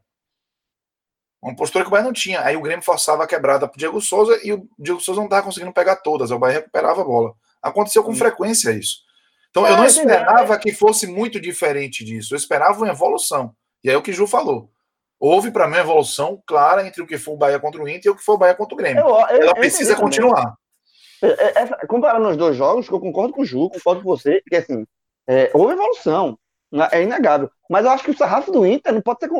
Uma 1.42 1.54
postura 1.54 1.84
que 1.84 1.88
o 1.88 1.90
Bahia 1.90 2.04
não 2.04 2.12
tinha. 2.12 2.42
Aí 2.42 2.56
o 2.56 2.62
Grêmio 2.62 2.84
forçava 2.84 3.24
a 3.24 3.26
quebrada 3.26 3.66
para 3.66 3.76
o 3.76 3.78
Diego 3.78 4.00
Souza 4.00 4.38
e 4.42 4.52
o 4.52 4.68
Diego 4.78 5.00
Souza 5.00 5.20
não 5.20 5.26
estava 5.26 5.42
conseguindo 5.42 5.72
pegar 5.72 5.96
todas. 5.96 6.30
O 6.30 6.38
Bahia 6.38 6.58
recuperava 6.58 7.00
a 7.00 7.04
bola. 7.04 7.34
Aconteceu 7.62 8.02
com 8.02 8.14
frequência 8.14 8.70
isso. 8.70 8.98
Então 9.50 9.66
eu 9.66 9.76
não 9.76 9.86
esperava 9.86 10.58
que 10.58 10.72
fosse 10.72 11.06
muito 11.06 11.40
diferente 11.40 12.04
disso. 12.04 12.34
Eu 12.34 12.36
esperava 12.36 12.76
uma 12.76 12.90
evolução. 12.90 13.54
E 13.82 13.88
aí 13.88 13.94
é 13.94 13.98
o 13.98 14.02
que 14.02 14.10
o 14.10 14.14
Ju 14.14 14.26
falou 14.26 14.70
houve 15.18 15.50
para 15.50 15.66
mim 15.66 15.74
uma 15.74 15.80
evolução 15.80 16.42
clara 16.46 16.86
entre 16.86 17.02
o 17.02 17.06
que 17.06 17.18
foi 17.18 17.34
o 17.34 17.36
Bahia 17.36 17.58
contra 17.58 17.82
o 17.82 17.88
Inter 17.88 18.06
e 18.06 18.10
o 18.10 18.16
que 18.16 18.24
foi 18.24 18.34
o 18.34 18.38
Bahia 18.38 18.54
contra 18.54 18.74
o 18.74 18.78
Grêmio. 18.78 19.00
Eu, 19.00 19.08
eu, 19.08 19.42
Ela 19.42 19.54
precisa 19.54 19.96
continuar. 19.96 20.56
É, 21.22 21.28
é, 21.28 21.62
essa, 21.62 21.76
comparando 21.86 22.28
os 22.28 22.36
dois 22.36 22.56
jogos, 22.56 22.88
que 22.88 22.94
eu 22.94 23.00
concordo 23.00 23.32
com 23.32 23.42
o 23.42 23.44
Ju, 23.44 23.70
concordo 23.70 24.02
com 24.02 24.08
você, 24.08 24.42
que 24.46 24.56
assim, 24.56 24.86
é, 25.26 25.50
houve 25.54 25.72
evolução, 25.72 26.38
né, 26.70 26.88
é 26.92 27.02
inegável. 27.02 27.50
Mas 27.70 27.84
eu 27.84 27.90
acho 27.90 28.04
que 28.04 28.10
o 28.10 28.16
sarrafo 28.16 28.52
do 28.52 28.66
Inter 28.66 28.92
não 28.92 29.00
pode 29.00 29.20
ser. 29.20 29.30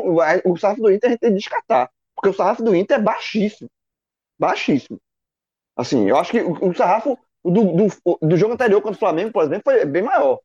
O 0.44 0.56
sarrafo 0.56 0.80
do 0.80 0.90
Inter 0.90 1.08
a 1.08 1.12
gente 1.12 1.20
tem 1.20 1.30
que 1.30 1.36
descartar. 1.36 1.90
Porque 2.14 2.30
o 2.30 2.34
sarrafo 2.34 2.62
do 2.62 2.74
Inter 2.74 2.98
é 2.98 3.00
baixíssimo. 3.00 3.68
Baixíssimo. 4.38 4.98
Assim, 5.76 6.08
eu 6.08 6.16
acho 6.16 6.30
que 6.30 6.40
o, 6.40 6.70
o 6.70 6.74
sarrafo 6.74 7.18
do, 7.44 7.64
do, 7.72 8.18
do, 8.22 8.36
jogo 8.36 8.54
anterior 8.54 8.80
contra 8.80 8.96
o 8.96 8.98
Flamengo, 8.98 9.30
por 9.30 9.44
exemplo, 9.44 9.62
foi 9.64 9.84
bem 9.84 10.02
maior. 10.02 10.40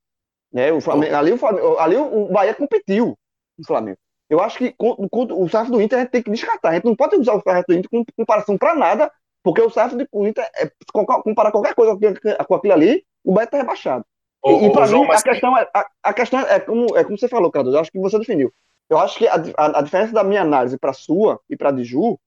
Né? 0.51 0.71
O 0.71 0.81
Flamengo, 0.81 1.15
ali, 1.15 1.31
o 1.31 1.37
Flamengo, 1.37 1.77
ali 1.77 1.95
o 1.95 2.27
Bahia 2.27 2.53
competiu 2.53 3.17
no 3.57 3.65
Flamengo. 3.65 3.97
Eu 4.31 4.39
acho 4.39 4.57
que 4.57 4.73
o 4.79 5.49
sarrafo 5.49 5.73
do 5.73 5.81
Inter 5.81 5.99
a 5.99 6.01
gente 6.03 6.11
tem 6.11 6.23
que 6.23 6.31
descartar. 6.31 6.69
A 6.69 6.73
gente 6.75 6.85
não 6.85 6.95
pode 6.95 7.17
usar 7.17 7.33
o 7.33 7.41
sarrafo 7.41 7.65
do 7.67 7.73
Inter 7.73 7.89
com 7.89 8.05
comparação 8.15 8.57
para 8.57 8.73
nada, 8.73 9.11
porque 9.43 9.61
o 9.61 9.69
sarrafo 9.69 9.97
do 9.97 10.25
Inter, 10.25 10.49
é, 10.55 10.71
comparar 10.93 11.51
qualquer 11.51 11.75
coisa 11.75 11.99
com 12.47 12.55
aquilo 12.55 12.73
ali, 12.73 13.05
o 13.25 13.33
Bahia 13.33 13.43
está 13.43 13.57
rebaixado. 13.57 14.05
e, 14.45 14.67
e 14.67 14.71
para 14.71 14.87
mim, 14.87 15.03
a 15.03 15.21
questão, 15.21 15.57
é, 15.57 15.69
a, 15.73 15.91
a, 16.01 16.13
questão 16.13 16.39
é, 16.39 16.61
como, 16.61 16.97
é 16.97 17.03
como 17.03 17.17
você 17.17 17.27
falou, 17.27 17.51
Carlos, 17.51 17.73
eu 17.73 17.81
acho 17.81 17.91
que 17.91 17.99
você 17.99 18.17
definiu. 18.17 18.53
Eu 18.89 18.99
acho 18.99 19.17
que 19.17 19.27
a, 19.27 19.35
a, 19.57 19.79
a 19.79 19.81
diferença 19.81 20.13
da 20.13 20.23
minha 20.23 20.43
análise 20.43 20.77
para 20.77 20.91
a 20.91 20.93
sua 20.93 21.37
e 21.49 21.57
para 21.57 21.67
a 21.67 21.73
de 21.73 21.83
Ju 21.83 22.17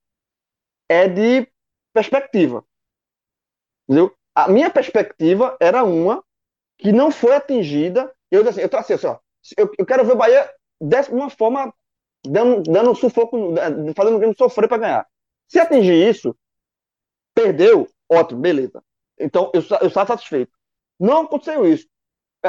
é 0.87 1.09
de 1.09 1.49
perspectiva. 1.95 2.63
Entendeu? 3.89 4.15
A 4.35 4.47
minha 4.47 4.69
perspectiva 4.69 5.57
era 5.59 5.83
uma 5.83 6.23
que 6.77 6.93
não 6.93 7.11
foi 7.11 7.35
atingida. 7.35 8.13
Eu, 8.31 8.47
assim, 8.47 8.61
eu 8.61 8.69
tracei 8.69 8.97
assim, 8.97 9.07
ó, 9.07 9.17
eu, 9.57 9.71
eu 9.79 9.87
quero 9.87 10.05
ver 10.05 10.13
o 10.13 10.17
Bahia 10.17 10.53
de 10.79 11.01
uma 11.11 11.31
forma 11.31 11.73
dando, 12.27 12.63
dando 12.63 12.95
sufoco, 12.95 13.55
fazendo 13.95 14.17
o 14.17 14.19
Grêmio 14.19 14.37
sofrer 14.37 14.69
para 14.69 14.79
ganhar. 14.79 15.07
Se 15.49 15.59
atingir 15.59 16.09
isso, 16.09 16.37
perdeu, 17.35 17.89
ótimo, 18.11 18.41
beleza. 18.41 18.83
Então 19.19 19.51
eu, 19.55 19.63
eu 19.81 19.89
estava 19.89 20.09
satisfeito. 20.09 20.53
Não 20.99 21.23
aconteceu 21.23 21.67
isso. 21.67 21.87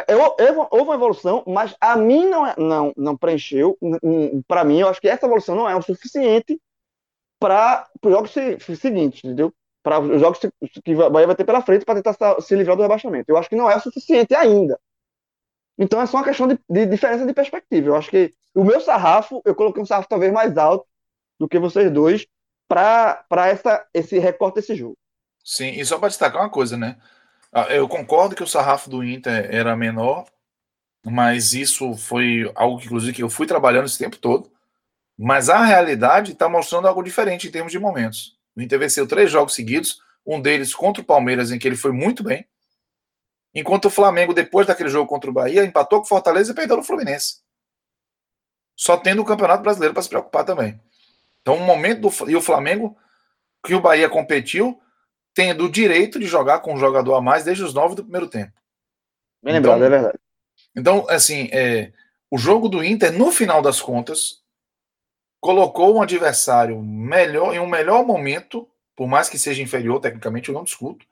Eu, 0.07 0.35
eu, 0.39 0.67
houve 0.71 0.83
uma 0.83 0.95
evolução, 0.95 1.43
mas 1.47 1.73
a 1.79 1.95
mim 1.95 2.25
não, 2.25 2.45
é, 2.45 2.53
não, 2.57 2.93
não 2.97 3.17
preencheu. 3.17 3.77
Para 4.47 4.65
mim, 4.65 4.79
eu 4.79 4.89
acho 4.89 4.99
que 4.99 5.07
essa 5.07 5.25
evolução 5.25 5.55
não 5.55 5.69
é 5.69 5.75
o 5.75 5.81
suficiente 5.81 6.59
para 7.39 7.87
os 8.03 8.11
jogos 8.11 8.31
seguintes, 8.77 9.23
entendeu? 9.23 9.53
Para 9.81 9.99
os 9.99 10.19
jogos 10.19 10.39
que 10.39 10.95
o 10.95 11.09
Bahia 11.09 11.27
vai 11.27 11.35
ter 11.35 11.45
pela 11.45 11.61
frente 11.61 11.85
para 11.85 12.01
tentar 12.01 12.41
se 12.41 12.55
livrar 12.55 12.75
do 12.75 12.81
rebaixamento. 12.81 13.29
Eu 13.29 13.37
acho 13.37 13.47
que 13.47 13.55
não 13.55 13.69
é 13.69 13.77
o 13.77 13.79
suficiente 13.79 14.35
ainda. 14.35 14.77
Então 15.77 16.01
é 16.01 16.05
só 16.05 16.17
uma 16.17 16.23
questão 16.23 16.47
de, 16.47 16.59
de 16.69 16.85
diferença 16.85 17.25
de 17.25 17.33
perspectiva. 17.33 17.89
Eu 17.89 17.95
acho 17.95 18.09
que 18.09 18.33
o 18.53 18.63
meu 18.63 18.79
sarrafo, 18.79 19.41
eu 19.45 19.53
coloquei 19.53 19.81
um 19.81 19.85
sarrafo 19.85 20.09
talvez 20.09 20.31
mais 20.31 20.57
alto 20.57 20.85
do 21.39 21.47
que 21.47 21.59
vocês 21.59 21.91
dois 21.91 22.25
para 22.67 23.25
esse 23.93 24.17
recorte 24.17 24.55
desse 24.55 24.75
jogo. 24.75 24.97
Sim, 25.43 25.71
e 25.71 25.85
só 25.85 25.99
para 25.99 26.09
destacar 26.09 26.41
uma 26.41 26.49
coisa, 26.49 26.75
né? 26.75 26.97
Ah, 27.51 27.67
eu 27.69 27.87
concordo 27.87 28.35
que 28.35 28.43
o 28.43 28.47
sarrafo 28.47 28.89
do 28.89 29.03
Inter 29.03 29.47
era 29.53 29.75
menor, 29.75 30.25
mas 31.05 31.53
isso 31.53 31.95
foi 31.95 32.51
algo 32.55 32.79
que, 32.79 32.85
inclusive, 32.85 33.13
que 33.13 33.23
eu 33.23 33.29
fui 33.29 33.45
trabalhando 33.45 33.85
esse 33.85 33.97
tempo 33.97 34.17
todo. 34.17 34.51
Mas 35.17 35.49
a 35.49 35.63
realidade 35.63 36.31
está 36.31 36.49
mostrando 36.49 36.87
algo 36.87 37.03
diferente 37.03 37.47
em 37.47 37.51
termos 37.51 37.71
de 37.71 37.79
momentos. 37.79 38.37
O 38.55 38.61
Inter 38.61 38.79
venceu 38.79 39.07
três 39.07 39.31
jogos 39.31 39.53
seguidos, 39.53 40.01
um 40.25 40.41
deles 40.41 40.73
contra 40.73 41.01
o 41.01 41.05
Palmeiras, 41.05 41.51
em 41.51 41.59
que 41.59 41.67
ele 41.67 41.77
foi 41.77 41.91
muito 41.91 42.23
bem. 42.23 42.45
Enquanto 43.55 43.85
o 43.85 43.89
Flamengo, 43.89 44.33
depois 44.33 44.67
daquele 44.67 44.89
jogo 44.89 45.07
contra 45.07 45.29
o 45.29 45.33
Bahia, 45.33 45.63
empatou 45.63 45.99
com 45.99 46.05
o 46.05 46.09
Fortaleza 46.09 46.51
e 46.51 46.55
perdeu 46.55 46.75
no 46.75 46.83
Fluminense. 46.83 47.37
Só 48.75 48.97
tendo 48.97 49.21
o 49.21 49.25
Campeonato 49.25 49.63
Brasileiro 49.63 49.93
para 49.93 50.03
se 50.03 50.09
preocupar 50.09 50.43
também. 50.43 50.77
Então, 51.41 51.55
o 51.55 51.61
momento 51.61 52.01
do. 52.01 52.29
E 52.29 52.35
o 52.35 52.41
Flamengo, 52.41 52.97
que 53.65 53.73
o 53.73 53.79
Bahia 53.79 54.09
competiu, 54.09 54.81
tendo 55.33 55.65
o 55.65 55.71
direito 55.71 56.19
de 56.19 56.25
jogar 56.25 56.59
com 56.59 56.73
um 56.73 56.77
jogador 56.77 57.15
a 57.15 57.21
mais 57.21 57.45
desde 57.45 57.63
os 57.63 57.73
nove 57.73 57.95
do 57.95 58.03
primeiro 58.03 58.27
tempo. 58.27 58.51
Bem 59.41 59.53
lembrado, 59.53 59.77
então, 59.77 59.87
é 59.87 59.89
verdade. 59.89 60.19
Então, 60.75 61.05
assim, 61.09 61.47
é, 61.53 61.93
o 62.29 62.37
jogo 62.37 62.67
do 62.67 62.83
Inter, 62.83 63.13
no 63.13 63.31
final 63.31 63.61
das 63.61 63.79
contas, 63.79 64.41
colocou 65.39 65.95
um 65.95 66.01
adversário 66.01 66.81
melhor 66.81 67.53
em 67.53 67.59
um 67.59 67.67
melhor 67.67 68.05
momento, 68.05 68.67
por 68.95 69.07
mais 69.07 69.29
que 69.29 69.39
seja 69.39 69.61
inferior 69.61 70.01
tecnicamente, 70.01 70.49
eu 70.49 70.55
não 70.55 70.63
discuto, 70.63 71.05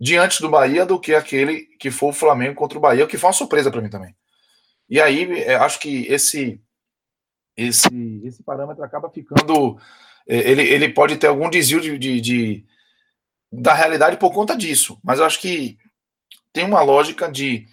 diante 0.00 0.40
do 0.40 0.48
Bahia 0.48 0.86
do 0.86 0.98
que 0.98 1.14
aquele 1.14 1.66
que 1.78 1.90
foi 1.90 2.08
o 2.08 2.14
Flamengo 2.14 2.54
contra 2.54 2.78
o 2.78 2.80
Bahia, 2.80 3.04
o 3.04 3.08
que 3.08 3.18
foi 3.18 3.28
uma 3.28 3.34
surpresa 3.34 3.70
para 3.70 3.82
mim 3.82 3.90
também. 3.90 4.14
E 4.88 5.00
aí, 5.00 5.30
é, 5.42 5.56
acho 5.56 5.78
que 5.78 6.06
esse 6.06 6.60
esse 7.56 8.22
esse 8.24 8.42
parâmetro 8.42 8.82
acaba 8.82 9.10
ficando 9.10 9.78
é, 10.26 10.50
ele, 10.50 10.62
ele 10.62 10.88
pode 10.88 11.16
ter 11.16 11.26
algum 11.26 11.50
desvio 11.50 11.80
de, 11.80 11.98
de, 11.98 12.20
de 12.20 12.66
da 13.52 13.74
realidade 13.74 14.16
por 14.16 14.32
conta 14.32 14.56
disso. 14.56 14.98
Mas 15.02 15.18
eu 15.18 15.26
acho 15.26 15.40
que 15.40 15.76
tem 16.52 16.64
uma 16.64 16.82
lógica 16.82 17.30
de, 17.30 17.66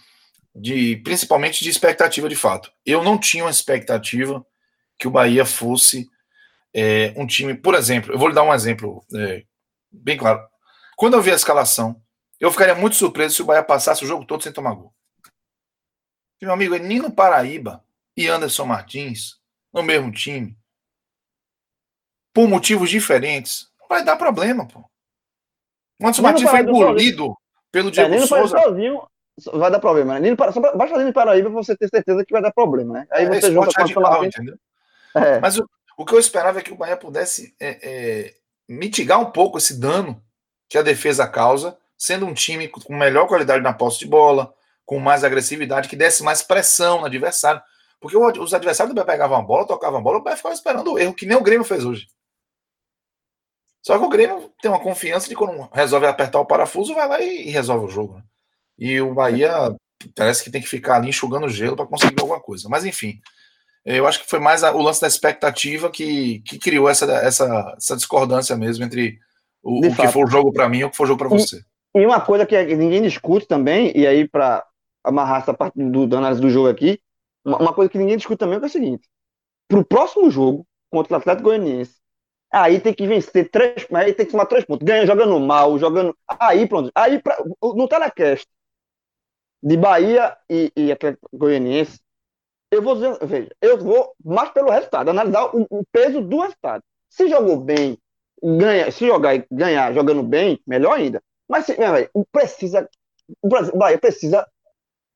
de 0.56 0.98
principalmente 0.98 1.64
de 1.64 1.70
expectativa 1.70 2.28
de 2.28 2.36
fato. 2.36 2.72
Eu 2.86 3.04
não 3.04 3.18
tinha 3.18 3.44
uma 3.44 3.52
expectativa 3.52 4.46
que 5.00 5.08
o 5.08 5.12
Bahia 5.12 5.46
fosse 5.46 6.10
é, 6.74 7.14
um 7.16 7.26
time, 7.26 7.54
por 7.54 7.76
exemplo, 7.76 8.12
eu 8.12 8.20
vou 8.20 8.28
lhe 8.28 8.36
dar 8.36 8.44
um 8.44 8.54
exemplo 8.54 9.04
é, 9.16 9.44
bem 9.92 10.18
claro. 10.18 10.42
Quando 10.96 11.14
eu 11.14 11.22
vi 11.22 11.32
a 11.32 11.36
escalação, 11.36 12.02
eu 12.40 12.52
ficaria 12.52 12.76
muito 12.76 12.96
surpreso 12.96 13.36
se 13.36 13.42
o 13.42 13.46
Bahia 13.46 13.64
passasse 13.64 14.04
o 14.04 14.08
jogo 14.08 14.26
todo 14.26 14.44
sem 14.44 14.52
tomar 14.52 14.74
gol. 14.74 14.94
Meu 16.42 16.54
amigo, 16.54 16.76
é 16.76 16.80
Nino 16.80 17.12
Paraíba 17.12 17.84
e 18.16 18.28
Anderson 18.28 18.66
Martins 18.66 19.40
no 19.74 19.84
mesmo 19.84 20.12
time, 20.12 20.58
por 22.34 22.48
motivos 22.48 22.90
diferentes, 22.90 23.70
vai 23.90 24.04
dar 24.04 24.16
problema, 24.16 24.68
pô. 24.68 24.80
O 26.00 26.06
Anderson 26.06 26.22
Martins 26.22 26.50
foi 26.50 26.60
engolido 26.60 27.36
pelo 27.72 27.92
Diego 27.92 28.14
é, 28.14 28.26
Souza. 28.26 28.60
Sozinho 28.60 29.02
vai 29.54 29.72
dar 29.72 29.80
problema, 29.80 30.14
né? 30.16 30.20
Nino, 30.20 30.38
só 30.52 30.60
basta 30.76 30.98
Nino 30.98 31.14
Paraíba 31.14 31.50
pra 31.50 31.62
você 31.62 31.76
ter 31.76 31.90
certeza 31.90 32.26
que 32.26 32.32
vai 32.32 32.42
dar 32.42 32.52
problema, 32.52 32.94
né? 32.94 33.08
Aí 33.12 33.26
é, 33.26 33.28
você 33.30 33.52
junta 33.52 33.72
com 33.74 33.82
radical, 33.82 34.26
entendeu? 34.26 34.58
É. 35.16 35.40
Mas 35.40 35.58
o, 35.58 35.70
o, 35.98 36.06
que 36.06 36.14
eu 36.14 36.20
esperava 36.20 36.60
é 36.60 36.62
que 36.62 36.72
o 36.72 36.76
Bahia 36.76 36.98
pudesse 36.98 37.56
é, 37.60 37.80
é, 37.82 38.36
mitigar 38.68 39.20
um 39.20 39.32
pouco 39.32 39.58
esse 39.58 39.80
dano 39.80 40.22
que 40.70 40.78
a 40.78 40.84
defesa 40.84 41.28
causa, 41.28 41.78
sendo 41.98 42.26
um 42.26 42.34
time 42.34 42.68
com 42.68 42.96
melhor 42.96 43.28
qualidade 43.28 43.64
na 43.64 43.74
posse 43.74 44.00
de 44.00 44.06
bola, 44.06 44.54
com 44.86 45.00
mais 45.00 45.24
agressividade, 45.24 45.90
que 45.90 45.96
desse 45.96 46.24
mais 46.24 46.42
pressão 46.42 47.00
no 47.00 47.06
adversário. 47.06 47.62
Porque 48.00 48.16
os 48.16 48.54
adversários 48.54 48.94
do 48.94 48.96
Bahia 48.96 49.18
pegavam 49.18 49.38
a 49.38 49.42
bola, 49.42 49.66
tocavam 49.66 50.00
a 50.00 50.02
bola, 50.02 50.20
o 50.20 50.24
Bahia 50.24 50.38
ficava 50.38 50.54
esperando 50.54 50.94
o 50.94 51.00
erro, 51.00 51.14
que 51.14 51.26
nem 51.26 51.36
o 51.36 51.42
Grêmio 51.42 51.66
fez 51.66 51.84
hoje. 51.84 52.08
Só 53.82 53.98
que 53.98 54.06
o 54.06 54.10
Grêmio 54.10 54.52
tem 54.62 54.70
uma 54.70 54.80
confiança 54.80 55.28
de 55.28 55.36
quando 55.36 55.70
resolve 55.74 56.06
apertar 56.06 56.40
o 56.40 56.46
parafuso, 56.46 56.94
vai 56.94 57.08
lá 57.08 57.22
e, 57.22 57.50
resolve 57.50 57.86
o 57.86 57.90
jogo. 57.90 58.16
Né? 58.16 58.24
E 58.78 59.02
o 59.02 59.14
Bahia 59.14 59.76
parece 60.16 60.44
que 60.44 60.52
tem 60.52 60.62
que 60.62 60.68
ficar 60.68 60.98
ali 60.98 61.10
enxugando 61.10 61.50
gelo 61.50 61.76
para 61.76 61.88
conseguir 61.88 62.20
alguma 62.20 62.40
coisa. 62.40 62.70
Mas 62.70 62.86
enfim, 62.86 63.20
eu 63.86 64.06
acho 64.06 64.22
que 64.22 64.30
foi 64.30 64.40
mais 64.40 64.62
o 64.62 64.82
lance 64.82 65.02
da 65.02 65.08
expectativa 65.08 65.90
que, 65.90 66.42
que 66.42 66.60
criou 66.60 66.90
essa, 66.90 67.06
essa, 67.06 67.76
essa 67.78 67.96
discordância 67.96 68.56
mesmo 68.56 68.84
entre 68.84 69.18
o, 69.64 69.88
o 69.88 69.96
que 69.96 70.08
for 70.10 70.28
o 70.28 70.30
jogo 70.30 70.52
para 70.52 70.70
mim 70.70 70.80
e 70.80 70.84
o 70.84 70.92
que 70.92 70.98
for 70.98 71.06
o 71.06 71.08
jogo 71.08 71.20
para 71.20 71.30
você. 71.30 71.64
E 71.98 72.06
uma 72.06 72.22
coisa 72.22 72.46
que 72.46 72.76
ninguém 72.76 73.02
discute 73.02 73.48
também, 73.48 73.92
e 73.96 74.06
aí 74.06 74.28
para 74.28 74.66
amarrar 75.04 75.42
essa 75.42 75.54
parte 75.54 75.76
do, 75.78 76.06
da 76.08 76.18
análise 76.20 76.42
do 76.42 76.50
jogo 76.50 76.70
aqui, 76.70 77.00
uma, 77.44 77.58
uma 77.60 77.74
coisa 77.74 77.90
que 77.90 77.98
ninguém 77.98 78.18
discute 78.18 78.38
também 78.38 78.60
é, 78.60 78.62
é 78.62 78.66
o 78.66 78.70
seguinte: 78.70 79.08
para 79.68 79.80
o 79.80 79.86
próximo 79.86 80.30
jogo 80.30 80.68
contra 80.92 81.14
o 81.16 81.18
Atlético 81.18 81.50
Goianiense, 81.50 81.98
Aí 82.52 82.80
tem 82.80 82.94
que 82.94 83.06
vencer 83.06 83.50
três, 83.50 83.86
aí 83.94 84.14
tem 84.14 84.26
que 84.26 84.32
somar 84.32 84.48
três 84.48 84.64
pontos. 84.66 84.86
Ganha 84.86 85.06
jogando 85.06 85.40
mal, 85.40 85.78
jogando. 85.78 86.16
Aí 86.40 86.68
pronto. 86.68 86.92
Aí 86.96 87.22
pra, 87.22 87.38
no 87.62 87.88
telecast 87.88 88.48
de 89.62 89.78
Bahia 89.78 90.38
e, 90.50 90.72
e 90.76 90.92
Atlético 90.92 91.30
Goianiense, 91.34 92.00
eu 92.72 92.82
vou 92.82 92.96
dizer, 92.96 93.18
veja, 93.26 93.50
eu 93.62 93.78
vou 93.78 94.14
mais 94.24 94.50
pelo 94.52 94.72
resultado, 94.72 95.10
analisar 95.10 95.56
o, 95.56 95.68
o 95.70 95.84
peso 95.92 96.22
do 96.22 96.40
resultado. 96.42 96.84
Se 97.10 97.28
jogou 97.30 97.60
bem, 97.60 97.98
ganha, 98.44 98.92
se 98.92 99.08
jogar 99.08 99.46
ganhar 99.52 99.94
jogando 99.94 100.24
bem, 100.24 100.62
melhor 100.68 100.98
ainda. 100.98 101.22
Mas 101.48 101.66
se, 101.66 101.74
véio, 101.74 102.10
precisa, 102.32 102.90
o 103.42 103.48
Brasil, 103.48 103.74
o 103.74 103.78
Bahia 103.78 103.98
precisa 103.98 104.48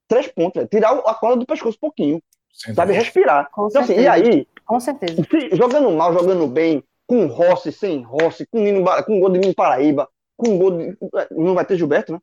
três 0.08 0.28
pontos, 0.28 0.56
véio, 0.56 0.68
tirar 0.68 0.92
a 0.92 1.14
corda 1.14 1.38
do 1.38 1.46
pescoço 1.46 1.78
um 1.78 1.82
pouquinho, 1.82 2.22
Sem 2.52 2.74
sabe 2.74 2.92
dúvida. 2.92 3.06
respirar. 3.06 3.50
Com 3.52 3.68
então, 3.68 3.82
assim, 3.82 3.94
e 3.94 4.08
aí, 4.08 4.48
com 4.66 4.80
certeza. 4.80 5.24
Se, 5.24 5.56
jogando 5.56 5.92
mal, 5.92 6.14
jogando 6.14 6.48
bem, 6.48 6.84
com 7.08 7.26
Rossi, 7.26 7.72
sem 7.72 8.02
Rossi, 8.02 8.46
com, 8.48 8.60
Nino, 8.60 8.84
com 9.06 9.20
gol 9.20 9.30
de 9.30 9.40
Nino 9.40 9.54
Paraíba, 9.54 10.08
com 10.38 10.58
gol 10.58 10.72
de. 10.72 10.98
Não 11.32 11.54
vai 11.54 11.66
ter 11.66 11.78
Gilberto, 11.78 12.14
né? 12.14 12.20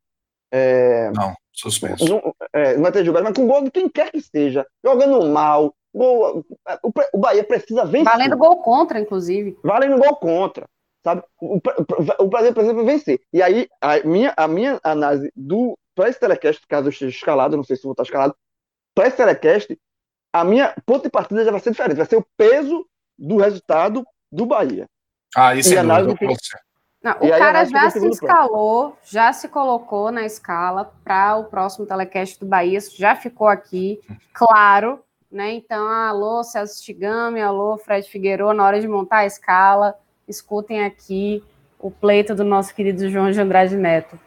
É, 0.50 1.11
não, 1.11 1.34
suspenso. 1.52 2.06
Não, 2.09 2.34
é, 2.54 2.74
não 2.74 2.82
vai 2.82 2.92
ter 2.92 3.04
Gilberto, 3.04 3.28
mas 3.28 3.36
com 3.36 3.46
gol 3.46 3.64
de 3.64 3.70
quem 3.70 3.88
quer 3.88 4.11
que 4.11 4.18
esteja, 4.18 4.66
jogando 4.82 5.26
mal. 5.26 5.74
Gol, 5.94 6.44
o, 6.82 6.92
o 7.12 7.18
Bahia 7.18 7.42
precisa 7.44 7.84
vencer. 7.84 8.12
Valendo 8.12 8.36
gol 8.36 8.62
contra, 8.62 8.98
inclusive. 9.00 9.59
Valendo 9.62 9.98
gol 9.98 10.16
contra. 10.16 10.66
Sabe? 11.03 11.22
O, 11.40 11.57
o, 11.57 12.24
o 12.24 12.26
Brasil 12.26 12.53
precisa 12.53 12.82
vencer. 12.82 13.20
E 13.32 13.42
aí, 13.42 13.68
a 13.80 13.99
minha, 14.01 14.34
a 14.36 14.49
minha 14.49 14.80
análise 14.82 15.32
do. 15.34 15.78
Para 15.94 16.09
esse 16.09 16.20
telecast, 16.20 16.64
caso 16.68 16.86
eu 16.86 16.90
esteja 16.90 17.16
escalado, 17.16 17.57
não 17.57 17.64
sei 17.64 17.76
se 17.76 17.82
vou 17.82 17.92
estar 17.92 18.05
escalado, 18.05 18.36
para 18.94 19.09
esse 19.09 19.16
telecast, 19.16 19.76
a 20.32 20.44
minha 20.44 20.74
ponto 20.86 21.03
de 21.03 21.11
partida 21.11 21.44
já 21.44 21.51
vai 21.51 21.61
ser 21.61 21.70
diferente. 21.70 21.96
Vai 21.96 22.07
ser 22.07 22.16
o 22.16 22.26
peso 22.36 22.86
do 23.18 23.36
resultado 23.36 24.07
do 24.30 24.46
Bahia. 24.46 24.86
Ah, 25.36 25.55
isso 25.55 25.74
é 25.74 25.82
dúvida, 25.82 26.16
que... 26.16 26.26
Não, 27.03 27.12
o 27.12 27.28
cara 27.30 27.64
já 27.64 27.90
se 27.90 28.07
escalou, 28.09 28.99
já 29.05 29.32
se 29.32 29.49
colocou 29.49 30.11
na 30.11 30.24
escala 30.24 30.92
para 31.05 31.36
o 31.36 31.44
próximo 31.44 31.86
telecast 31.86 32.40
do 32.40 32.46
Bahia, 32.46 32.80
já 32.96 33.14
ficou 33.14 33.46
aqui, 33.46 34.01
claro. 34.32 35.01
né? 35.30 35.53
Então, 35.53 35.86
alô, 35.86 36.42
Celso 36.42 36.82
Tigami, 36.82 37.40
alô, 37.40 37.78
Fred 37.78 38.09
Figueiredo, 38.09 38.53
na 38.53 38.64
hora 38.64 38.80
de 38.80 38.88
montar 38.88 39.18
a 39.18 39.26
escala, 39.26 39.96
escutem 40.29 40.85
aqui 40.85 41.43
o 41.79 41.91
pleito 41.91 42.35
do 42.35 42.45
nosso 42.45 42.74
querido 42.74 43.09
João 43.09 43.31
de 43.31 43.41
Andrade 43.41 43.76
Neto. 43.76 44.18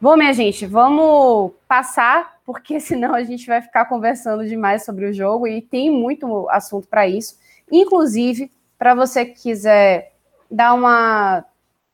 Bom, 0.00 0.16
minha 0.16 0.32
gente, 0.32 0.66
vamos 0.66 1.52
passar, 1.68 2.38
porque 2.44 2.78
senão 2.80 3.14
a 3.14 3.22
gente 3.22 3.46
vai 3.46 3.62
ficar 3.62 3.84
conversando 3.84 4.46
demais 4.46 4.84
sobre 4.84 5.06
o 5.06 5.12
jogo 5.12 5.46
e 5.46 5.60
tem 5.60 5.90
muito 5.90 6.48
assunto 6.50 6.88
para 6.88 7.06
isso. 7.06 7.38
Inclusive, 7.70 8.50
para 8.78 8.94
você 8.94 9.24
que 9.24 9.40
quiser 9.40 10.12
dar 10.50 10.74
uma 10.74 11.44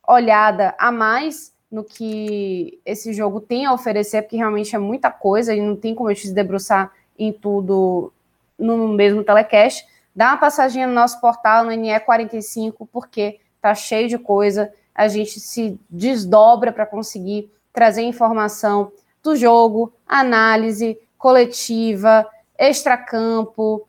olhada 0.08 0.74
a 0.78 0.90
mais 0.90 1.52
no 1.70 1.84
que 1.84 2.80
esse 2.84 3.12
jogo 3.12 3.40
tem 3.40 3.66
a 3.66 3.74
oferecer, 3.74 4.22
porque 4.22 4.36
realmente 4.38 4.74
é 4.74 4.78
muita 4.78 5.10
coisa 5.10 5.54
e 5.54 5.60
não 5.60 5.76
tem 5.76 5.94
como 5.94 6.08
a 6.08 6.14
gente 6.14 6.28
se 6.28 6.34
debruçar 6.34 6.90
em 7.18 7.30
tudo 7.30 8.10
no 8.58 8.88
mesmo 8.88 9.22
telecast, 9.22 9.86
dá 10.16 10.30
uma 10.30 10.38
passadinha 10.38 10.86
no 10.86 10.94
nosso 10.94 11.20
portal 11.20 11.64
no 11.64 11.70
NE45, 11.70 12.88
porque 12.90 13.38
tá 13.60 13.74
cheio 13.74 14.08
de 14.08 14.18
coisa, 14.18 14.72
a 14.94 15.08
gente 15.08 15.38
se 15.40 15.78
desdobra 15.88 16.72
para 16.72 16.86
conseguir 16.86 17.50
trazer 17.72 18.02
informação 18.02 18.90
do 19.22 19.36
jogo, 19.36 19.92
análise 20.06 20.98
coletiva, 21.16 22.26
extracampo, 22.58 23.86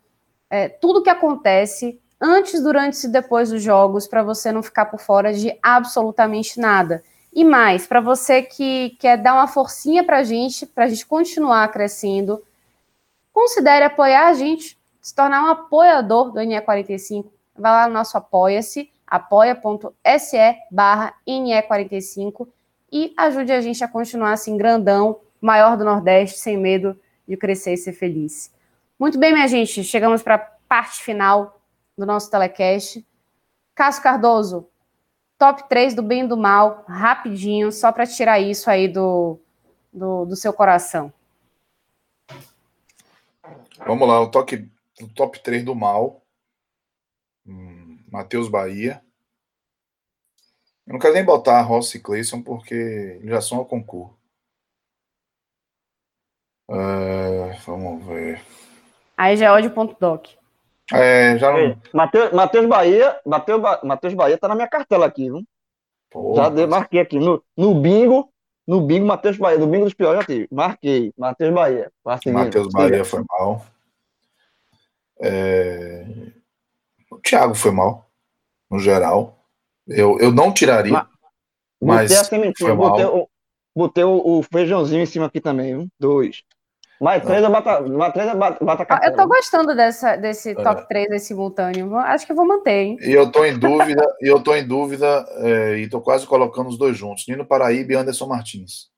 é, 0.50 0.68
tudo 0.68 1.04
que 1.04 1.10
acontece 1.10 2.00
antes, 2.20 2.62
durante 2.62 3.06
e 3.06 3.08
depois 3.10 3.50
dos 3.50 3.62
jogos, 3.62 4.08
para 4.08 4.24
você 4.24 4.52
não 4.52 4.62
ficar 4.62 4.86
por 4.86 5.00
fora 5.00 5.34
de 5.34 5.58
absolutamente 5.62 6.60
nada. 6.60 7.04
E 7.32 7.46
mais, 7.46 7.86
para 7.86 8.02
você 8.02 8.42
que 8.42 8.92
quer 9.00 9.18
dar 9.18 9.34
uma 9.34 9.48
forcinha 9.48 10.04
para 10.04 10.18
a 10.18 10.24
gente, 10.24 10.66
para 10.66 10.86
a 10.86 10.88
gente 10.88 11.06
continuar 11.06 11.72
crescendo, 11.72 12.44
considere 13.32 13.86
apoiar 13.86 14.28
a 14.28 14.34
gente, 14.34 14.78
se 15.02 15.16
tornar 15.16 15.44
um 15.44 15.48
apoiador 15.48 16.32
do 16.32 16.40
NE45. 16.40 17.26
Vai 17.56 17.72
lá 17.72 17.88
no 17.88 17.94
nosso 17.94 18.18
Apoia-se, 18.18 18.92
apoia.se 19.10 20.38
barra 20.72 21.14
NE45 21.28 22.48
e 22.92 23.14
ajude 23.18 23.52
a 23.52 23.62
gente 23.62 23.84
a 23.84 23.88
continuar 23.88 24.34
assim, 24.34 24.58
grandão, 24.58 25.20
maior 25.42 25.78
do 25.78 25.84
Nordeste, 25.84 26.40
sem 26.40 26.58
medo 26.58 27.00
de 27.28 27.38
crescer 27.38 27.74
e 27.74 27.78
ser 27.78 27.94
feliz. 27.94 28.54
Muito 29.00 29.18
bem, 29.18 29.32
minha 29.32 29.48
gente, 29.48 29.84
chegamos 29.84 30.22
para 30.22 30.36
a 30.36 30.40
parte 30.40 31.04
final 31.04 31.62
do 31.98 32.06
nosso 32.06 32.30
telecast. 32.30 33.06
Cássio 33.76 34.04
Cardoso, 34.04 34.68
top 35.38 35.70
3 35.70 35.94
do 35.94 36.04
bem 36.04 36.24
e 36.24 36.28
do 36.28 36.36
mal, 36.36 36.84
rapidinho, 36.88 37.72
só 37.72 37.92
para 37.92 38.06
tirar 38.06 38.40
isso 38.40 38.70
aí 38.70 38.88
do, 38.88 39.40
do, 39.94 40.26
do, 40.26 40.36
seu 40.36 40.52
coração. 40.52 41.14
Vamos 43.86 44.08
lá, 44.08 44.20
o, 44.20 44.30
toque, 44.30 44.70
o 45.02 45.08
top 45.08 45.42
3 45.42 45.64
do 45.64 45.74
mal. 45.74 46.22
Hum, 47.48 47.79
Matheus 48.12 48.50
Bahia. 48.50 49.02
Eu 50.86 50.94
não 50.94 51.00
quero 51.00 51.14
nem 51.14 51.24
botar 51.24 51.62
Rossi 51.62 51.98
e 51.98 52.02
Cleison 52.02 52.42
porque 52.42 52.74
eles 52.74 53.30
já 53.30 53.42
são 53.42 53.62
a 53.62 53.66
concurso. 53.66 54.18
Uh, 56.70 57.54
vamos 57.66 58.06
ver. 58.06 58.42
Aí 59.18 59.36
já 59.36 59.48
é 59.48 59.52
ódio.doc. 59.52 60.28
É, 60.92 61.38
já 61.38 61.52
não. 61.52 61.78
Matheus, 61.94 62.66
Bahia, 62.66 63.20
Matheus, 63.26 63.62
Matheus 63.84 64.14
Bahia 64.14 64.38
tá 64.38 64.48
na 64.48 64.56
minha 64.56 64.68
cartela 64.68 65.06
aqui, 65.06 65.30
viu? 65.30 65.44
Porra. 66.10 66.44
Já 66.44 66.50
de, 66.50 66.68
marquei 66.68 67.00
aqui. 67.00 67.20
No, 67.20 67.44
no 67.56 67.76
bingo, 67.76 68.32
no 68.68 68.82
bingo, 68.82 69.06
Matheus 69.06 69.38
Bahia, 69.38 69.60
no 69.60 69.68
bingo 69.68 69.86
dos 69.86 69.94
piores 69.94 70.22
já 70.22 70.26
tive. 70.26 70.48
Marquei. 70.52 71.14
Matheus 71.18 71.54
Bahia. 71.54 71.92
Matheus 72.04 72.68
Bahia 72.72 73.06
foi 73.06 73.24
mal. 73.30 73.66
É... 75.22 76.06
O 77.12 77.18
Thiago 77.18 77.56
foi 77.56 77.72
mal, 77.72 78.10
no 78.70 78.80
geral. 78.80 79.46
Eu, 79.88 80.20
eu 80.20 80.32
não 80.32 80.54
tiraria. 80.54 80.92
Ma 80.92 81.10
mas 81.82 82.12
botei, 82.12 82.54
foi 82.58 82.74
mal. 82.74 82.90
botei, 82.90 83.06
o, 83.06 83.30
botei 83.76 84.04
o, 84.04 84.40
o, 84.40 84.44
feijãozinho 84.44 85.02
em 85.02 85.06
cima 85.06 85.28
aqui 85.28 85.40
também, 85.40 85.78
viu? 85.78 85.88
Dois. 85.98 86.44
Mais 87.00 87.24
três 87.24 87.42
é 87.42 87.50
bata, 87.50 87.80
mais 87.82 88.12
três 88.12 88.28
é 88.28 88.36
bata, 88.36 88.64
bata 88.64 89.02
Eu 89.06 89.16
tô 89.16 89.26
gostando 89.26 89.74
dessa, 89.74 90.18
desse 90.18 90.54
top 90.54 90.82
é. 90.82 90.86
3 90.86 91.12
aí 91.12 91.20
simultâneo. 91.20 91.96
Acho 91.96 92.26
que 92.26 92.34
eu 92.34 92.36
vou 92.36 92.46
manter, 92.46 92.72
hein? 92.72 92.98
E 93.02 93.12
eu 93.12 93.32
tô 93.32 93.46
em 93.46 93.58
dúvida, 93.58 94.06
e 94.22 94.28
eu 94.28 94.44
tô 94.44 94.54
em 94.54 94.68
dúvida, 94.68 95.26
é, 95.38 95.78
e 95.78 95.90
tô 95.90 96.02
quase 96.02 96.28
colocando 96.28 96.68
os 96.68 96.78
dois 96.78 96.98
juntos. 96.98 97.26
Nino 97.26 97.46
Paraíba 97.46 97.94
e 97.94 97.96
Anderson 97.96 98.28
Martins. 98.28 98.90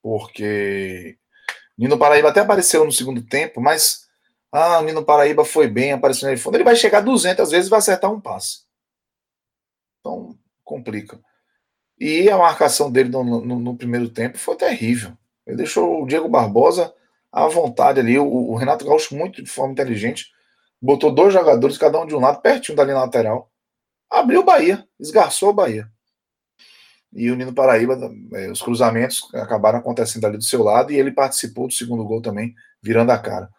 Porque 0.00 1.18
Nino 1.76 1.98
Paraíba 1.98 2.28
até 2.28 2.40
apareceu 2.40 2.84
no 2.84 2.92
segundo 2.92 3.20
tempo, 3.20 3.60
mas 3.60 4.07
ah, 4.50 4.78
o 4.78 4.82
Nino 4.82 5.04
Paraíba 5.04 5.44
foi 5.44 5.68
bem, 5.68 5.92
apareceu 5.92 6.30
no 6.30 6.38
fundo. 6.38 6.56
Ele 6.56 6.64
vai 6.64 6.74
chegar 6.74 7.00
200 7.00 7.50
vezes 7.50 7.66
e 7.66 7.70
vai 7.70 7.78
acertar 7.78 8.10
um 8.10 8.20
passe. 8.20 8.62
Então, 10.00 10.36
complica. 10.64 11.20
E 12.00 12.30
a 12.30 12.38
marcação 12.38 12.90
dele 12.90 13.10
no, 13.10 13.24
no, 13.24 13.58
no 13.58 13.76
primeiro 13.76 14.08
tempo 14.08 14.38
foi 14.38 14.56
terrível. 14.56 15.12
Ele 15.46 15.56
deixou 15.56 16.02
o 16.02 16.06
Diego 16.06 16.28
Barbosa 16.28 16.94
à 17.32 17.46
vontade 17.46 18.00
ali. 18.00 18.18
O, 18.18 18.26
o, 18.26 18.54
Renato 18.54 18.84
Gaúcho, 18.84 19.16
muito 19.16 19.42
de 19.42 19.50
forma 19.50 19.72
inteligente, 19.72 20.32
botou 20.80 21.12
dois 21.12 21.32
jogadores, 21.34 21.76
cada 21.76 22.00
um 22.00 22.06
de 22.06 22.14
um 22.14 22.20
lado, 22.20 22.40
pertinho 22.40 22.76
da 22.76 22.84
linha 22.84 22.98
lateral. 22.98 23.50
Abriu 24.08 24.40
o 24.40 24.44
Bahia, 24.44 24.86
esgarçou 24.98 25.50
o 25.50 25.54
Bahia. 25.54 25.90
E 27.12 27.30
o 27.30 27.36
Nino 27.36 27.52
Paraíba, 27.52 27.98
é, 28.34 28.50
os 28.50 28.62
cruzamentos 28.62 29.28
acabaram 29.34 29.78
acontecendo 29.78 30.26
ali 30.26 30.36
do 30.36 30.44
seu 30.44 30.62
lado 30.62 30.92
e 30.92 30.96
ele 30.96 31.10
participou 31.10 31.66
do 31.66 31.72
segundo 31.72 32.04
gol 32.04 32.22
também, 32.22 32.54
virando 32.82 33.10
a 33.10 33.18
cara. 33.18 33.50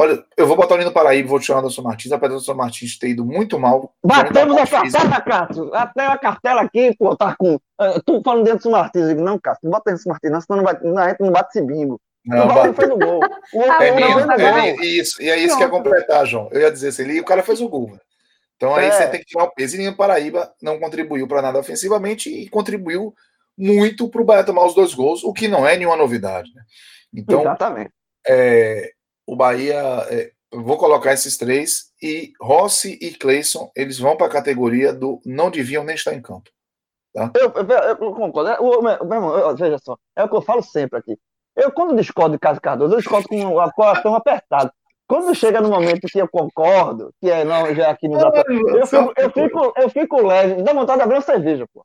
Olha, 0.00 0.24
eu 0.36 0.46
vou 0.46 0.56
botar 0.56 0.76
o 0.76 0.78
Nino 0.78 0.92
Paraíba, 0.92 1.28
vou 1.28 1.40
tirar 1.40 1.56
o 1.56 1.58
Anderson 1.58 1.82
Martins, 1.82 2.12
apesar 2.12 2.28
do 2.28 2.34
Anderson 2.34 2.54
Martins 2.54 2.96
ter 2.96 3.08
ido 3.08 3.24
muito 3.24 3.58
mal. 3.58 3.92
Batemos 4.04 4.56
a 4.56 4.64
cartela, 4.64 5.20
Cássio. 5.20 5.74
Até 5.74 6.06
a 6.06 6.16
cartela 6.16 6.60
aqui, 6.62 6.94
pô, 6.96 7.16
tá 7.16 7.34
com. 7.36 7.56
Uh, 7.56 8.00
tu 8.06 8.22
falando 8.24 8.44
dentro 8.44 8.62
do 8.62 8.70
Martins, 8.70 9.02
eu 9.02 9.08
digo, 9.08 9.22
não, 9.22 9.40
Cássio, 9.40 9.68
bota 9.68 9.92
do 9.92 10.00
Martins, 10.06 10.30
não, 10.30 10.40
senão 10.40 10.56
não 10.58 10.64
vai, 10.64 10.78
não, 10.84 10.98
a 10.98 11.08
gente 11.08 11.18
não 11.18 11.32
bate 11.32 11.48
esse 11.48 11.66
bingo. 11.66 12.00
Não, 12.24 12.44
o 12.44 12.48
bate... 12.48 12.76
fez 12.76 12.90
o 12.92 12.96
gol. 12.96 13.20
O 13.52 13.62
é, 13.82 13.90
Nino, 13.90 14.32
é 14.32 14.86
isso, 14.86 15.20
e 15.20 15.28
é 15.28 15.36
isso 15.36 15.58
que 15.58 15.64
é 15.64 15.68
completar, 15.68 16.24
João. 16.24 16.48
Eu 16.52 16.60
ia 16.60 16.70
dizer 16.70 16.90
assim, 16.90 17.02
ele, 17.02 17.20
o 17.20 17.24
cara 17.24 17.42
fez 17.42 17.60
o 17.60 17.68
gol, 17.68 17.86
velho. 17.86 18.00
Então 18.54 18.76
aí 18.76 18.86
é. 18.86 18.92
você 18.92 19.08
tem 19.08 19.18
que 19.18 19.26
tirar 19.26 19.46
o 19.46 19.50
peso. 19.50 19.74
E 19.74 19.78
Nino 19.80 19.96
Paraíba 19.96 20.52
não 20.62 20.78
contribuiu 20.78 21.26
para 21.26 21.42
nada 21.42 21.58
ofensivamente 21.58 22.30
e 22.30 22.48
contribuiu 22.48 23.12
muito 23.56 24.08
para 24.08 24.22
o 24.22 24.24
Bahia 24.24 24.44
tomar 24.44 24.64
os 24.64 24.76
dois 24.76 24.94
gols, 24.94 25.24
o 25.24 25.32
que 25.32 25.48
não 25.48 25.66
é 25.66 25.76
nenhuma 25.76 25.96
novidade. 25.96 26.54
Né? 26.54 26.62
Então, 27.12 27.40
Exatamente. 27.40 27.90
É, 28.28 28.92
o 29.28 29.36
Bahia 29.36 29.76
é, 30.08 30.30
vou 30.50 30.78
colocar 30.78 31.12
esses 31.12 31.36
três 31.36 31.92
e 32.02 32.32
Rossi 32.40 32.98
e 32.98 33.10
Cleison, 33.10 33.70
eles 33.76 33.98
vão 33.98 34.16
para 34.16 34.26
a 34.26 34.30
categoria 34.30 34.90
do 34.90 35.20
não 35.26 35.50
deviam 35.50 35.84
nem 35.84 35.94
estar 35.94 36.14
em 36.14 36.22
campo. 36.22 36.50
Tá? 37.12 37.30
Eu, 37.34 37.52
eu, 37.54 37.68
eu, 37.68 38.06
eu 38.06 38.14
concordo. 38.14 38.48
É, 38.48 38.58
o, 38.58 38.80
meu, 38.80 38.92
irmão, 38.92 39.54
veja 39.54 39.76
só, 39.78 39.98
é 40.16 40.24
o 40.24 40.28
que 40.30 40.34
eu 40.34 40.40
falo 40.40 40.62
sempre 40.62 40.98
aqui. 40.98 41.18
Eu, 41.54 41.70
quando 41.70 41.94
discordo 41.94 42.36
de 42.36 42.38
Cássio 42.38 42.62
Cardoso, 42.62 42.94
eu 42.94 42.98
discordo 42.98 43.28
com 43.28 43.44
o 43.44 43.72
coração 43.72 44.14
apertado. 44.14 44.72
Quando 45.06 45.34
chega 45.34 45.60
no 45.60 45.68
momento 45.68 46.08
que 46.08 46.18
eu 46.18 46.28
concordo, 46.28 47.12
que 47.20 47.30
é 47.30 47.44
não, 47.44 47.74
já 47.74 47.90
aqui 47.90 48.08
no 48.08 48.18
eu, 48.18 48.86
fico, 48.86 49.12
eu, 49.16 49.30
fico, 49.30 49.72
eu 49.76 49.90
fico 49.90 50.26
leve, 50.26 50.62
dá 50.62 50.72
vontade 50.72 50.98
de 50.98 51.04
abrir 51.04 51.16
uma 51.16 51.22
cerveja, 51.22 51.66
pô. 51.74 51.84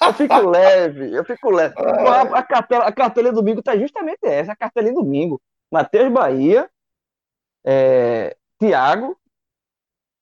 Eu 0.00 0.12
fico 0.12 0.34
leve, 0.48 1.12
eu 1.12 1.24
fico 1.24 1.50
leve. 1.50 1.74
A, 1.76 2.38
a, 2.38 2.42
cartela, 2.42 2.84
a 2.84 2.92
cartelinha 2.92 3.32
do 3.32 3.40
domingo 3.40 3.62
tá 3.62 3.76
justamente 3.76 4.20
essa, 4.22 4.52
a 4.52 4.56
cartelinha 4.56 4.94
do 4.94 5.02
domingo. 5.02 5.40
Matheus 5.72 6.12
Bahia, 6.12 6.68
é, 7.64 8.36
Thiago, 8.58 9.16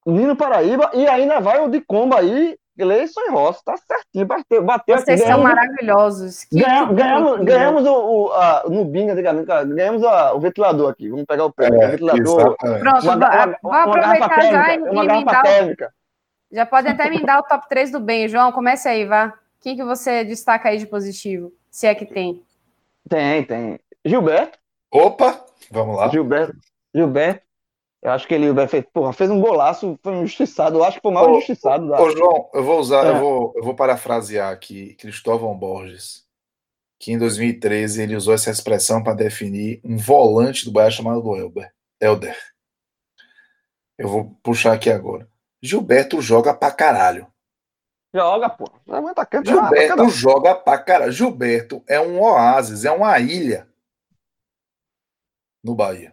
Nino 0.06 0.36
Paraíba 0.36 0.90
e 0.94 1.06
ainda 1.06 1.40
vai 1.40 1.60
o 1.60 1.68
de 1.68 1.80
combo 1.80 2.16
aí, 2.16 2.56
Gleison 2.76 3.20
e 3.20 3.30
Rossi, 3.30 3.62
tá 3.64 3.76
certinho, 3.76 4.26
bateu, 4.26 4.62
bateu 4.64 4.96
Vocês 4.96 5.20
aqui, 5.20 5.30
são 5.30 5.42
maravilhosos. 5.42 6.44
Que 6.44 6.60
ganhamos, 6.60 6.96
ganhamos, 6.96 7.44
ganhamos 7.44 7.86
o, 7.86 7.92
o 7.92 8.32
a, 8.32 8.64
no 8.68 8.84
Bing 8.84 9.10
antigamente, 9.10 9.46
ganhamos 9.46 10.02
a, 10.02 10.34
o 10.34 10.40
ventilador 10.40 10.90
aqui, 10.90 11.10
vamos 11.10 11.26
pegar 11.26 11.44
o 11.44 11.52
pé, 11.52 11.66
é, 11.66 11.70
o 11.70 11.90
ventilador. 11.90 12.56
Pronto, 12.56 13.04
uma, 13.04 13.14
uma, 13.14 13.58
vou 13.62 13.72
aproveitar 13.72 14.40
já 14.42 14.74
e, 14.74 14.78
uma 14.78 15.04
e 15.04 15.42
térmica. 15.42 15.94
Já 16.50 16.66
pode 16.66 16.88
até 16.88 17.08
me 17.08 17.24
dar 17.24 17.40
o 17.40 17.42
top 17.42 17.68
3 17.68 17.90
do 17.90 18.00
bem, 18.00 18.28
João, 18.28 18.52
comece 18.52 18.88
aí, 18.88 19.04
vá. 19.06 19.32
Quem 19.60 19.76
que 19.76 19.84
você 19.84 20.24
destaca 20.24 20.68
aí 20.68 20.78
de 20.78 20.86
positivo, 20.86 21.52
se 21.70 21.86
é 21.86 21.94
que 21.94 22.04
tem? 22.04 22.42
Tem, 23.08 23.44
tem. 23.44 23.80
Gilberto. 24.04 24.58
Opa, 24.90 25.44
vamos 25.70 25.96
lá. 25.96 26.08
Gilberto. 26.08 26.56
Gilberto, 26.94 27.42
eu 28.02 28.10
acho 28.10 28.26
que 28.26 28.34
ele 28.34 28.66
fez, 28.66 28.84
porra, 28.92 29.12
fez 29.12 29.30
um 29.30 29.40
golaço, 29.40 29.96
foi 30.02 30.12
um 30.12 30.24
injustiçado. 30.24 30.76
Eu 30.76 30.84
acho 30.84 30.96
que 30.96 31.02
foi 31.02 31.12
maior 31.12 31.30
ô, 31.30 31.36
injustiçado. 31.36 31.88
Da... 31.88 32.02
Ô, 32.02 32.10
João, 32.10 32.50
eu 32.52 32.64
vou 32.64 32.80
usar, 32.80 33.06
é. 33.06 33.10
eu, 33.10 33.18
vou, 33.20 33.52
eu 33.54 33.62
vou 33.62 33.76
parafrasear 33.76 34.52
aqui 34.52 34.94
Cristóvão 34.94 35.56
Borges, 35.56 36.26
que 36.98 37.12
em 37.12 37.18
2013 37.18 38.02
ele 38.02 38.16
usou 38.16 38.34
essa 38.34 38.50
expressão 38.50 39.04
para 39.04 39.14
definir 39.14 39.80
um 39.84 39.96
volante 39.96 40.64
do 40.64 40.72
Bahia 40.72 40.90
chamado 40.90 41.36
Elber, 41.36 41.72
Elder. 42.00 42.36
Eu 43.96 44.08
vou 44.08 44.36
puxar 44.42 44.72
aqui 44.72 44.90
agora. 44.90 45.28
Gilberto 45.62 46.20
joga 46.20 46.52
pra 46.52 46.72
caralho. 46.72 47.28
Joga, 48.12 48.50
pô. 48.50 48.68
Gilberto 49.44 50.08
joga 50.08 50.56
pra 50.56 50.76
caralho. 50.76 51.12
Gilberto 51.12 51.84
é 51.86 52.00
um 52.00 52.20
oásis, 52.20 52.84
é 52.84 52.90
uma 52.90 53.16
ilha 53.20 53.68
no 55.62 55.76
Bahia 55.76 56.12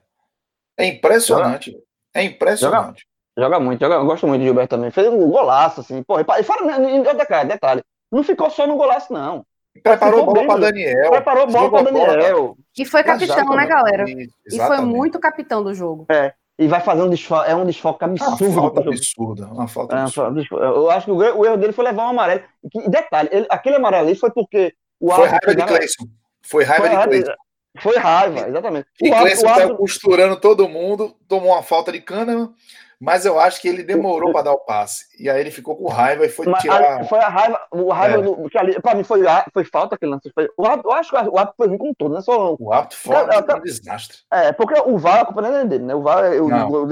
É 0.80 0.86
impressionante. 0.86 1.72
Joga, 1.72 1.84
é 2.16 2.24
impressionante. 2.24 3.06
Joga, 3.38 3.50
joga, 3.50 3.60
muito, 3.60 3.80
joga, 3.82 3.96
eu 3.96 4.06
gosto 4.06 4.26
muito 4.26 4.40
de 4.40 4.46
Gilberto 4.48 4.76
também. 4.76 4.90
Fez 4.92 5.08
um 5.08 5.30
golaço, 5.30 5.82
assim, 5.82 6.02
porra. 6.02 6.26
E 6.40 6.44
fora, 6.44 6.80
detalhe, 7.14 7.50
detalhe, 7.50 7.84
não 8.12 8.24
ficou 8.24 8.50
só 8.50 8.66
no 8.66 8.78
golaço, 8.78 9.12
não. 9.12 9.46
Preparou 9.84 10.26
bola 10.26 10.48
para 10.48 10.60
Daniel. 10.62 11.12
Preparou 11.12 11.48
bola 11.48 11.70
para 11.70 11.92
Daniel. 11.92 12.58
E 12.78 12.86
foi 12.86 13.04
capitão, 13.04 13.56
né, 13.56 13.68
galera? 13.68 14.06
E 14.10 14.58
foi 14.58 14.80
muito 14.80 15.20
capitão 15.20 15.64
do 15.64 15.74
jogo. 15.74 16.06
É. 16.10 16.34
E 16.58 16.68
vai 16.68 16.82
fazer 16.82 17.04
um 17.04 17.10
desfoque, 17.10 17.50
é 17.50 17.56
um 17.56 17.66
desfoque 17.66 18.04
absurdo. 18.04 18.44
Uma 18.44 18.62
falta 18.62 18.90
absurda, 18.90 19.48
uma 19.48 19.68
falta 19.68 19.96
é, 19.96 20.02
absurda. 20.02 20.42
Eu 20.52 20.92
acho 20.92 21.06
que 21.06 21.12
o, 21.12 21.16
o, 21.16 21.46
erro 21.46 21.56
dele 21.56 21.72
foi 21.72 21.86
levar 21.86 22.04
um 22.04 22.10
amarelo. 22.10 22.42
E 22.76 22.90
detalhe, 22.90 23.30
ele, 23.32 23.48
aquele 23.50 23.78
amarelo 23.78 24.08
ali 24.08 24.16
foi 24.16 24.30
porque 24.30 24.74
o 25.00 25.10
Foi 25.10 25.28
raiva 25.28 25.56
de 25.56 25.66
Cleison. 25.66 26.10
Foi 26.42 26.64
raiva 26.66 26.88
foi 26.88 26.98
de 26.98 27.04
Cleison. 27.08 27.34
Foi 27.80 27.98
raiva, 27.98 28.48
exatamente. 28.48 28.88
E 29.02 29.10
Cleison 29.10 29.48
saiu 29.48 29.78
costurando 29.78 30.40
todo 30.40 30.70
mundo, 30.70 31.16
tomou 31.28 31.54
uma 31.54 31.64
falta 31.64 31.92
de 31.92 32.02
cana, 32.02 32.52
mas 33.00 33.26
eu 33.26 33.40
acho 33.40 33.62
que 33.62 33.68
ele 33.68 33.82
demorou 33.82 34.34
para 34.34 34.44
dar 34.44 34.52
o 34.52 34.60
passe. 34.60 35.06
E 35.18 35.30
aí 35.30 35.40
ele 35.40 35.52
ficou 35.52 35.76
com 35.78 35.88
raiva 35.88 36.26
e 36.26 36.30
foi 36.30 36.46
mas, 36.48 36.62
tirar. 36.62 37.06
Foi 37.06 37.20
a 37.20 37.30
raiva, 37.30 37.62
o 37.72 37.90
raiva 37.92 38.18
é. 38.18 38.22
do, 38.22 38.50
ali, 38.56 38.82
pra 38.82 38.94
mim 38.94 39.04
foi, 39.04 39.22
foi 39.54 39.64
falta 39.64 39.96
aquele 39.96 40.12
lance. 40.12 40.30
Foi, 40.36 40.50
o, 40.58 40.66
eu 40.66 40.92
acho 40.92 41.10
que 41.10 41.16
o 41.16 41.38
árbitro 41.38 41.54
foi 41.56 41.68
ruim 41.68 41.78
com 41.78 41.94
tudo, 41.98 42.16
né? 42.16 42.22
Só, 42.22 42.56
o 42.60 42.74
árbitro 42.74 42.98
foi 42.98 43.16
é, 43.16 43.56
um 43.56 43.62
desastre. 43.62 44.18
É, 44.32 44.52
porque 44.52 44.78
o 44.82 44.98
VAR, 44.98 45.22
a 45.22 45.26
culpa 45.26 45.42
não 45.42 45.56
é 45.56 45.66
dele, 45.66 45.86
né? 45.86 45.96
O 45.96 46.02
VAR, 46.02 46.26
eu, 46.26 46.50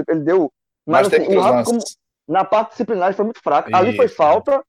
ele 0.07 0.21
deu. 0.21 0.51
Mas, 0.85 1.09
mas 1.09 1.21
assim, 1.21 1.35
o 1.35 1.41
árbitro, 1.41 1.71
como, 1.71 1.83
na 2.25 2.45
parte 2.45 2.71
disciplinar, 2.71 3.13
foi 3.13 3.25
muito 3.25 3.41
fraco. 3.41 3.69
Ali 3.75 3.93
foi 3.93 4.07
falta, 4.07 4.63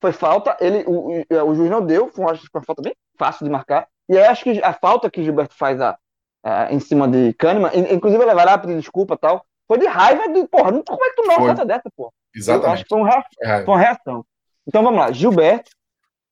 foi 0.00 0.12
falta, 0.12 0.56
ele, 0.60 0.84
o, 0.86 1.24
o, 1.28 1.50
o 1.50 1.54
juiz 1.56 1.68
não 1.68 1.84
deu, 1.84 2.08
foi 2.08 2.24
uma, 2.24 2.32
uma 2.32 2.62
falta 2.62 2.82
bem 2.82 2.94
fácil 3.18 3.44
de 3.44 3.50
marcar. 3.50 3.88
E 4.08 4.16
aí 4.16 4.24
acho 4.24 4.44
que 4.44 4.62
a 4.62 4.72
falta 4.72 5.10
que 5.10 5.20
o 5.20 5.24
Gilberto 5.24 5.54
faz 5.54 5.80
a, 5.80 5.98
a 6.42 6.72
em 6.72 6.80
cima 6.80 7.06
de 7.06 7.34
Kahneman, 7.34 7.70
inclusive 7.92 8.22
ele 8.22 8.34
vai 8.34 8.44
lá 8.44 8.58
pedir 8.58 8.78
desculpa 8.78 9.14
e 9.14 9.18
tal, 9.18 9.44
foi 9.66 9.78
de 9.78 9.86
raiva 9.86 10.28
de, 10.32 10.46
porra, 10.48 10.70
não, 10.70 10.82
como 10.82 11.04
é 11.04 11.10
que 11.10 11.16
tu 11.16 11.22
não 11.26 11.36
uma 11.36 11.46
falta 11.46 11.64
dessa, 11.64 11.90
porra? 11.94 12.10
Exatamente. 12.34 12.66
Eu 12.66 12.72
acho 12.72 12.82
que 12.84 12.88
foi, 12.88 12.98
um 12.98 13.02
reação, 13.02 13.30
é 13.40 13.64
foi 13.64 13.74
uma 13.74 13.78
reação. 13.78 14.26
Então 14.66 14.82
vamos 14.82 14.98
lá, 14.98 15.12
Gilberto, 15.12 15.70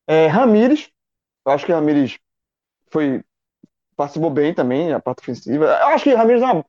é, 0.07 0.27
Ramires, 0.27 0.91
eu 1.45 1.53
acho 1.53 1.67
que 1.67 1.73
Ramires 1.73 2.19
foi, 2.91 3.23
participou 3.97 4.31
bem 4.31 4.55
também, 4.55 4.93
a 4.93 5.01
parte 5.01 5.21
ofensiva. 5.21 5.67
Eu 5.67 5.89
acho 5.89 6.05
que 6.05 6.15
Ramires 6.15 6.43
é 6.43 6.47
uma, 6.47 6.65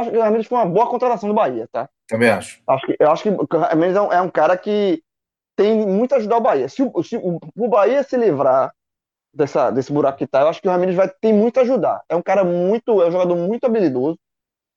acho 0.00 0.10
que 0.10 0.18
Ramires 0.18 0.46
foi 0.46 0.58
uma 0.58 0.66
boa 0.66 0.86
contratação 0.86 1.28
do 1.28 1.34
Bahia, 1.34 1.66
tá? 1.72 1.88
Também 2.06 2.28
acho. 2.28 2.62
acho 2.66 2.86
que, 2.86 2.96
eu 2.98 3.10
acho 3.10 3.22
que 3.22 3.56
Ramires 3.56 3.96
é 3.96 4.00
um, 4.00 4.12
é 4.12 4.20
um 4.20 4.28
cara 4.28 4.56
que 4.56 5.02
tem 5.56 5.86
muito 5.86 6.14
a 6.14 6.18
ajudar 6.18 6.36
o 6.36 6.42
Bahia. 6.42 6.68
Se 6.68 6.82
o, 6.82 7.02
se 7.02 7.16
o, 7.16 7.38
o 7.56 7.68
Bahia 7.68 8.02
se 8.02 8.16
livrar 8.16 8.72
dessa, 9.34 9.70
desse 9.70 9.92
buraco 9.92 10.18
que 10.18 10.26
tá, 10.26 10.42
eu 10.42 10.48
acho 10.48 10.60
que 10.60 10.68
o 10.68 10.70
Ramires 10.70 10.94
vai 10.94 11.08
ter 11.08 11.32
muito 11.32 11.58
a 11.58 11.62
ajudar. 11.62 12.02
É 12.08 12.16
um 12.16 12.22
cara 12.22 12.44
muito, 12.44 13.02
é 13.02 13.08
um 13.08 13.12
jogador 13.12 13.36
muito 13.36 13.64
habilidoso, 13.64 14.18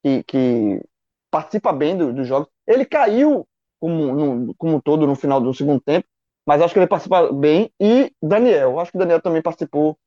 que, 0.04 0.24
que 0.24 0.82
participa 1.30 1.74
bem 1.74 1.98
dos 1.98 2.14
do 2.14 2.24
jogos. 2.24 2.48
Ele 2.68 2.86
caiu 2.86 3.48
como, 3.80 4.14
no, 4.14 4.56
como 4.56 4.82
todo 4.82 5.06
no 5.06 5.16
final 5.16 5.42
do 5.42 5.54
segundo 5.54 5.82
tempo, 5.82 6.08
mas 6.46 6.62
acho 6.62 6.74
que 6.74 6.80
ele 6.80 6.88
participa 6.88 7.32
bem. 7.32 7.72
E 7.80 8.12
Daniel, 8.22 8.80
acho 8.80 8.92
que 8.92 8.98
o 8.98 9.00
Daniel 9.00 9.22
também 9.22 9.42
participou 9.42 9.98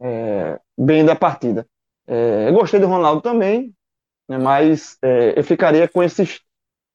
é, 0.00 0.60
bem 0.78 1.04
da 1.04 1.16
partida. 1.16 1.66
É, 2.06 2.48
eu 2.48 2.54
gostei 2.54 2.80
do 2.80 2.86
Ronaldo 2.86 3.20
também, 3.20 3.74
né, 4.28 4.38
mas 4.38 4.96
é, 5.02 5.38
eu 5.38 5.44
ficaria 5.44 5.88
com 5.88 6.02
esses 6.02 6.40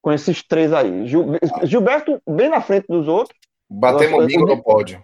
com 0.02 0.14
esses 0.14 0.44
três 0.44 0.72
aí. 0.72 1.08
Gil, 1.08 1.26
Gilberto 1.64 2.22
bem 2.30 2.48
na 2.48 2.62
frente 2.62 2.86
dos 2.88 3.08
outros. 3.08 3.36
Batemos 3.68 4.28
bingo 4.28 4.46
no 4.46 4.62
pódio. 4.62 5.04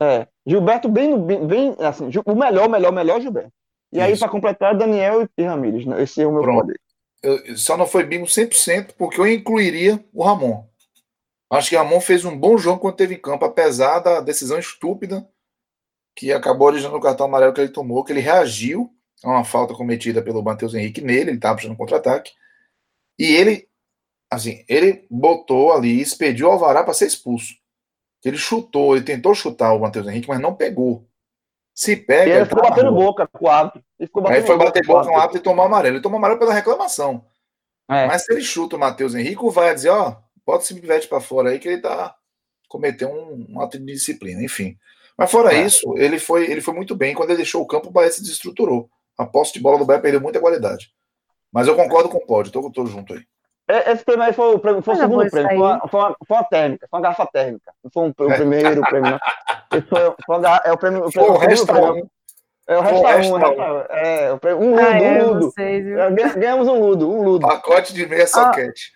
É, 0.00 0.26
Gilberto 0.50 0.88
bem, 0.88 1.16
bem, 1.24 1.46
bem 1.46 1.76
assim, 1.78 2.10
o 2.26 2.34
melhor, 2.34 2.68
melhor, 2.68 2.92
melhor 2.92 3.20
Gilberto. 3.20 3.52
E 3.92 3.98
Isso. 3.98 4.04
aí, 4.04 4.18
para 4.18 4.28
completar, 4.28 4.76
Daniel 4.76 5.28
e 5.36 5.42
Ramires. 5.44 5.86
Né? 5.86 6.02
Esse 6.02 6.22
é 6.22 6.26
o 6.26 6.32
meu 6.32 6.42
Pronto. 6.42 6.72
Eu, 7.22 7.56
só 7.56 7.76
não 7.76 7.86
foi 7.86 8.04
bingo 8.04 8.26
100%, 8.26 8.94
porque 8.98 9.20
eu 9.20 9.28
incluiria 9.28 10.04
o 10.12 10.24
Ramon. 10.24 10.66
Acho 11.52 11.70
que 11.70 11.76
o 11.76 11.78
Ramon 11.78 12.00
fez 12.00 12.24
um 12.24 12.36
bom 12.36 12.58
jogo 12.58 12.80
quando 12.80 12.96
teve 12.96 13.14
em 13.14 13.20
campo, 13.20 13.44
apesar 13.44 14.00
da 14.00 14.20
decisão 14.20 14.58
estúpida 14.58 15.24
que 16.16 16.32
acabou 16.32 16.66
originando 16.66 16.96
o 16.96 17.00
cartão 17.00 17.26
amarelo 17.26 17.52
que 17.52 17.60
ele 17.60 17.70
tomou, 17.70 18.02
que 18.02 18.12
ele 18.12 18.20
reagiu 18.20 18.90
a 19.22 19.30
uma 19.30 19.44
falta 19.44 19.72
cometida 19.72 20.20
pelo 20.20 20.42
Matheus 20.42 20.74
Henrique 20.74 21.00
nele, 21.00 21.30
ele 21.30 21.36
estava 21.36 21.54
puxando 21.54 21.76
contra-ataque. 21.76 22.32
E 23.16 23.24
ele 23.24 23.68
assim, 24.28 24.64
ele 24.68 25.06
botou 25.10 25.72
ali, 25.72 26.00
expediu 26.00 26.48
o 26.48 26.50
Alvará 26.50 26.82
para 26.82 26.94
ser 26.94 27.06
expulso. 27.06 27.59
Ele 28.24 28.36
chutou, 28.36 28.96
ele 28.96 29.04
tentou 29.04 29.34
chutar 29.34 29.72
o 29.72 29.80
Matheus 29.80 30.06
Henrique, 30.06 30.28
mas 30.28 30.40
não 30.40 30.54
pegou. 30.54 31.06
Se 31.74 31.96
pega. 31.96 32.28
E 32.28 32.32
ele 32.32 32.44
ficou 32.44 32.62
tá 32.62 32.70
batendo 32.70 32.92
boca 32.92 33.26
com 33.26 33.46
o 33.46 33.48
árbitro. 33.48 33.82
Aí 34.26 34.42
foi 34.42 34.58
bater 34.58 34.84
boca 34.84 35.06
com 35.06 35.14
o 35.14 35.16
árbitro 35.16 35.38
e 35.38 35.42
tomou 35.42 35.64
amarelo. 35.64 35.96
Ele 35.96 36.02
tomou 36.02 36.18
amarelo 36.18 36.38
pela 36.38 36.52
reclamação. 36.52 37.24
É. 37.88 38.06
Mas 38.06 38.24
se 38.24 38.32
ele 38.32 38.42
chuta 38.42 38.76
o 38.76 38.78
Matheus 38.78 39.14
Henrique, 39.14 39.42
vai 39.50 39.74
dizer: 39.74 39.88
ó, 39.88 40.16
bota 40.44 40.64
esse 40.64 40.74
pivete 40.74 41.08
para 41.08 41.20
fora 41.20 41.50
aí 41.50 41.58
que 41.58 41.68
ele 41.68 41.80
tá 41.80 42.14
cometendo 42.68 43.12
um, 43.12 43.46
um 43.50 43.60
ato 43.60 43.78
de 43.78 43.84
disciplina, 43.84 44.42
enfim. 44.42 44.76
Mas 45.16 45.30
fora 45.30 45.54
é. 45.54 45.62
isso, 45.62 45.96
ele 45.96 46.18
foi, 46.18 46.50
ele 46.50 46.60
foi 46.60 46.74
muito 46.74 46.94
bem. 46.94 47.14
Quando 47.14 47.30
ele 47.30 47.38
deixou 47.38 47.62
o 47.62 47.66
campo, 47.66 47.88
o 47.88 47.90
Bahia 47.90 48.10
se 48.10 48.22
desestruturou. 48.22 48.88
A 49.18 49.26
posse 49.26 49.52
de 49.52 49.60
bola 49.60 49.78
do 49.78 49.84
Bahia 49.84 50.00
perdeu 50.00 50.20
muita 50.20 50.40
qualidade. 50.40 50.92
Mas 51.52 51.66
eu 51.66 51.76
concordo 51.76 52.08
com 52.08 52.18
o 52.18 52.26
Pódio, 52.26 52.52
tô, 52.52 52.70
tô 52.70 52.86
junto 52.86 53.12
aí. 53.14 53.22
É, 53.70 53.92
esse 53.92 54.04
prêmio 54.04 54.24
aí 54.24 54.32
foi 54.32 54.54
o, 54.54 54.58
prêmio, 54.58 54.82
foi 54.82 54.94
o 54.94 54.96
segundo 54.98 55.30
prêmio, 55.30 55.48
foi 55.48 55.58
uma, 55.58 55.88
foi, 55.88 56.00
uma, 56.00 56.16
foi 56.26 56.36
uma 56.36 56.44
térmica, 56.44 56.88
foi 56.90 56.98
uma 56.98 57.02
garrafa 57.02 57.26
térmica. 57.26 57.72
Não 57.84 57.90
foi 57.92 58.02
um, 58.04 58.08
o 58.08 58.14
primeiro 58.14 58.80
prêmio, 58.82 59.10
não. 59.12 59.18
Esse 59.78 59.86
foi, 59.86 60.14
foi 60.26 60.38
uma, 60.38 60.60
é 60.64 60.72
o 60.72 60.76
prêmio. 60.76 61.06
O 61.06 61.12
prêmio, 61.12 61.32
o. 61.32 62.10
É 62.66 62.78
o 62.78 62.82
resto 62.82 63.36
um, 63.36 63.40
é, 63.90 64.32
o 64.32 64.38
prêmio, 64.38 64.62
um 64.62 64.70
ludo, 64.70 64.80
Ai, 64.80 65.22
um 65.22 65.28
ludo. 65.28 65.50
Vocês, 65.50 65.84
Ganhamos 66.36 66.68
um 66.68 66.80
ludo, 66.80 67.10
um 67.10 67.22
ludo. 67.22 67.46
Pacote 67.46 67.94
de 67.94 68.06
meia 68.06 68.26
soquete. 68.26 68.92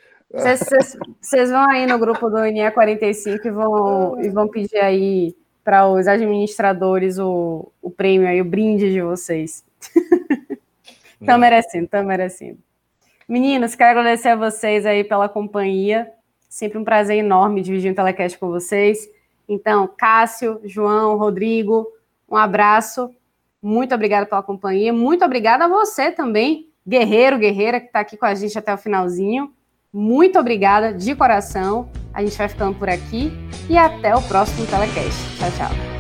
Vocês 1.20 1.51
vão 1.51 1.70
aí 1.70 1.87
no 1.87 1.99
grupo 1.99 2.29
do 2.29 2.39
NE45 2.39 3.45
e 3.45 3.51
vão, 3.51 4.20
e 4.20 4.29
vão 4.29 4.49
pedir 4.49 4.79
aí 4.79 5.37
para 5.62 5.89
os 5.89 6.07
administradores 6.09 7.18
o, 7.18 7.70
o 7.81 7.91
prêmio 7.91 8.29
aí, 8.29 8.41
o 8.41 8.45
brinde 8.45 8.93
de 8.93 9.01
vocês. 9.01 9.64
Estão 11.20 11.39
merecendo, 11.39 11.85
estão 11.85 12.05
merecendo. 12.05 12.59
Meninos, 13.29 13.75
quero 13.75 13.99
agradecer 13.99 14.29
a 14.29 14.37
vocês 14.37 14.85
aí 14.85 15.03
pela 15.03 15.29
companhia. 15.29 16.11
Sempre 16.49 16.79
um 16.79 16.84
prazer 16.84 17.17
enorme 17.18 17.63
dividir 17.63 17.91
um 17.91 17.95
telecast 17.95 18.38
com 18.38 18.49
vocês. 18.49 19.09
Então, 19.49 19.88
Cássio, 19.96 20.61
João, 20.64 21.17
Rodrigo, 21.17 21.87
um 22.29 22.37
abraço. 22.37 23.11
Muito 23.63 23.95
obrigada 23.95 24.26
pela 24.26 24.42
companhia. 24.42 24.92
Muito 24.92 25.25
obrigada 25.25 25.64
a 25.64 25.68
você 25.68 26.13
também, 26.13 26.68
guerreiro, 26.87 27.38
guerreira, 27.38 27.80
que 27.80 27.87
está 27.87 28.01
aqui 28.01 28.17
com 28.17 28.26
a 28.26 28.34
gente 28.34 28.59
até 28.59 28.75
o 28.75 28.79
finalzinho. 28.79 29.53
Muito 29.92 30.38
obrigada 30.38 30.92
de 30.92 31.14
coração. 31.14 31.88
A 32.13 32.22
gente 32.22 32.37
vai 32.37 32.49
ficando 32.49 32.79
por 32.79 32.88
aqui 32.88 33.33
e 33.68 33.79
até 33.79 34.14
o 34.14 34.22
próximo 34.22 34.67
telecast. 34.67 35.38
Tchau, 35.38 35.51
tchau. 35.57 35.93